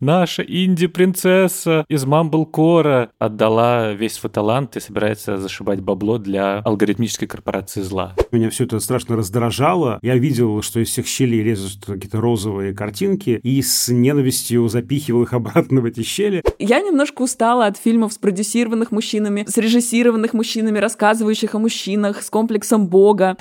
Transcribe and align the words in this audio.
наша 0.00 0.42
инди-принцесса 0.42 1.84
из 1.88 2.04
Мамблкора 2.04 3.10
отдала 3.18 3.92
весь 3.92 4.14
свой 4.14 4.30
талант 4.30 4.76
и 4.76 4.80
собирается 4.80 5.36
зашибать 5.36 5.80
бабло 5.80 6.18
для 6.18 6.58
алгоритмической 6.60 7.28
корпорации 7.28 7.82
зла. 7.82 8.14
Меня 8.32 8.50
все 8.50 8.64
это 8.64 8.80
страшно 8.80 9.16
раздражало. 9.16 9.98
Я 10.02 10.16
видел, 10.16 10.62
что 10.62 10.80
из 10.80 10.88
всех 10.88 11.06
щелей 11.06 11.42
лезут 11.42 11.84
какие-то 11.84 12.20
розовые 12.20 12.74
картинки, 12.74 13.40
и 13.42 13.62
с 13.62 13.88
ненавистью 13.88 14.68
запихивал 14.68 15.22
их 15.22 15.32
обратно 15.32 15.80
в 15.80 15.84
эти 15.84 16.02
щели. 16.02 16.42
Я 16.58 16.80
немножко 16.80 17.22
устала 17.22 17.66
от 17.66 17.76
фильмов, 17.76 18.12
спродюсированных 18.12 18.90
мужчинами, 18.92 19.44
срежиссированных 19.46 20.32
мужчинами, 20.32 20.78
рассказывающих 20.78 21.54
о 21.54 21.58
мужчинах, 21.58 22.22
с 22.22 22.30
комплексом 22.30 22.88
бога. 22.88 23.36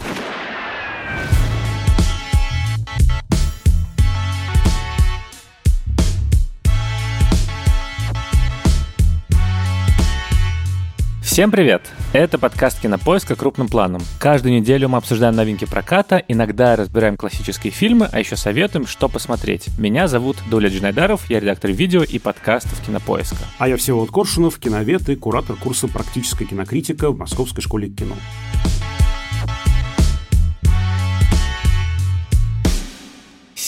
Всем 11.40 11.52
привет! 11.52 11.84
Это 12.12 12.38
подкаст 12.38 12.82
«Кинопоиска. 12.82 13.34
Крупным 13.38 13.70
планом». 13.70 14.02
Каждую 14.20 14.56
неделю 14.56 14.90
мы 14.90 14.98
обсуждаем 14.98 15.38
новинки 15.38 15.64
проката, 15.64 16.22
иногда 16.28 16.76
разбираем 16.76 17.16
классические 17.16 17.72
фильмы, 17.72 18.10
а 18.12 18.20
еще 18.20 18.36
советуем, 18.36 18.86
что 18.86 19.08
посмотреть. 19.08 19.70
Меня 19.80 20.10
зовут 20.10 20.36
Дуля 20.52 20.68
Джинайдаров, 20.68 21.30
я 21.30 21.40
редактор 21.40 21.72
видео 21.72 22.04
и 22.04 22.20
подкастов 22.20 22.86
«Кинопоиска». 22.86 23.38
А 23.58 23.70
я 23.70 23.78
Всеволод 23.78 24.12
Коршунов, 24.12 24.60
киновед 24.60 25.08
и 25.08 25.16
куратор 25.16 25.56
курса 25.56 25.88
«Практическая 25.88 26.44
кинокритика» 26.44 27.10
в 27.10 27.18
Московской 27.18 27.64
школе 27.64 27.88
кино. 27.88 28.16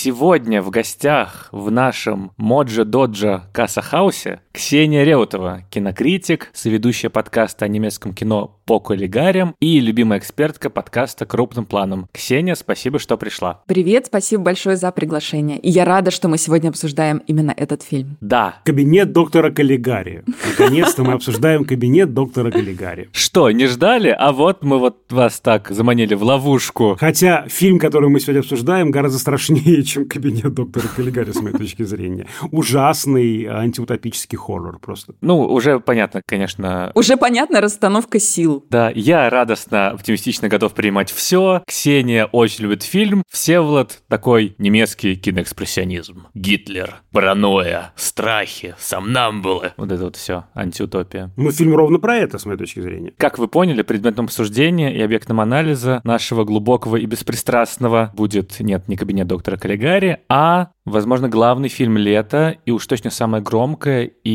Сегодня 0.03 0.63
в 0.63 0.71
гостях 0.71 1.47
в 1.51 1.69
нашем 1.69 2.31
Моджа 2.35 2.85
Доджа 2.85 3.43
Касса 3.53 3.83
Хаусе 3.83 4.41
Ксения 4.53 5.05
Реутова, 5.05 5.63
кинокритик, 5.69 6.49
соведущая 6.53 7.09
подкаста 7.09 7.63
о 7.63 7.67
немецком 7.69 8.13
кино 8.13 8.59
по 8.65 8.81
коллегариям 8.81 9.55
и 9.61 9.79
любимая 9.79 10.19
экспертка 10.19 10.69
подкаста 10.69 11.25
«Крупным 11.25 11.65
планом». 11.65 12.09
Ксения, 12.11 12.55
спасибо, 12.55 12.99
что 12.99 13.17
пришла. 13.17 13.61
Привет, 13.65 14.07
спасибо 14.07 14.43
большое 14.43 14.75
за 14.75 14.91
приглашение. 14.91 15.57
И 15.57 15.69
я 15.69 15.85
рада, 15.85 16.11
что 16.11 16.27
мы 16.27 16.37
сегодня 16.37 16.67
обсуждаем 16.67 17.21
именно 17.27 17.53
этот 17.55 17.81
фильм. 17.81 18.17
Да. 18.19 18.55
Кабинет 18.65 19.13
доктора 19.13 19.51
Каллигари. 19.51 20.25
Наконец-то 20.49 21.03
мы 21.03 21.13
обсуждаем 21.13 21.63
кабинет 21.63 22.13
доктора 22.13 22.51
Каллигари. 22.51 23.09
Что, 23.13 23.51
не 23.51 23.67
ждали? 23.67 24.09
А 24.09 24.33
вот 24.33 24.65
мы 24.65 24.79
вот 24.79 25.11
вас 25.11 25.39
так 25.39 25.69
заманили 25.69 26.13
в 26.13 26.23
ловушку. 26.23 26.97
Хотя 26.99 27.45
фильм, 27.47 27.79
который 27.79 28.09
мы 28.09 28.19
сегодня 28.19 28.41
обсуждаем, 28.41 28.91
гораздо 28.91 29.17
страшнее, 29.17 29.83
чем 29.85 30.09
кабинет 30.09 30.53
доктора 30.53 30.87
Каллигари, 30.93 31.31
с 31.31 31.41
моей 31.41 31.55
точки 31.55 31.83
зрения. 31.83 32.27
Ужасный 32.51 33.45
антиутопический 33.45 34.40
хоррор 34.41 34.79
просто. 34.79 35.13
Ну, 35.21 35.39
уже 35.39 35.79
понятно, 35.79 36.21
конечно. 36.25 36.91
Уже 36.95 37.17
понятна 37.17 37.61
расстановка 37.61 38.19
сил. 38.19 38.65
Да, 38.69 38.91
я 38.93 39.29
радостно, 39.29 39.89
оптимистично 39.91 40.49
готов 40.49 40.73
принимать 40.73 41.11
все. 41.11 41.63
Ксения 41.67 42.25
очень 42.25 42.63
любит 42.63 42.83
фильм. 42.83 43.23
Всеволод 43.29 44.01
такой 44.07 44.55
немецкий 44.57 45.15
киноэкспрессионизм. 45.15 46.27
Гитлер, 46.33 47.01
паранойя, 47.11 47.93
страхи, 47.95 48.75
сомнамбулы. 48.79 49.73
Вот 49.77 49.91
это 49.91 50.03
вот 50.03 50.15
все, 50.15 50.45
антиутопия. 50.53 51.31
Ну, 51.37 51.51
фильм 51.51 51.75
ровно 51.75 51.99
про 51.99 52.17
это, 52.17 52.37
с 52.37 52.45
моей 52.45 52.57
точки 52.57 52.79
зрения. 52.79 53.13
Как 53.17 53.37
вы 53.37 53.47
поняли, 53.47 53.83
предметом 53.83 54.25
обсуждения 54.25 54.95
и 54.95 55.01
объектом 55.01 55.39
анализа 55.39 56.01
нашего 56.03 56.43
глубокого 56.43 56.95
и 56.95 57.05
беспристрастного 57.05 58.11
будет, 58.15 58.59
нет, 58.59 58.87
не 58.87 58.97
кабинет 58.97 59.27
доктора 59.27 59.57
Каллигари, 59.57 60.19
а 60.29 60.71
Возможно, 60.85 61.29
главный 61.29 61.69
фильм 61.69 61.95
лета 61.97 62.57
и 62.65 62.71
уж 62.71 62.87
точно 62.87 63.11
самая 63.11 63.41
громкая 63.41 64.05
и 64.05 64.30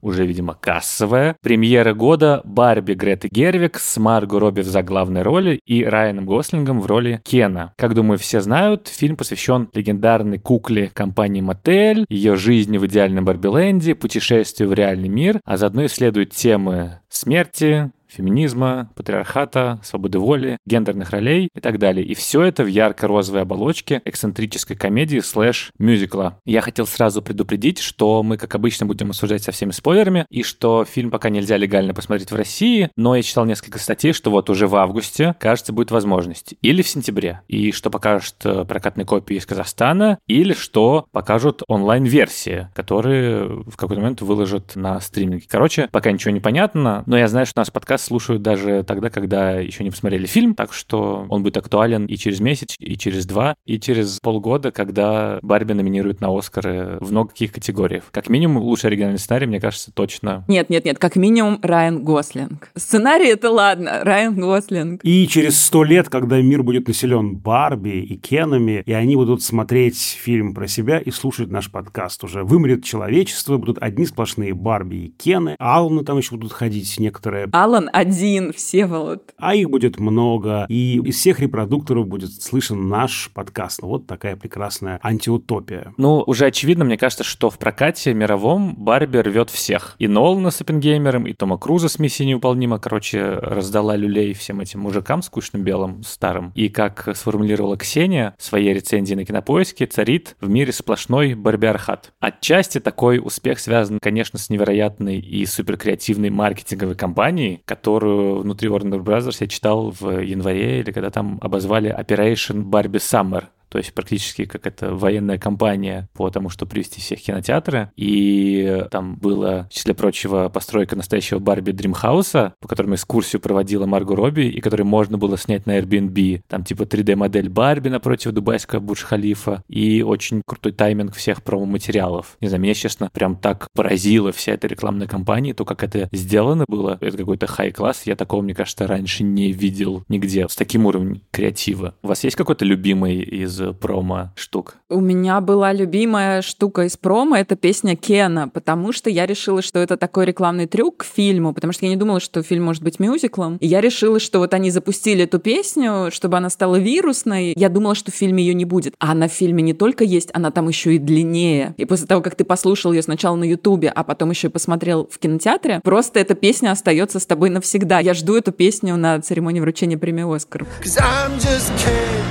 уже, 0.00 0.26
видимо, 0.26 0.54
кассовая 0.54 1.36
премьера 1.42 1.94
года 1.94 2.40
«Барби» 2.44 2.94
Греты 2.94 3.28
Гервик 3.30 3.78
с 3.78 3.96
Марго 3.96 4.38
Робби 4.38 4.60
в 4.60 4.66
заглавной 4.66 5.22
роли 5.22 5.60
и 5.64 5.84
Райаном 5.84 6.26
Гослингом 6.26 6.80
в 6.80 6.86
роли 6.86 7.20
Кена. 7.24 7.72
Как 7.76 7.94
думаю, 7.94 8.18
все 8.18 8.40
знают, 8.40 8.88
фильм 8.88 9.16
посвящен 9.16 9.68
легендарной 9.72 10.38
кукле 10.38 10.90
компании 10.92 11.40
Мотель, 11.40 12.06
ее 12.08 12.36
жизни 12.36 12.78
в 12.78 12.86
идеальном 12.86 13.24
Барбиленде, 13.24 13.94
путешествию 13.94 14.70
в 14.70 14.74
реальный 14.74 15.08
мир, 15.08 15.40
а 15.44 15.56
заодно 15.56 15.86
исследует 15.86 16.32
темы 16.32 17.00
смерти, 17.08 17.90
феминизма, 18.16 18.90
патриархата, 18.94 19.80
свободы 19.82 20.18
воли, 20.18 20.58
гендерных 20.66 21.10
ролей 21.10 21.48
и 21.54 21.60
так 21.60 21.78
далее. 21.78 22.04
И 22.04 22.14
все 22.14 22.42
это 22.42 22.64
в 22.64 22.66
ярко-розовой 22.66 23.42
оболочке 23.42 24.00
эксцентрической 24.04 24.76
комедии 24.76 25.20
слэш 25.20 25.72
мюзикла. 25.78 26.40
Я 26.44 26.60
хотел 26.60 26.86
сразу 26.86 27.22
предупредить, 27.22 27.78
что 27.78 28.22
мы, 28.22 28.36
как 28.36 28.54
обычно, 28.54 28.86
будем 28.86 29.10
обсуждать 29.10 29.42
со 29.42 29.52
всеми 29.52 29.70
спойлерами, 29.70 30.26
и 30.30 30.42
что 30.42 30.84
фильм 30.84 31.10
пока 31.10 31.28
нельзя 31.28 31.56
легально 31.56 31.94
посмотреть 31.94 32.30
в 32.30 32.36
России, 32.36 32.90
но 32.96 33.16
я 33.16 33.22
читал 33.22 33.44
несколько 33.44 33.78
статей, 33.78 34.12
что 34.12 34.30
вот 34.30 34.50
уже 34.50 34.66
в 34.66 34.76
августе, 34.76 35.34
кажется, 35.38 35.72
будет 35.72 35.90
возможность. 35.90 36.54
Или 36.62 36.82
в 36.82 36.88
сентябре. 36.88 37.42
И 37.48 37.72
что 37.72 37.90
покажут 37.90 38.36
э, 38.44 38.64
прокатные 38.64 39.04
копии 39.04 39.36
из 39.36 39.46
Казахстана, 39.46 40.18
или 40.26 40.54
что 40.54 41.06
покажут 41.12 41.62
онлайн-версии, 41.68 42.68
которые 42.74 43.44
в 43.44 43.76
какой-то 43.76 44.00
момент 44.00 44.22
выложат 44.22 44.76
на 44.76 45.00
стриминге. 45.00 45.46
Короче, 45.48 45.88
пока 45.90 46.12
ничего 46.12 46.32
не 46.32 46.40
понятно, 46.40 47.02
но 47.06 47.18
я 47.18 47.28
знаю, 47.28 47.46
что 47.46 47.60
у 47.60 47.62
нас 47.62 47.70
подкаст 47.70 48.05
слушают 48.06 48.42
даже 48.42 48.82
тогда, 48.84 49.10
когда 49.10 49.52
еще 49.58 49.84
не 49.84 49.90
посмотрели 49.90 50.26
фильм, 50.26 50.54
так 50.54 50.72
что 50.72 51.26
он 51.28 51.42
будет 51.42 51.56
актуален 51.56 52.06
и 52.06 52.16
через 52.16 52.40
месяц, 52.40 52.76
и 52.78 52.96
через 52.96 53.26
два, 53.26 53.56
и 53.66 53.78
через 53.78 54.18
полгода, 54.20 54.70
когда 54.70 55.38
Барби 55.42 55.72
номинируют 55.72 56.20
на 56.20 56.36
Оскары 56.36 56.98
в 57.00 57.10
много 57.10 57.30
каких 57.30 57.52
категориях. 57.52 58.04
Как 58.10 58.28
минимум, 58.28 58.62
лучший 58.62 58.88
оригинальный 58.88 59.18
сценарий, 59.18 59.46
мне 59.46 59.60
кажется, 59.60 59.92
точно. 59.92 60.44
Нет, 60.48 60.70
нет, 60.70 60.84
нет, 60.84 60.98
как 60.98 61.16
минимум 61.16 61.58
Райан 61.62 62.02
Гослинг. 62.04 62.70
Сценарий 62.76 63.28
это 63.28 63.50
ладно, 63.50 64.00
Райан 64.02 64.36
Гослинг. 64.36 65.00
И 65.02 65.26
через 65.28 65.60
сто 65.60 65.84
лет, 65.84 66.08
когда 66.08 66.40
мир 66.40 66.62
будет 66.62 66.88
населен 66.88 67.36
Барби 67.36 68.00
и 68.00 68.16
Кенами, 68.16 68.82
и 68.86 68.92
они 68.92 69.16
будут 69.16 69.42
смотреть 69.42 69.98
фильм 69.98 70.54
про 70.54 70.68
себя 70.68 70.98
и 70.98 71.10
слушать 71.10 71.50
наш 71.50 71.70
подкаст 71.70 72.22
уже. 72.24 72.44
Вымрет 72.44 72.84
человечество, 72.84 73.58
будут 73.58 73.78
одни 73.82 74.06
сплошные 74.06 74.54
Барби 74.54 74.96
и 74.96 75.08
Кены. 75.08 75.56
Алланы 75.58 76.04
там 76.04 76.18
еще 76.18 76.36
будут 76.36 76.52
ходить 76.52 76.98
некоторые. 76.98 77.48
Алан 77.52 77.90
один, 77.96 78.52
Всеволод. 78.52 79.32
А 79.38 79.54
их 79.54 79.70
будет 79.70 79.98
много, 79.98 80.66
и 80.68 81.00
из 81.02 81.16
всех 81.16 81.40
репродукторов 81.40 82.06
будет 82.06 82.30
слышен 82.30 82.90
наш 82.90 83.30
подкаст. 83.32 83.80
Ну, 83.80 83.88
вот 83.88 84.06
такая 84.06 84.36
прекрасная 84.36 85.00
антиутопия. 85.02 85.94
Ну, 85.96 86.22
уже 86.26 86.44
очевидно, 86.44 86.84
мне 86.84 86.98
кажется, 86.98 87.24
что 87.24 87.48
в 87.48 87.58
прокате 87.58 88.12
мировом 88.12 88.74
Барби 88.76 89.16
рвет 89.16 89.48
всех. 89.48 89.96
И 89.98 90.08
Нолана 90.08 90.50
с 90.50 90.60
Оппенгеймером, 90.60 91.26
и 91.26 91.32
Тома 91.32 91.56
Круза 91.56 91.88
с 91.88 91.98
«Миссией 91.98 92.28
невыполнима», 92.28 92.78
короче, 92.78 93.38
раздала 93.40 93.96
люлей 93.96 94.34
всем 94.34 94.60
этим 94.60 94.80
мужикам 94.80 95.22
скучным 95.22 95.62
белым, 95.62 96.02
старым. 96.02 96.52
И 96.54 96.68
как 96.68 97.08
сформулировала 97.16 97.78
Ксения 97.78 98.34
в 98.36 98.44
своей 98.44 98.74
рецензии 98.74 99.14
на 99.14 99.24
Кинопоиске, 99.24 99.86
царит 99.86 100.36
в 100.42 100.50
мире 100.50 100.70
сплошной 100.70 101.32
барбиархат. 101.32 102.12
Отчасти 102.20 102.78
такой 102.78 103.20
успех 103.24 103.58
связан, 103.58 104.00
конечно, 104.02 104.38
с 104.38 104.50
невероятной 104.50 105.18
и 105.18 105.46
суперкреативной 105.46 106.28
маркетинговой 106.28 106.94
кампанией, 106.94 107.62
которая 107.64 107.75
которую 107.76 108.40
внутри 108.40 108.68
Warner 108.68 109.02
Bros. 109.02 109.36
я 109.40 109.46
читал 109.46 109.90
в 109.90 110.20
январе, 110.20 110.80
или 110.80 110.90
когда 110.92 111.10
там 111.10 111.38
обозвали 111.40 111.94
Operation 111.94 112.64
Barbie 112.64 112.92
Summer 113.00 113.44
то 113.76 113.80
есть 113.80 113.92
практически 113.92 114.46
как 114.46 114.66
это 114.66 114.94
военная 114.94 115.36
кампания 115.36 116.08
по 116.14 116.30
тому, 116.30 116.48
что 116.48 116.64
привести 116.64 117.02
всех 117.02 117.18
в 117.18 117.22
кинотеатры. 117.22 117.90
И 117.94 118.86
там 118.90 119.16
была, 119.16 119.64
в 119.64 119.68
числе 119.68 119.92
прочего, 119.92 120.48
постройка 120.48 120.96
настоящего 120.96 121.40
Барби 121.40 121.72
Dreamhouse 121.72 122.40
а, 122.40 122.54
по 122.58 122.68
которому 122.68 122.94
экскурсию 122.94 123.42
проводила 123.42 123.84
Марго 123.84 124.16
Робби, 124.16 124.48
и 124.48 124.62
который 124.62 124.84
можно 124.84 125.18
было 125.18 125.36
снять 125.36 125.66
на 125.66 125.78
Airbnb. 125.78 126.40
Там 126.48 126.64
типа 126.64 126.84
3D-модель 126.84 127.50
Барби 127.50 127.90
напротив 127.90 128.32
дубайского 128.32 128.80
Бурдж-Халифа, 128.80 129.60
и 129.68 130.00
очень 130.00 130.40
крутой 130.46 130.72
тайминг 130.72 131.14
всех 131.14 131.42
промо-материалов. 131.42 132.38
Не 132.40 132.48
знаю, 132.48 132.62
меня, 132.62 132.72
честно, 132.72 133.10
прям 133.12 133.36
так 133.36 133.68
поразила 133.74 134.32
вся 134.32 134.52
эта 134.52 134.68
рекламная 134.68 135.06
кампания, 135.06 135.52
то, 135.52 135.66
как 135.66 135.82
это 135.82 136.08
сделано 136.12 136.64
было. 136.66 136.96
Это 137.02 137.18
какой-то 137.18 137.46
high 137.46 137.69
class. 137.69 138.04
Я 138.06 138.16
такого, 138.16 138.40
мне 138.40 138.54
кажется, 138.54 138.86
раньше 138.86 139.22
не 139.22 139.52
видел 139.52 140.02
нигде 140.08 140.48
с 140.48 140.56
таким 140.56 140.86
уровнем 140.86 141.20
креатива. 141.30 141.94
У 142.02 142.08
вас 142.08 142.24
есть 142.24 142.36
какой-то 142.36 142.64
любимый 142.64 143.26
из 143.26 143.65
промо-штук? 143.72 144.76
У 144.88 145.00
меня 145.00 145.40
была 145.40 145.72
любимая 145.72 146.42
штука 146.42 146.84
из 146.84 146.96
промо, 146.96 147.36
это 147.36 147.56
песня 147.56 147.96
Кена, 147.96 148.48
потому 148.48 148.92
что 148.92 149.10
я 149.10 149.26
решила, 149.26 149.62
что 149.62 149.78
это 149.78 149.96
такой 149.96 150.26
рекламный 150.26 150.66
трюк 150.66 150.98
к 150.98 151.04
фильму, 151.04 151.52
потому 151.52 151.72
что 151.72 151.86
я 151.86 151.90
не 151.90 151.96
думала, 151.96 152.20
что 152.20 152.42
фильм 152.42 152.64
может 152.64 152.82
быть 152.82 152.98
мюзиклом. 153.00 153.56
И 153.56 153.66
я 153.66 153.80
решила, 153.80 154.20
что 154.20 154.38
вот 154.38 154.54
они 154.54 154.70
запустили 154.70 155.24
эту 155.24 155.38
песню, 155.38 156.10
чтобы 156.10 156.36
она 156.36 156.50
стала 156.50 156.76
вирусной. 156.76 157.54
Я 157.56 157.68
думала, 157.68 157.94
что 157.94 158.12
в 158.12 158.14
фильме 158.14 158.44
ее 158.44 158.54
не 158.54 158.64
будет. 158.64 158.94
А 158.98 159.12
она 159.12 159.28
в 159.28 159.32
фильме 159.32 159.62
не 159.62 159.72
только 159.72 160.04
есть, 160.04 160.30
она 160.32 160.50
там 160.50 160.68
еще 160.68 160.94
и 160.94 160.98
длиннее. 160.98 161.74
И 161.76 161.84
после 161.84 162.06
того, 162.06 162.22
как 162.22 162.34
ты 162.34 162.44
послушал 162.44 162.92
ее 162.92 163.02
сначала 163.02 163.36
на 163.36 163.44
Ютубе, 163.44 163.88
а 163.88 164.04
потом 164.04 164.30
еще 164.30 164.48
и 164.48 164.50
посмотрел 164.50 165.08
в 165.10 165.18
кинотеатре, 165.18 165.80
просто 165.82 166.20
эта 166.20 166.34
песня 166.34 166.70
остается 166.70 167.18
с 167.18 167.26
тобой 167.26 167.50
навсегда. 167.50 167.98
Я 168.00 168.14
жду 168.14 168.36
эту 168.36 168.52
песню 168.52 168.96
на 168.96 169.20
церемонии 169.20 169.60
вручения 169.60 169.98
премии 169.98 170.34
Оскар. 170.34 170.66
Anywhere 170.86 171.54
else 171.54 171.70
I'd 171.70 172.20
be 172.20 172.25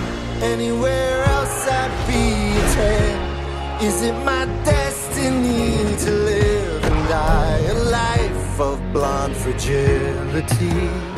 Is 3.95 4.01
it 4.01 4.25
my 4.25 4.43
destiny 4.65 5.95
to 6.03 6.11
live 6.11 6.83
and 6.83 7.07
die 7.07 7.59
a 7.59 7.73
life 7.75 8.59
of 8.59 8.77
blonde 8.91 9.37
fragility? 9.37 11.14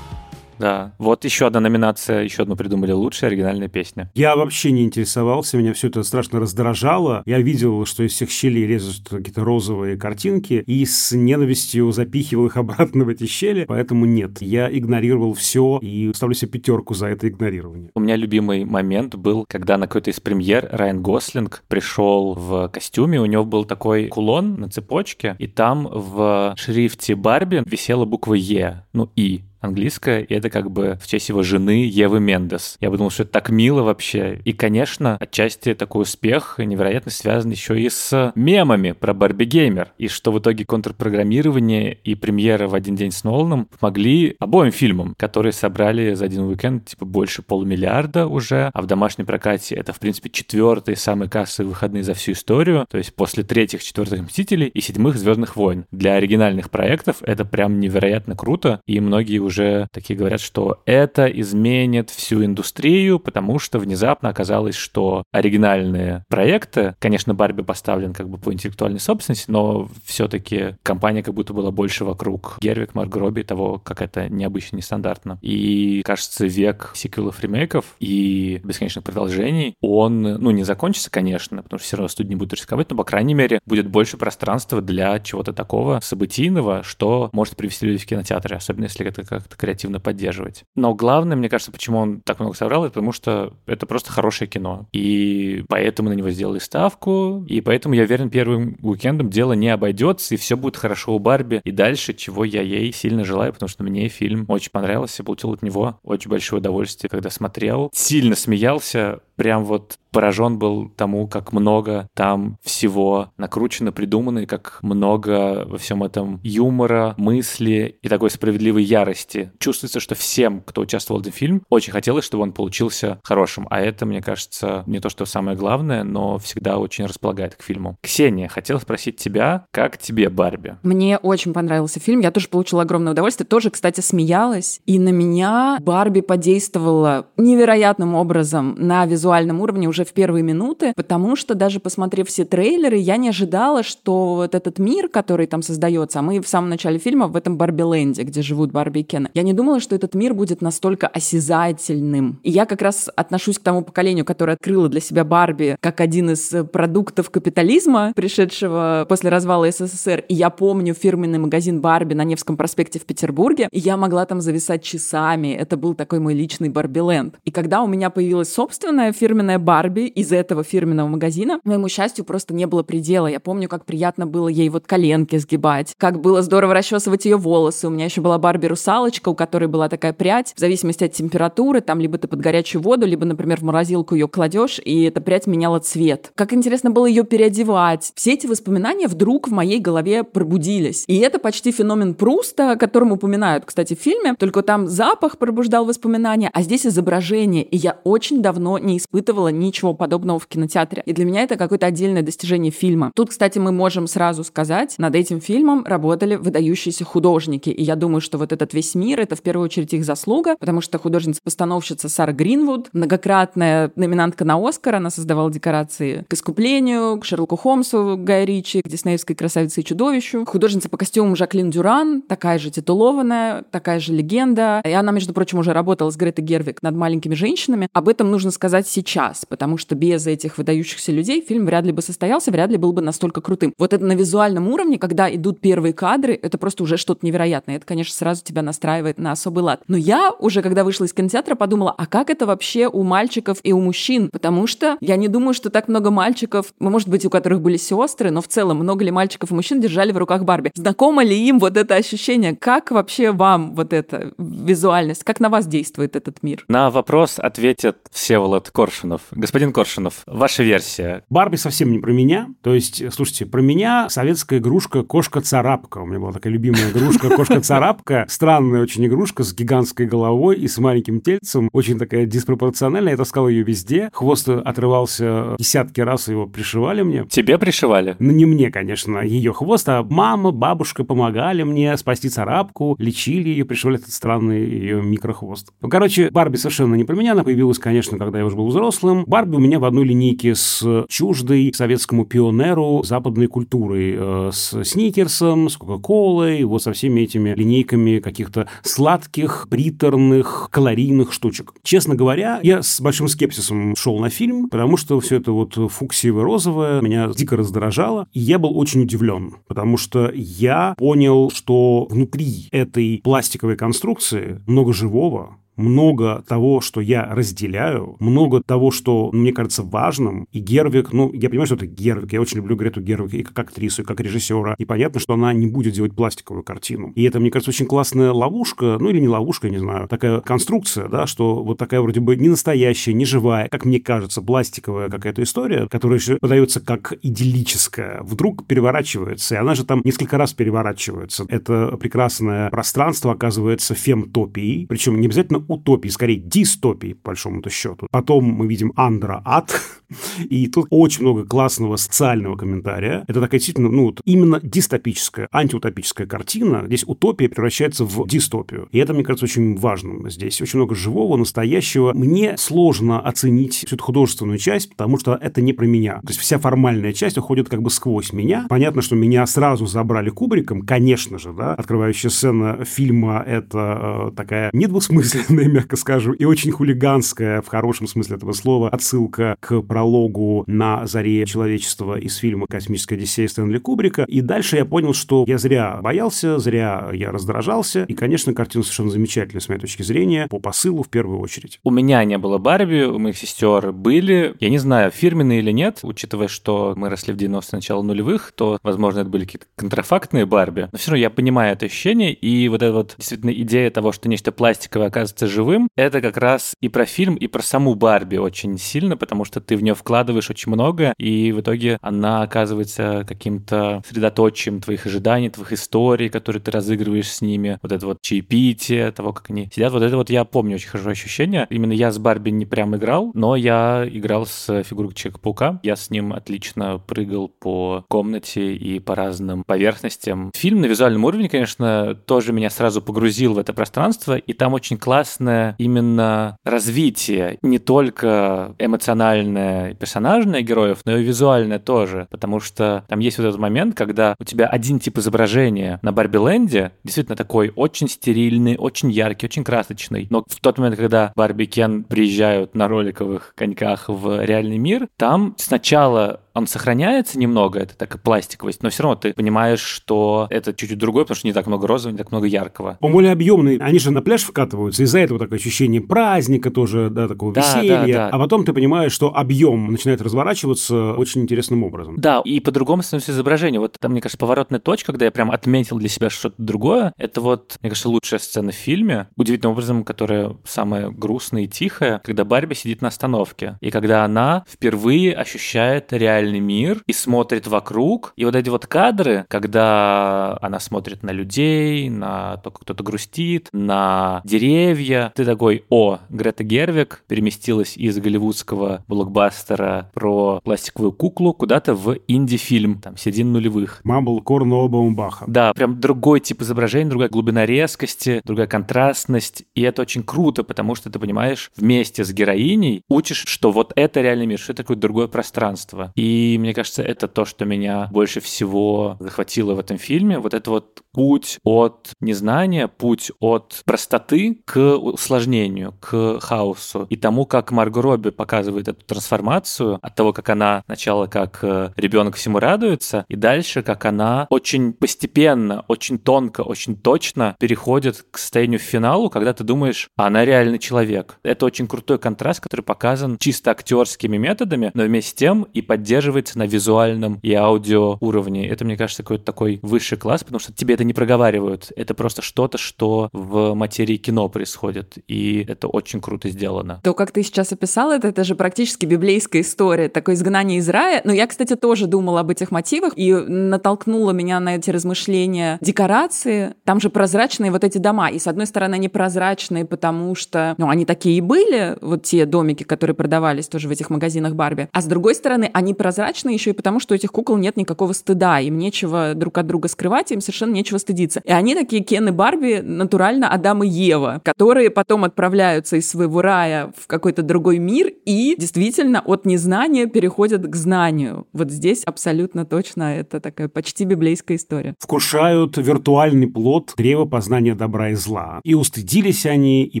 Да, 0.58 0.94
вот 0.98 1.24
еще 1.24 1.46
одна 1.46 1.60
номинация, 1.60 2.22
еще 2.22 2.42
одну 2.42 2.56
придумали 2.56 2.92
лучшая 2.92 3.30
оригинальная 3.30 3.68
песня. 3.68 4.10
Я 4.14 4.36
вообще 4.36 4.70
не 4.70 4.84
интересовался, 4.84 5.56
меня 5.56 5.72
все 5.74 5.88
это 5.88 6.02
страшно 6.02 6.40
раздражало. 6.40 7.22
Я 7.26 7.40
видел, 7.40 7.84
что 7.86 8.02
из 8.02 8.12
всех 8.12 8.30
щелей 8.30 8.66
лезут 8.66 9.08
какие-то 9.08 9.44
розовые 9.44 9.96
картинки, 9.96 10.64
и 10.66 10.84
с 10.84 11.12
ненавистью 11.12 11.90
запихивал 11.92 12.46
их 12.46 12.56
обратно 12.56 13.04
в 13.04 13.08
эти 13.08 13.26
щели, 13.26 13.64
поэтому 13.66 14.06
нет. 14.06 14.40
Я 14.40 14.70
игнорировал 14.70 15.34
все 15.34 15.78
и 15.82 16.12
ставлю 16.14 16.34
себе 16.34 16.52
пятерку 16.52 16.94
за 16.94 17.06
это 17.08 17.28
игнорирование. 17.28 17.90
У 17.94 18.00
меня 18.00 18.16
любимый 18.16 18.64
момент 18.64 19.14
был, 19.14 19.44
когда 19.48 19.76
на 19.76 19.86
какой-то 19.86 20.10
из 20.10 20.20
премьер 20.20 20.68
Райан 20.70 21.02
Гослинг 21.02 21.62
пришел 21.68 22.34
в 22.34 22.68
костюме, 22.68 23.20
у 23.20 23.26
него 23.26 23.44
был 23.44 23.64
такой 23.64 24.08
кулон 24.08 24.54
на 24.54 24.68
цепочке, 24.68 25.36
и 25.38 25.46
там 25.46 25.88
в 25.90 26.54
шрифте 26.56 27.14
Барби 27.14 27.62
висела 27.66 28.04
буква 28.04 28.34
Е, 28.34 28.84
ну 28.92 29.10
И 29.16 29.42
английская, 29.66 30.20
и 30.22 30.34
это 30.34 30.50
как 30.50 30.70
бы 30.70 30.98
в 31.00 31.06
честь 31.06 31.28
его 31.28 31.42
жены 31.42 31.86
Евы 31.86 32.20
Мендес. 32.20 32.76
Я 32.80 32.90
подумал, 32.90 33.10
что 33.10 33.24
это 33.24 33.32
так 33.32 33.50
мило 33.50 33.82
вообще. 33.82 34.40
И, 34.44 34.52
конечно, 34.52 35.16
отчасти 35.18 35.74
такой 35.74 36.02
успех 36.02 36.56
невероятно 36.58 37.10
связан 37.10 37.50
еще 37.50 37.80
и 37.80 37.88
с 37.88 38.32
мемами 38.34 38.92
про 38.92 39.14
Барби 39.14 39.44
Геймер. 39.44 39.92
И 39.98 40.08
что 40.08 40.32
в 40.32 40.38
итоге 40.38 40.64
контрпрограммирование 40.64 41.94
и 41.94 42.14
премьера 42.14 42.68
в 42.68 42.74
один 42.74 42.96
день 42.96 43.12
с 43.12 43.24
Ноланом 43.24 43.68
помогли 43.78 44.36
обоим 44.38 44.72
фильмам, 44.72 45.14
которые 45.18 45.52
собрали 45.52 46.14
за 46.14 46.26
один 46.26 46.42
уикенд 46.42 46.86
типа 46.86 47.04
больше 47.04 47.42
полумиллиарда 47.42 48.26
уже, 48.26 48.70
а 48.72 48.82
в 48.82 48.86
домашнем 48.86 49.26
прокате 49.26 49.74
это, 49.74 49.92
в 49.92 49.98
принципе, 49.98 50.30
четвертые 50.30 50.96
самые 50.96 51.28
кассовые 51.28 51.70
выходные 51.70 52.02
за 52.02 52.14
всю 52.14 52.32
историю, 52.32 52.86
то 52.90 52.98
есть 52.98 53.14
после 53.14 53.42
третьих, 53.42 53.82
четвертых 53.82 54.22
Мстителей 54.22 54.68
и 54.68 54.80
седьмых 54.80 55.16
Звездных 55.16 55.56
войн. 55.56 55.86
Для 55.90 56.14
оригинальных 56.14 56.70
проектов 56.70 57.16
это 57.22 57.44
прям 57.44 57.80
невероятно 57.80 58.36
круто, 58.36 58.80
и 58.86 59.00
многие 59.00 59.38
уже 59.38 59.55
уже 59.56 59.88
такие 59.92 60.18
говорят, 60.18 60.40
что 60.40 60.82
это 60.84 61.26
изменит 61.26 62.10
всю 62.10 62.44
индустрию, 62.44 63.18
потому 63.18 63.58
что 63.58 63.78
внезапно 63.78 64.28
оказалось, 64.28 64.74
что 64.74 65.24
оригинальные 65.32 66.24
проекты, 66.28 66.94
конечно, 66.98 67.34
Барби 67.34 67.62
поставлен 67.62 68.12
как 68.12 68.28
бы 68.28 68.38
по 68.38 68.52
интеллектуальной 68.52 69.00
собственности, 69.00 69.50
но 69.50 69.88
все-таки 70.04 70.76
компания 70.82 71.22
как 71.22 71.34
будто 71.34 71.54
была 71.54 71.70
больше 71.70 72.04
вокруг 72.04 72.58
Гервик, 72.60 72.94
Марго 72.94 73.18
Робби, 73.18 73.42
того, 73.42 73.78
как 73.78 74.02
это 74.02 74.28
необычно, 74.28 74.76
нестандартно. 74.76 75.38
И, 75.40 76.02
кажется, 76.04 76.46
век 76.46 76.92
сиквелов, 76.94 77.40
ремейков 77.40 77.96
и 77.98 78.60
бесконечных 78.62 79.04
продолжений, 79.04 79.74
он, 79.80 80.22
ну, 80.22 80.50
не 80.50 80.64
закончится, 80.64 81.10
конечно, 81.10 81.62
потому 81.62 81.78
что 81.78 81.86
все 81.86 81.96
равно 81.96 82.08
студии 82.08 82.30
не 82.30 82.36
будут 82.36 82.54
рисковать, 82.54 82.90
но, 82.90 82.96
по 82.96 83.04
крайней 83.04 83.34
мере, 83.34 83.60
будет 83.64 83.88
больше 83.88 84.16
пространства 84.16 84.82
для 84.82 85.18
чего-то 85.20 85.52
такого 85.52 86.00
событийного, 86.02 86.82
что 86.82 87.30
может 87.32 87.56
привести 87.56 87.86
людей 87.86 87.98
в 87.98 88.06
кинотеатры, 88.06 88.56
особенно 88.56 88.84
если 88.84 89.06
это 89.06 89.22
как-то 89.40 89.56
креативно 89.56 90.00
поддерживать. 90.00 90.64
Но 90.74 90.94
главное, 90.94 91.36
мне 91.36 91.48
кажется, 91.48 91.72
почему 91.72 91.98
он 91.98 92.20
так 92.20 92.40
много 92.40 92.54
собрал, 92.56 92.84
это 92.84 92.94
потому 92.94 93.12
что 93.12 93.54
это 93.66 93.86
просто 93.86 94.12
хорошее 94.12 94.48
кино. 94.48 94.86
И 94.92 95.64
поэтому 95.68 96.08
на 96.08 96.14
него 96.14 96.30
сделали 96.30 96.58
ставку, 96.58 97.44
и 97.48 97.60
поэтому 97.60 97.94
я 97.94 98.02
уверен, 98.02 98.30
первым 98.30 98.76
уикендом 98.82 99.30
дело 99.30 99.52
не 99.52 99.68
обойдется, 99.68 100.34
и 100.34 100.38
все 100.38 100.56
будет 100.56 100.76
хорошо 100.76 101.14
у 101.14 101.18
Барби. 101.18 101.60
И 101.64 101.70
дальше, 101.70 102.14
чего 102.14 102.44
я 102.44 102.62
ей 102.62 102.92
сильно 102.92 103.24
желаю, 103.24 103.52
потому 103.52 103.68
что 103.68 103.84
мне 103.84 104.08
фильм 104.08 104.44
очень 104.48 104.70
понравился, 104.70 105.24
получил 105.24 105.52
от 105.52 105.62
него 105.62 105.98
очень 106.02 106.30
большое 106.30 106.60
удовольствие, 106.60 107.10
когда 107.10 107.30
смотрел. 107.30 107.90
Сильно 107.94 108.34
смеялся, 108.34 109.20
прям 109.36 109.64
вот 109.64 109.98
поражен 110.16 110.58
был 110.58 110.88
тому, 110.88 111.28
как 111.28 111.52
много 111.52 112.08
там 112.14 112.56
всего 112.62 113.32
накручено, 113.36 113.92
придумано, 113.92 114.38
и 114.38 114.46
как 114.46 114.78
много 114.80 115.66
во 115.66 115.76
всем 115.76 116.02
этом 116.02 116.40
юмора, 116.42 117.12
мысли 117.18 117.98
и 118.00 118.08
такой 118.08 118.30
справедливой 118.30 118.82
ярости. 118.82 119.52
Чувствуется, 119.58 120.00
что 120.00 120.14
всем, 120.14 120.62
кто 120.62 120.80
участвовал 120.80 121.20
в 121.20 121.20
этом 121.20 121.34
фильме, 121.34 121.60
очень 121.68 121.92
хотелось, 121.92 122.24
чтобы 122.24 122.44
он 122.44 122.52
получился 122.52 123.20
хорошим. 123.24 123.66
А 123.68 123.78
это, 123.82 124.06
мне 124.06 124.22
кажется, 124.22 124.84
не 124.86 125.00
то, 125.00 125.10
что 125.10 125.26
самое 125.26 125.54
главное, 125.54 126.02
но 126.02 126.38
всегда 126.38 126.78
очень 126.78 127.04
располагает 127.04 127.54
к 127.54 127.62
фильму. 127.62 127.98
Ксения, 128.00 128.48
хотела 128.48 128.78
спросить 128.78 129.18
тебя, 129.18 129.66
как 129.70 129.98
тебе 129.98 130.30
Барби? 130.30 130.76
Мне 130.82 131.18
очень 131.18 131.52
понравился 131.52 132.00
фильм. 132.00 132.20
Я 132.20 132.30
тоже 132.30 132.48
получила 132.48 132.80
огромное 132.80 133.12
удовольствие. 133.12 133.46
Тоже, 133.46 133.68
кстати, 133.68 134.00
смеялась. 134.00 134.80
И 134.86 134.98
на 134.98 135.10
меня 135.10 135.76
Барби 135.82 136.22
подействовала 136.22 137.26
невероятным 137.36 138.14
образом 138.14 138.76
на 138.78 139.04
визуальном 139.04 139.60
уровне 139.60 139.90
уже 139.90 140.05
в 140.06 140.12
первые 140.12 140.42
минуты, 140.42 140.92
потому 140.96 141.36
что 141.36 141.54
даже 141.54 141.80
посмотрев 141.80 142.28
все 142.28 142.44
трейлеры, 142.44 142.96
я 142.96 143.16
не 143.16 143.28
ожидала, 143.28 143.82
что 143.82 144.36
вот 144.36 144.54
этот 144.54 144.78
мир, 144.78 145.08
который 145.08 145.46
там 145.46 145.62
создается, 145.62 146.18
а 146.18 146.22
мы 146.22 146.40
в 146.40 146.48
самом 146.48 146.70
начале 146.70 146.98
фильма 146.98 147.26
в 147.26 147.36
этом 147.36 147.56
Барби-ленде, 147.56 148.22
где 148.22 148.42
живут 148.42 148.72
Барби 148.72 149.00
и 149.00 149.02
Кен, 149.02 149.28
я 149.34 149.42
не 149.42 149.52
думала, 149.52 149.80
что 149.80 149.94
этот 149.94 150.14
мир 150.14 150.34
будет 150.34 150.62
настолько 150.62 151.06
осязательным. 151.06 152.38
И 152.42 152.50
я 152.50 152.66
как 152.66 152.82
раз 152.82 153.10
отношусь 153.14 153.58
к 153.58 153.62
тому 153.62 153.82
поколению, 153.82 154.24
которое 154.24 154.52
открыло 154.52 154.88
для 154.88 155.00
себя 155.00 155.24
Барби 155.24 155.76
как 155.80 156.00
один 156.00 156.30
из 156.30 156.52
продуктов 156.72 157.30
капитализма, 157.30 158.12
пришедшего 158.14 159.06
после 159.08 159.30
развала 159.30 159.70
СССР. 159.70 160.24
И 160.28 160.34
я 160.34 160.50
помню 160.50 160.94
фирменный 160.94 161.38
магазин 161.38 161.80
Барби 161.80 162.14
на 162.14 162.24
Невском 162.24 162.56
проспекте 162.56 162.98
в 162.98 163.04
Петербурге, 163.04 163.68
и 163.70 163.78
я 163.78 163.96
могла 163.96 164.26
там 164.26 164.40
зависать 164.40 164.82
часами. 164.82 165.54
Это 165.54 165.76
был 165.76 165.94
такой 165.94 166.20
мой 166.20 166.34
личный 166.34 166.68
Барби-ленд. 166.68 167.36
И 167.44 167.50
когда 167.50 167.82
у 167.82 167.86
меня 167.86 168.10
появилась 168.10 168.52
собственная 168.52 169.12
фирменная 169.12 169.58
Барби 169.58 169.95
из 170.00 170.32
этого 170.32 170.62
фирменного 170.62 171.08
магазина, 171.08 171.60
моему 171.64 171.88
счастью 171.88 172.24
просто 172.24 172.54
не 172.54 172.66
было 172.66 172.82
предела. 172.82 173.26
Я 173.26 173.40
помню, 173.40 173.68
как 173.68 173.84
приятно 173.84 174.26
было 174.26 174.48
ей 174.48 174.68
вот 174.68 174.86
коленки 174.86 175.36
сгибать, 175.38 175.94
как 175.96 176.20
было 176.20 176.42
здорово 176.42 176.74
расчесывать 176.74 177.24
ее 177.24 177.36
волосы. 177.36 177.86
У 177.86 177.90
меня 177.90 178.04
еще 178.04 178.20
была 178.20 178.38
Барби-русалочка, 178.38 179.28
у 179.28 179.34
которой 179.34 179.66
была 179.68 179.88
такая 179.88 180.12
прядь. 180.12 180.52
В 180.56 180.60
зависимости 180.60 181.04
от 181.04 181.12
температуры, 181.12 181.80
там 181.80 182.00
либо 182.00 182.18
ты 182.18 182.28
под 182.28 182.40
горячую 182.40 182.82
воду, 182.82 183.06
либо, 183.06 183.24
например, 183.24 183.60
в 183.60 183.62
морозилку 183.62 184.14
ее 184.14 184.28
кладешь, 184.28 184.80
и 184.84 185.02
эта 185.04 185.20
прядь 185.20 185.46
меняла 185.46 185.78
цвет. 185.78 186.32
Как 186.34 186.52
интересно 186.52 186.90
было 186.90 187.06
ее 187.06 187.24
переодевать. 187.24 188.12
Все 188.14 188.34
эти 188.34 188.46
воспоминания 188.46 189.08
вдруг 189.08 189.48
в 189.48 189.52
моей 189.52 189.78
голове 189.78 190.24
пробудились. 190.24 191.04
И 191.06 191.18
это 191.18 191.38
почти 191.38 191.72
феномен 191.72 192.14
Пруста, 192.14 192.72
о 192.72 192.76
котором 192.76 193.12
упоминают, 193.12 193.64
кстати, 193.64 193.94
в 193.94 194.00
фильме, 194.00 194.34
только 194.34 194.62
там 194.62 194.86
запах 194.86 195.38
пробуждал 195.38 195.84
воспоминания, 195.84 196.50
а 196.52 196.62
здесь 196.62 196.86
изображение. 196.86 197.62
И 197.62 197.76
я 197.76 197.98
очень 198.04 198.42
давно 198.42 198.78
не 198.78 198.98
испытывала 198.98 199.48
ничего 199.48 199.75
подобного 199.94 200.38
в 200.38 200.46
кинотеатре. 200.46 201.02
И 201.06 201.12
для 201.12 201.24
меня 201.24 201.42
это 201.42 201.56
какое-то 201.56 201.86
отдельное 201.86 202.22
достижение 202.22 202.72
фильма. 202.72 203.12
Тут, 203.14 203.30
кстати, 203.30 203.58
мы 203.58 203.72
можем 203.72 204.06
сразу 204.06 204.44
сказать, 204.44 204.94
над 204.98 205.14
этим 205.14 205.40
фильмом 205.40 205.84
работали 205.84 206.36
выдающиеся 206.36 207.04
художники. 207.04 207.70
И 207.70 207.82
я 207.82 207.96
думаю, 207.96 208.20
что 208.20 208.38
вот 208.38 208.52
этот 208.52 208.74
весь 208.74 208.94
мир— 208.94 209.20
это 209.22 209.36
в 209.36 209.42
первую 209.42 209.64
очередь 209.64 209.92
их 209.94 210.04
заслуга, 210.04 210.56
потому 210.58 210.80
что 210.80 210.98
художница-постановщица 210.98 212.08
Сара 212.08 212.32
Гринвуд, 212.32 212.88
многократная 212.92 213.90
номинантка 213.96 214.44
на 214.44 214.56
Оскар, 214.56 214.96
она 214.96 215.10
создавала 215.10 215.50
декорации 215.50 216.24
к 216.28 216.34
«Искуплению», 216.34 217.18
к 217.18 217.24
Шерлоку 217.24 217.56
Холмсу 217.56 218.16
Гая 218.18 218.44
Ричи, 218.44 218.82
к 218.82 218.88
диснеевской 218.88 219.34
«Красавице 219.34 219.80
и 219.80 219.84
чудовищу». 219.84 220.44
Художница 220.46 220.88
по 220.88 220.96
костюмам 220.96 221.34
Жаклин 221.34 221.70
Дюран, 221.70 222.22
такая 222.22 222.58
же 222.58 222.70
титулованная, 222.70 223.64
такая 223.70 223.98
же 223.98 224.12
легенда. 224.12 224.80
И 224.84 224.92
она, 224.92 225.10
между 225.10 225.32
прочим, 225.32 225.58
уже 225.58 225.72
работала 225.72 226.10
с 226.10 226.16
Гретой 226.16 226.44
Гервик 226.44 226.82
над 226.82 226.94
«Маленькими 226.94 227.34
женщинами». 227.34 227.88
Об 227.92 228.08
этом 228.08 228.30
нужно 228.30 228.52
сказать 228.52 228.86
сейчас, 228.86 229.44
потому 229.44 229.65
что 229.76 229.94
без 229.96 230.26
этих 230.26 230.58
выдающихся 230.58 231.10
людей 231.12 231.44
фильм 231.46 231.66
вряд 231.66 231.84
ли 231.84 231.92
бы 231.92 232.02
состоялся, 232.02 232.50
вряд 232.50 232.70
ли 232.70 232.76
был 232.76 232.92
бы 232.92 233.02
настолько 233.02 233.40
крутым. 233.40 233.74
Вот 233.78 233.92
это 233.92 234.04
на 234.04 234.12
визуальном 234.12 234.68
уровне, 234.68 234.98
когда 234.98 235.32
идут 235.34 235.60
первые 235.60 235.92
кадры, 235.92 236.38
это 236.40 236.58
просто 236.58 236.84
уже 236.84 236.96
что-то 236.96 237.26
невероятное. 237.26 237.76
Это, 237.76 237.86
конечно, 237.86 238.14
сразу 238.14 238.44
тебя 238.44 238.62
настраивает 238.62 239.18
на 239.18 239.32
особый 239.32 239.64
лад. 239.64 239.82
Но 239.88 239.96
я 239.96 240.30
уже, 240.30 240.62
когда 240.62 240.84
вышла 240.84 241.04
из 241.04 241.12
кинотеатра, 241.12 241.56
подумала, 241.56 241.92
а 241.96 242.06
как 242.06 242.30
это 242.30 242.46
вообще 242.46 242.88
у 242.88 243.02
мальчиков 243.02 243.58
и 243.64 243.72
у 243.72 243.80
мужчин? 243.80 244.30
Потому 244.30 244.66
что 244.66 244.96
я 245.00 245.16
не 245.16 245.28
думаю, 245.28 245.54
что 245.54 245.70
так 245.70 245.88
много 245.88 246.10
мальчиков, 246.10 246.72
может 246.78 247.08
быть, 247.08 247.24
у 247.24 247.30
которых 247.30 247.60
были 247.60 247.76
сестры, 247.76 248.30
но 248.30 248.40
в 248.40 248.48
целом 248.48 248.78
много 248.78 249.04
ли 249.04 249.10
мальчиков 249.10 249.50
и 249.50 249.54
мужчин 249.54 249.80
держали 249.80 250.12
в 250.12 250.18
руках 250.18 250.44
Барби? 250.44 250.70
Знакомо 250.74 251.24
ли 251.24 251.36
им 251.36 251.58
вот 251.58 251.76
это 251.76 251.94
ощущение? 251.96 252.54
Как 252.54 252.90
вообще 252.90 253.32
вам 253.32 253.74
вот 253.74 253.92
эта 253.92 254.32
визуальность? 254.38 255.24
Как 255.24 255.40
на 255.40 255.48
вас 255.48 255.66
действует 255.66 256.14
этот 256.16 256.42
мир? 256.42 256.64
На 256.68 256.90
вопрос 256.90 257.38
ответит 257.38 257.96
Всеволод 258.10 258.70
Коршунов. 258.70 259.22
Господин 259.30 259.55
Коршунов, 259.56 260.22
ваша 260.26 260.62
версия. 260.62 261.24
Барби 261.30 261.56
совсем 261.56 261.90
не 261.90 261.98
про 261.98 262.12
меня. 262.12 262.48
То 262.62 262.74
есть, 262.74 263.02
слушайте, 263.12 263.46
про 263.46 263.62
меня 263.62 264.08
советская 264.10 264.58
игрушка 264.58 265.02
кошка-царапка. 265.02 265.98
У 265.98 266.06
меня 266.06 266.20
была 266.20 266.32
такая 266.32 266.52
любимая 266.52 266.90
игрушка 266.90 267.30
кошка-царапка. 267.30 268.26
Странная 268.28 268.82
очень 268.82 269.06
игрушка 269.06 269.44
с 269.44 269.54
гигантской 269.54 270.06
головой 270.06 270.56
и 270.56 270.68
с 270.68 270.76
маленьким 270.78 271.20
тельцем. 271.20 271.70
Очень 271.72 271.98
такая 271.98 272.26
диспропорциональная. 272.26 273.12
Я 273.12 273.16
таскал 273.16 273.48
ее 273.48 273.62
везде. 273.62 274.10
Хвост 274.12 274.48
отрывался 274.48 275.56
десятки 275.58 276.00
раз, 276.02 276.28
его 276.28 276.46
пришивали 276.46 277.02
мне. 277.02 277.24
Тебе 277.24 277.56
пришивали? 277.56 278.16
Ну, 278.18 278.32
не 278.32 278.44
мне, 278.44 278.70
конечно, 278.70 279.20
ее 279.20 279.54
хвост, 279.54 279.88
а 279.88 280.02
мама, 280.02 280.50
бабушка 280.50 281.02
помогали 281.04 281.62
мне 281.62 281.96
спасти 281.96 282.28
царапку, 282.28 282.96
лечили 282.98 283.48
ее, 283.48 283.64
пришивали 283.64 283.98
этот 283.98 284.12
странный 284.12 284.68
ее 284.68 285.02
микрохвост. 285.02 285.72
Ну, 285.80 285.88
короче, 285.88 286.30
Барби 286.30 286.56
совершенно 286.56 286.94
не 286.94 287.04
про 287.04 287.14
меня. 287.14 287.32
Она 287.32 287.44
появилась, 287.44 287.78
конечно, 287.78 288.18
когда 288.18 288.38
я 288.38 288.44
уже 288.44 288.56
был 288.56 288.66
взрослым. 288.66 289.24
Барби 289.26 289.45
Барби 289.46 289.56
у 289.56 289.60
меня 289.60 289.78
в 289.78 289.84
одной 289.84 290.04
линейке 290.04 290.56
с 290.56 291.06
чуждой 291.08 291.72
советскому 291.72 292.24
пионеру 292.24 293.04
западной 293.04 293.46
культурой, 293.46 294.16
э, 294.18 294.50
с 294.52 294.82
Сникерсом, 294.82 295.68
с 295.68 295.76
Кока-Колой, 295.76 296.64
вот 296.64 296.82
со 296.82 296.92
всеми 296.92 297.20
этими 297.20 297.54
линейками 297.54 298.18
каких-то 298.18 298.68
сладких, 298.82 299.68
приторных, 299.70 300.68
калорийных 300.72 301.32
штучек. 301.32 301.74
Честно 301.84 302.16
говоря, 302.16 302.58
я 302.64 302.82
с 302.82 303.00
большим 303.00 303.28
скепсисом 303.28 303.94
шел 303.94 304.18
на 304.18 304.30
фильм, 304.30 304.68
потому 304.68 304.96
что 304.96 305.20
все 305.20 305.36
это 305.36 305.52
вот 305.52 305.76
фуксиево-розовое 305.76 307.00
меня 307.00 307.28
дико 307.28 307.56
раздражало, 307.56 308.26
и 308.32 308.40
я 308.40 308.58
был 308.58 308.76
очень 308.76 309.02
удивлен, 309.02 309.54
потому 309.68 309.96
что 309.96 310.28
я 310.34 310.96
понял, 310.98 311.52
что 311.52 312.08
внутри 312.10 312.66
этой 312.72 313.20
пластиковой 313.22 313.76
конструкции 313.76 314.60
много 314.66 314.92
живого, 314.92 315.58
много 315.76 316.42
того, 316.48 316.80
что 316.80 317.00
я 317.00 317.24
разделяю, 317.24 318.16
много 318.20 318.62
того, 318.62 318.90
что 318.90 319.30
мне 319.32 319.52
кажется 319.52 319.82
важным. 319.82 320.46
И 320.52 320.58
Гервик, 320.58 321.12
ну, 321.12 321.32
я 321.32 321.48
понимаю, 321.48 321.66
что 321.66 321.76
это 321.76 321.86
Гервик, 321.86 322.32
я 322.32 322.40
очень 322.40 322.58
люблю 322.58 322.76
Грету 322.76 323.00
Гервик 323.00 323.34
и 323.34 323.42
как 323.42 323.58
актрису, 323.58 324.02
и 324.02 324.04
как 324.04 324.20
режиссера. 324.20 324.74
И 324.78 324.84
понятно, 324.84 325.20
что 325.20 325.34
она 325.34 325.52
не 325.52 325.66
будет 325.66 325.94
делать 325.94 326.14
пластиковую 326.14 326.62
картину. 326.62 327.12
И 327.14 327.24
это, 327.24 327.40
мне 327.40 327.50
кажется, 327.50 327.70
очень 327.70 327.86
классная 327.86 328.32
ловушка, 328.32 328.96
ну 329.00 329.10
или 329.10 329.20
не 329.20 329.28
ловушка, 329.28 329.68
не 329.68 329.78
знаю, 329.78 330.08
такая 330.08 330.40
конструкция, 330.40 331.08
да, 331.08 331.26
что 331.26 331.62
вот 331.62 331.78
такая 331.78 332.00
вроде 332.00 332.20
бы 332.20 332.36
не 332.36 332.48
настоящая, 332.48 333.12
не 333.12 333.24
живая, 333.24 333.68
как 333.68 333.84
мне 333.84 334.00
кажется, 334.00 334.42
пластиковая 334.42 335.08
какая-то 335.08 335.42
история, 335.42 335.88
которая 335.88 336.18
еще 336.18 336.36
подается 336.36 336.80
как 336.80 337.14
идиллическая, 337.22 338.22
вдруг 338.22 338.66
переворачивается, 338.66 339.54
и 339.54 339.58
она 339.58 339.74
же 339.74 339.84
там 339.84 340.00
несколько 340.04 340.38
раз 340.38 340.52
переворачивается. 340.52 341.44
Это 341.48 341.96
прекрасное 341.96 342.70
пространство 342.70 343.32
оказывается 343.32 343.94
фемтопией, 343.94 344.86
причем 344.86 345.20
не 345.20 345.26
обязательно 345.26 345.64
утопии, 345.68 346.08
скорее 346.08 346.36
дистопии, 346.36 347.14
по 347.14 347.30
большому-то 347.30 347.70
счету. 347.70 348.06
Потом 348.10 348.44
мы 348.44 348.66
видим 348.66 348.92
Андра 348.96 349.42
Ад, 349.44 349.80
и 350.48 350.66
тут 350.68 350.86
очень 350.90 351.22
много 351.22 351.44
классного 351.44 351.96
социального 351.96 352.56
комментария. 352.56 353.24
Это 353.28 353.40
такая 353.40 353.58
действительно, 353.58 353.88
ну, 353.88 354.04
вот, 354.04 354.20
именно 354.24 354.60
дистопическая, 354.62 355.48
антиутопическая 355.52 356.26
картина. 356.26 356.84
Здесь 356.86 357.04
утопия 357.06 357.48
превращается 357.48 358.04
в 358.04 358.26
дистопию. 358.26 358.88
И 358.92 358.98
это, 358.98 359.14
мне 359.14 359.24
кажется, 359.24 359.44
очень 359.44 359.76
важным 359.76 360.28
здесь. 360.30 360.60
Очень 360.60 360.78
много 360.78 360.94
живого, 360.94 361.36
настоящего. 361.36 362.12
Мне 362.14 362.56
сложно 362.56 363.20
оценить 363.20 363.84
всю 363.86 363.96
эту 363.96 364.04
художественную 364.04 364.58
часть, 364.58 364.90
потому 364.90 365.18
что 365.18 365.34
это 365.34 365.60
не 365.60 365.72
про 365.72 365.86
меня. 365.86 366.20
То 366.20 366.28
есть 366.28 366.40
вся 366.40 366.58
формальная 366.58 367.12
часть 367.12 367.38
уходит 367.38 367.68
как 367.68 367.82
бы 367.82 367.90
сквозь 367.90 368.32
меня. 368.32 368.66
Понятно, 368.68 369.02
что 369.02 369.16
меня 369.16 369.46
сразу 369.46 369.86
забрали 369.86 370.30
Кубриком, 370.30 370.82
конечно 370.82 371.38
же, 371.38 371.52
да. 371.52 371.74
Открывающая 371.74 372.30
сцена 372.30 372.84
фильма— 372.84 373.42
это 373.46 374.30
э, 374.30 374.36
такая 374.36 374.70
недвусмысленная 374.72 375.55
агрессивная, 375.56 375.68
мягко 375.68 375.96
скажем, 375.96 376.32
и 376.32 376.44
очень 376.44 376.70
хулиганская, 376.70 377.62
в 377.62 377.68
хорошем 377.68 378.06
смысле 378.06 378.36
этого 378.36 378.52
слова, 378.52 378.88
отсылка 378.88 379.56
к 379.60 379.80
прологу 379.82 380.64
на 380.66 381.06
заре 381.06 381.44
человечества 381.46 382.18
из 382.18 382.36
фильма 382.36 382.66
«Космическая 382.66 383.16
Одиссея» 383.16 383.48
Стэнли 383.48 383.78
Кубрика. 383.78 384.24
И 384.28 384.40
дальше 384.40 384.76
я 384.76 384.84
понял, 384.84 385.14
что 385.14 385.44
я 385.46 385.58
зря 385.58 385.98
боялся, 386.02 386.58
зря 386.58 387.08
я 387.12 387.32
раздражался. 387.32 388.04
И, 388.04 388.14
конечно, 388.14 388.54
картина 388.54 388.84
совершенно 388.84 389.10
замечательная 389.10 389.60
с 389.60 389.68
моей 389.68 389.80
точки 389.80 390.02
зрения, 390.02 390.46
по 390.48 390.58
посылу 390.58 391.02
в 391.02 391.08
первую 391.08 391.40
очередь. 391.40 391.80
У 391.84 391.90
меня 391.90 392.24
не 392.24 392.38
было 392.38 392.58
Барби, 392.58 393.04
у 393.04 393.18
моих 393.18 393.36
сестер 393.36 393.92
были. 393.92 394.54
Я 394.60 394.70
не 394.70 394.78
знаю, 394.78 395.10
фирменные 395.10 395.60
или 395.60 395.70
нет, 395.70 396.00
учитывая, 396.02 396.48
что 396.48 396.94
мы 396.96 397.08
росли 397.08 397.32
в 397.32 397.36
90-е, 397.36 397.62
начало 397.72 398.02
нулевых, 398.02 398.52
то, 398.54 398.78
возможно, 398.82 399.20
это 399.20 399.30
были 399.30 399.44
какие-то 399.44 399.66
контрафактные 399.76 400.46
Барби. 400.46 400.88
Но 400.92 400.98
все 400.98 401.12
равно 401.12 401.22
я 401.22 401.30
понимаю 401.30 401.72
это 401.72 401.86
ощущение, 401.86 402.32
и 402.32 402.68
вот 402.68 402.82
эта 402.82 402.92
вот 402.92 403.14
действительно 403.16 403.50
идея 403.50 403.90
того, 403.90 404.12
что 404.12 404.28
нечто 404.28 404.52
пластиковое 404.52 405.08
оказывается 405.08 405.45
остаться 405.46 405.48
живым, 405.48 405.88
это 405.96 406.20
как 406.20 406.36
раз 406.36 406.74
и 406.80 406.88
про 406.88 407.06
фильм, 407.06 407.34
и 407.36 407.46
про 407.46 407.62
саму 407.62 407.94
Барби 407.94 408.36
очень 408.36 408.78
сильно, 408.78 409.16
потому 409.16 409.44
что 409.44 409.60
ты 409.60 409.76
в 409.76 409.82
нее 409.82 409.94
вкладываешь 409.94 410.50
очень 410.50 410.72
много, 410.72 411.14
и 411.18 411.52
в 411.52 411.60
итоге 411.60 411.98
она 412.02 412.42
оказывается 412.42 413.24
каким-то 413.26 414.02
средоточием 414.08 414.80
твоих 414.80 415.06
ожиданий, 415.06 415.48
твоих 415.48 415.72
историй, 415.72 416.28
которые 416.28 416.60
ты 416.60 416.70
разыгрываешь 416.70 417.30
с 417.30 417.40
ними, 417.40 417.78
вот 417.82 417.92
это 417.92 418.06
вот 418.06 418.18
чаепитие, 418.20 419.10
того, 419.12 419.32
как 419.32 419.50
они 419.50 419.68
сидят, 419.72 419.92
вот 419.92 420.02
это 420.02 420.16
вот 420.16 420.30
я 420.30 420.44
помню 420.44 420.76
очень 420.76 420.88
хорошо 420.88 421.10
ощущение. 421.10 421.66
Именно 421.70 421.92
я 421.92 422.10
с 422.10 422.18
Барби 422.18 422.50
не 422.50 422.66
прям 422.66 422.96
играл, 422.96 423.30
но 423.34 423.56
я 423.56 424.06
играл 424.10 424.46
с 424.46 424.82
фигурой 424.82 425.14
Человека-паука, 425.14 425.80
я 425.82 425.96
с 425.96 426.10
ним 426.10 426.32
отлично 426.32 426.98
прыгал 426.98 427.48
по 427.48 428.04
комнате 428.08 428.74
и 428.74 428.98
по 428.98 429.14
разным 429.14 429.64
поверхностям. 429.64 430.50
Фильм 430.54 430.80
на 430.80 430.86
визуальном 430.86 431.24
уровне, 431.24 431.48
конечно, 431.48 432.14
тоже 432.14 432.52
меня 432.52 432.70
сразу 432.70 433.00
погрузил 433.00 433.54
в 433.54 433.58
это 433.58 433.72
пространство, 433.72 434.36
и 434.36 434.52
там 434.52 434.74
очень 434.74 434.98
классно 434.98 435.35
классное 435.36 435.74
именно 435.78 436.56
развитие, 436.64 437.58
не 437.62 437.78
только 437.78 438.74
эмоциональное, 438.78 439.94
персонажное 439.94 440.62
героев, 440.62 440.98
но 441.04 441.16
и 441.16 441.22
визуальное 441.22 441.78
тоже, 441.78 442.26
потому 442.30 442.60
что 442.60 443.04
там 443.08 443.18
есть 443.18 443.38
вот 443.38 443.44
этот 443.44 443.60
момент, 443.60 443.94
когда 443.94 444.34
у 444.38 444.44
тебя 444.44 444.66
один 444.66 444.98
тип 444.98 445.18
изображения 445.18 445.98
на 446.02 446.12
Барби 446.12 446.38
Ленде 446.38 446.92
действительно 447.04 447.36
такой 447.36 447.72
очень 447.76 448.08
стерильный, 448.08 448.76
очень 448.78 449.10
яркий, 449.10 449.46
очень 449.46 449.64
красочный, 449.64 450.26
но 450.30 450.44
в 450.48 450.60
тот 450.60 450.78
момент, 450.78 450.96
когда 450.96 451.32
Барби 451.36 451.64
и 451.64 451.66
Кен 451.66 452.04
приезжают 452.04 452.74
на 452.74 452.88
роликовых 452.88 453.52
коньках 453.56 454.08
в 454.08 454.44
реальный 454.44 454.78
мир, 454.78 455.08
там 455.16 455.54
сначала 455.58 456.40
он 456.56 456.66
сохраняется 456.66 457.38
немного, 457.38 457.80
это 457.80 457.96
такая 457.96 458.20
пластиковость, 458.20 458.82
но 458.82 458.90
все 458.90 459.02
равно 459.02 459.16
ты 459.16 459.32
понимаешь, 459.34 459.80
что 459.80 460.46
это 460.50 460.72
чуть-чуть 460.72 460.98
другое, 460.98 461.24
потому 461.24 461.36
что 461.36 461.46
не 461.46 461.52
так 461.52 461.66
много 461.66 461.86
розового, 461.86 462.12
не 462.12 462.18
так 462.18 462.30
много 462.32 462.46
яркого. 462.46 462.96
Он 463.00 463.12
более 463.12 463.32
объемный. 463.32 463.76
Они 463.76 463.98
же 463.98 464.10
на 464.10 464.22
пляж 464.22 464.42
вкатываются, 464.42 465.02
из-за 465.02 465.18
этого 465.18 465.38
такое 465.38 465.58
ощущение 465.58 466.00
праздника 466.00 466.70
тоже, 466.70 467.10
да, 467.10 467.28
такого 467.28 467.52
да, 467.52 467.60
веселья. 467.60 468.06
Да, 468.06 468.06
да. 468.06 468.28
А 468.30 468.38
потом 468.38 468.64
ты 468.64 468.72
понимаешь, 468.72 469.12
что 469.12 469.36
объем 469.36 469.92
начинает 469.92 470.22
разворачиваться 470.22 471.12
очень 471.12 471.42
интересным 471.42 471.84
образом. 471.84 472.16
Да, 472.16 472.40
и 472.44 472.60
по-другому 472.60 473.02
становится 473.02 473.32
изображение. 473.32 473.80
Вот 473.80 473.96
там, 474.00 474.12
мне 474.12 474.20
кажется, 474.20 474.38
поворотная 474.38 474.80
точка, 474.80 475.12
когда 475.12 475.26
я 475.26 475.30
прям 475.30 475.50
отметил 475.50 475.98
для 475.98 476.08
себя 476.08 476.30
что-то 476.30 476.54
другое, 476.58 477.12
это 477.18 477.40
вот, 477.40 477.76
мне 477.82 477.90
кажется, 477.90 478.08
лучшая 478.08 478.40
сцена 478.40 478.72
в 478.72 478.74
фильме, 478.74 479.28
удивительным 479.36 479.72
образом, 479.72 480.04
которая 480.04 480.56
самая 480.64 481.10
грустная 481.10 481.64
и 481.64 481.68
тихая, 481.68 482.20
когда 482.24 482.44
Барби 482.44 482.74
сидит 482.74 483.02
на 483.02 483.08
остановке, 483.08 483.76
и 483.80 483.90
когда 483.90 484.24
она 484.24 484.64
впервые 484.68 485.34
ощущает 485.34 486.12
реальность 486.12 486.45
реальный 486.46 486.60
мир 486.60 487.02
и 487.06 487.12
смотрит 487.12 487.66
вокруг. 487.66 488.32
И 488.36 488.44
вот 488.44 488.54
эти 488.54 488.68
вот 488.68 488.86
кадры, 488.86 489.44
когда 489.48 490.56
она 490.62 490.80
смотрит 490.80 491.22
на 491.22 491.30
людей, 491.30 492.08
на 492.08 492.58
то, 492.58 492.70
как 492.70 492.86
кто-то 492.86 493.02
грустит, 493.02 493.68
на 493.72 494.40
деревья, 494.44 495.32
ты 495.34 495.44
такой, 495.44 495.84
о, 495.90 496.20
Грета 496.28 496.62
Гервик 496.62 497.24
переместилась 497.26 497.96
из 497.96 498.16
голливудского 498.18 499.04
блокбастера 499.08 500.10
про 500.14 500.60
пластиковую 500.62 501.12
куклу 501.12 501.52
куда-то 501.52 501.94
в 501.94 502.16
инди-фильм, 502.28 503.00
там, 503.00 503.16
середин 503.16 503.52
нулевых. 503.52 504.00
Мамбл 504.04 504.40
Корно 504.42 504.86
Баумбаха. 504.86 505.44
Да, 505.48 505.72
прям 505.74 506.00
другой 506.00 506.40
тип 506.40 506.62
изображения, 506.62 507.10
другая 507.10 507.28
глубина 507.28 507.66
резкости, 507.66 508.40
другая 508.44 508.68
контрастность, 508.68 509.64
и 509.74 509.82
это 509.82 510.02
очень 510.02 510.22
круто, 510.22 510.62
потому 510.62 510.94
что 510.94 511.10
ты 511.10 511.18
понимаешь, 511.18 511.70
вместе 511.76 512.24
с 512.24 512.32
героиней 512.32 513.02
учишь, 513.08 513.44
что 513.46 513.72
вот 513.72 513.92
это 513.96 514.20
реальный 514.20 514.46
мир, 514.46 514.58
что 514.58 514.72
это 514.72 514.82
такое 514.82 514.96
другое 514.96 515.26
пространство. 515.26 516.12
И 516.14 516.35
и 516.36 516.58
мне 516.58 516.74
кажется, 516.74 517.02
это 517.02 517.28
то, 517.28 517.44
что 517.44 517.64
меня 517.64 518.08
больше 518.12 518.40
всего 518.40 519.16
захватило 519.20 519.74
в 519.74 519.78
этом 519.78 519.96
фильме. 519.96 520.38
Вот 520.38 520.52
это 520.52 520.70
вот 520.70 521.02
путь 521.12 521.58
от 521.64 522.10
незнания, 522.20 522.88
путь 522.88 523.32
от 523.40 523.80
простоты 523.86 524.60
к 524.66 524.96
усложнению, 524.96 525.94
к 526.00 526.40
хаосу. 526.40 527.06
И 527.08 527.16
тому, 527.16 527.46
как 527.46 527.70
Марго 527.70 528.02
Робби 528.02 528.30
показывает 528.30 528.88
эту 528.88 529.04
трансформацию 529.06 529.98
от 530.02 530.14
того, 530.14 530.34
как 530.34 530.50
она 530.50 530.82
сначала 530.84 531.26
как 531.26 531.60
э, 531.62 531.92
ребенок 531.96 532.36
всему 532.36 532.58
радуется, 532.58 533.24
и 533.28 533.36
дальше, 533.36 533.82
как 533.82 534.04
она 534.04 534.46
очень 534.50 534.92
постепенно, 534.92 535.84
очень 535.88 536.18
тонко, 536.18 536.60
очень 536.60 536.96
точно 536.96 537.56
переходит 537.58 538.26
к 538.30 538.36
состоянию 538.36 538.78
финалу, 538.78 539.30
когда 539.30 539.54
ты 539.54 539.64
думаешь, 539.64 540.10
а 540.16 540.26
она 540.26 540.44
реальный 540.44 540.78
человек. 540.78 541.38
Это 541.42 541.64
очень 541.64 541.88
крутой 541.88 542.18
контраст, 542.18 542.60
который 542.60 542.82
показан 542.82 543.38
чисто 543.38 543.70
актерскими 543.70 544.36
методами, 544.36 544.90
но 544.92 545.04
вместе 545.04 545.30
с 545.30 545.34
тем 545.34 545.62
и 545.72 545.80
поддерживается 546.16 546.58
на 546.58 546.66
визуальном 546.66 547.38
и 547.42 547.52
аудио 547.52 548.16
уровне. 548.20 548.66
Это, 548.68 548.86
мне 548.86 548.96
кажется, 548.96 549.22
какой-то 549.22 549.44
такой 549.44 549.80
высший 549.82 550.16
класс, 550.16 550.42
потому 550.42 550.60
что 550.60 550.72
тебе 550.72 550.94
это 550.94 551.04
не 551.04 551.12
проговаривают. 551.12 551.92
Это 551.94 552.14
просто 552.14 552.40
что-то, 552.40 552.78
что 552.78 553.28
в 553.34 553.74
материи 553.74 554.16
кино 554.16 554.48
происходит. 554.48 555.18
И 555.28 555.66
это 555.68 555.88
очень 555.88 556.22
круто 556.22 556.48
сделано. 556.48 557.00
То, 557.02 557.12
как 557.12 557.32
ты 557.32 557.42
сейчас 557.42 557.72
описал 557.72 558.12
это, 558.12 558.28
это 558.28 558.44
же 558.44 558.54
практически 558.54 559.04
библейская 559.04 559.60
история. 559.60 560.08
Такое 560.08 560.36
изгнание 560.36 560.78
из 560.78 560.88
рая. 560.88 561.20
Но 561.24 561.32
я, 561.32 561.46
кстати, 561.46 561.76
тоже 561.76 562.06
думала 562.06 562.40
об 562.40 562.50
этих 562.50 562.70
мотивах 562.70 563.12
и 563.16 563.34
натолкнула 563.34 564.30
меня 564.30 564.58
на 564.58 564.76
эти 564.76 564.88
размышления 564.88 565.76
декорации. 565.82 566.74
Там 566.84 566.98
же 566.98 567.10
прозрачные 567.10 567.70
вот 567.70 567.84
эти 567.84 567.98
дома. 567.98 568.30
И, 568.30 568.38
с 568.38 568.46
одной 568.46 568.66
стороны, 568.66 568.94
они 568.94 569.10
прозрачные, 569.10 569.84
потому 569.84 570.34
что, 570.34 570.74
ну, 570.78 570.88
они 570.88 571.04
такие 571.04 571.36
и 571.36 571.40
были, 571.42 571.98
вот 572.00 572.22
те 572.22 572.46
домики, 572.46 572.84
которые 572.84 573.14
продавались 573.14 573.68
тоже 573.68 573.86
в 573.88 573.90
этих 573.90 574.08
магазинах 574.08 574.54
Барби. 574.54 574.88
А 574.92 575.02
с 575.02 575.04
другой 575.04 575.34
стороны, 575.34 575.70
они 575.74 575.92
прозрачные 575.92 576.05
прозрачные 576.06 576.54
еще 576.54 576.70
и 576.70 576.72
потому, 576.72 577.00
что 577.00 577.14
у 577.14 577.16
этих 577.16 577.32
кукол 577.32 577.56
нет 577.56 577.76
никакого 577.76 578.12
стыда, 578.12 578.60
им 578.60 578.78
нечего 578.78 579.32
друг 579.34 579.58
от 579.58 579.66
друга 579.66 579.88
скрывать, 579.88 580.30
им 580.30 580.40
совершенно 580.40 580.72
нечего 580.72 580.98
стыдиться. 580.98 581.40
И 581.44 581.50
они 581.50 581.74
такие 581.74 582.00
Кен 582.00 582.28
и 582.28 582.30
Барби 582.30 582.80
натурально 582.80 583.48
Адам 583.48 583.82
и 583.82 583.88
Ева, 583.88 584.40
которые 584.44 584.90
потом 584.90 585.24
отправляются 585.24 585.96
из 585.96 586.08
своего 586.08 586.42
рая 586.42 586.92
в 586.96 587.08
какой-то 587.08 587.42
другой 587.42 587.78
мир 587.78 588.12
и 588.24 588.54
действительно 588.56 589.20
от 589.20 589.46
незнания 589.46 590.06
переходят 590.06 590.64
к 590.64 590.76
знанию. 590.76 591.48
Вот 591.52 591.72
здесь 591.72 592.04
абсолютно 592.04 592.64
точно 592.64 593.16
это 593.16 593.40
такая 593.40 593.66
почти 593.66 594.04
библейская 594.04 594.54
история. 594.54 594.94
Вкушают 595.00 595.76
виртуальный 595.76 596.46
плод 596.46 596.94
древа 596.96 597.24
познания 597.24 597.74
добра 597.74 598.10
и 598.10 598.14
зла. 598.14 598.60
И 598.62 598.74
устыдились 598.74 599.44
они, 599.44 599.82
и 599.82 600.00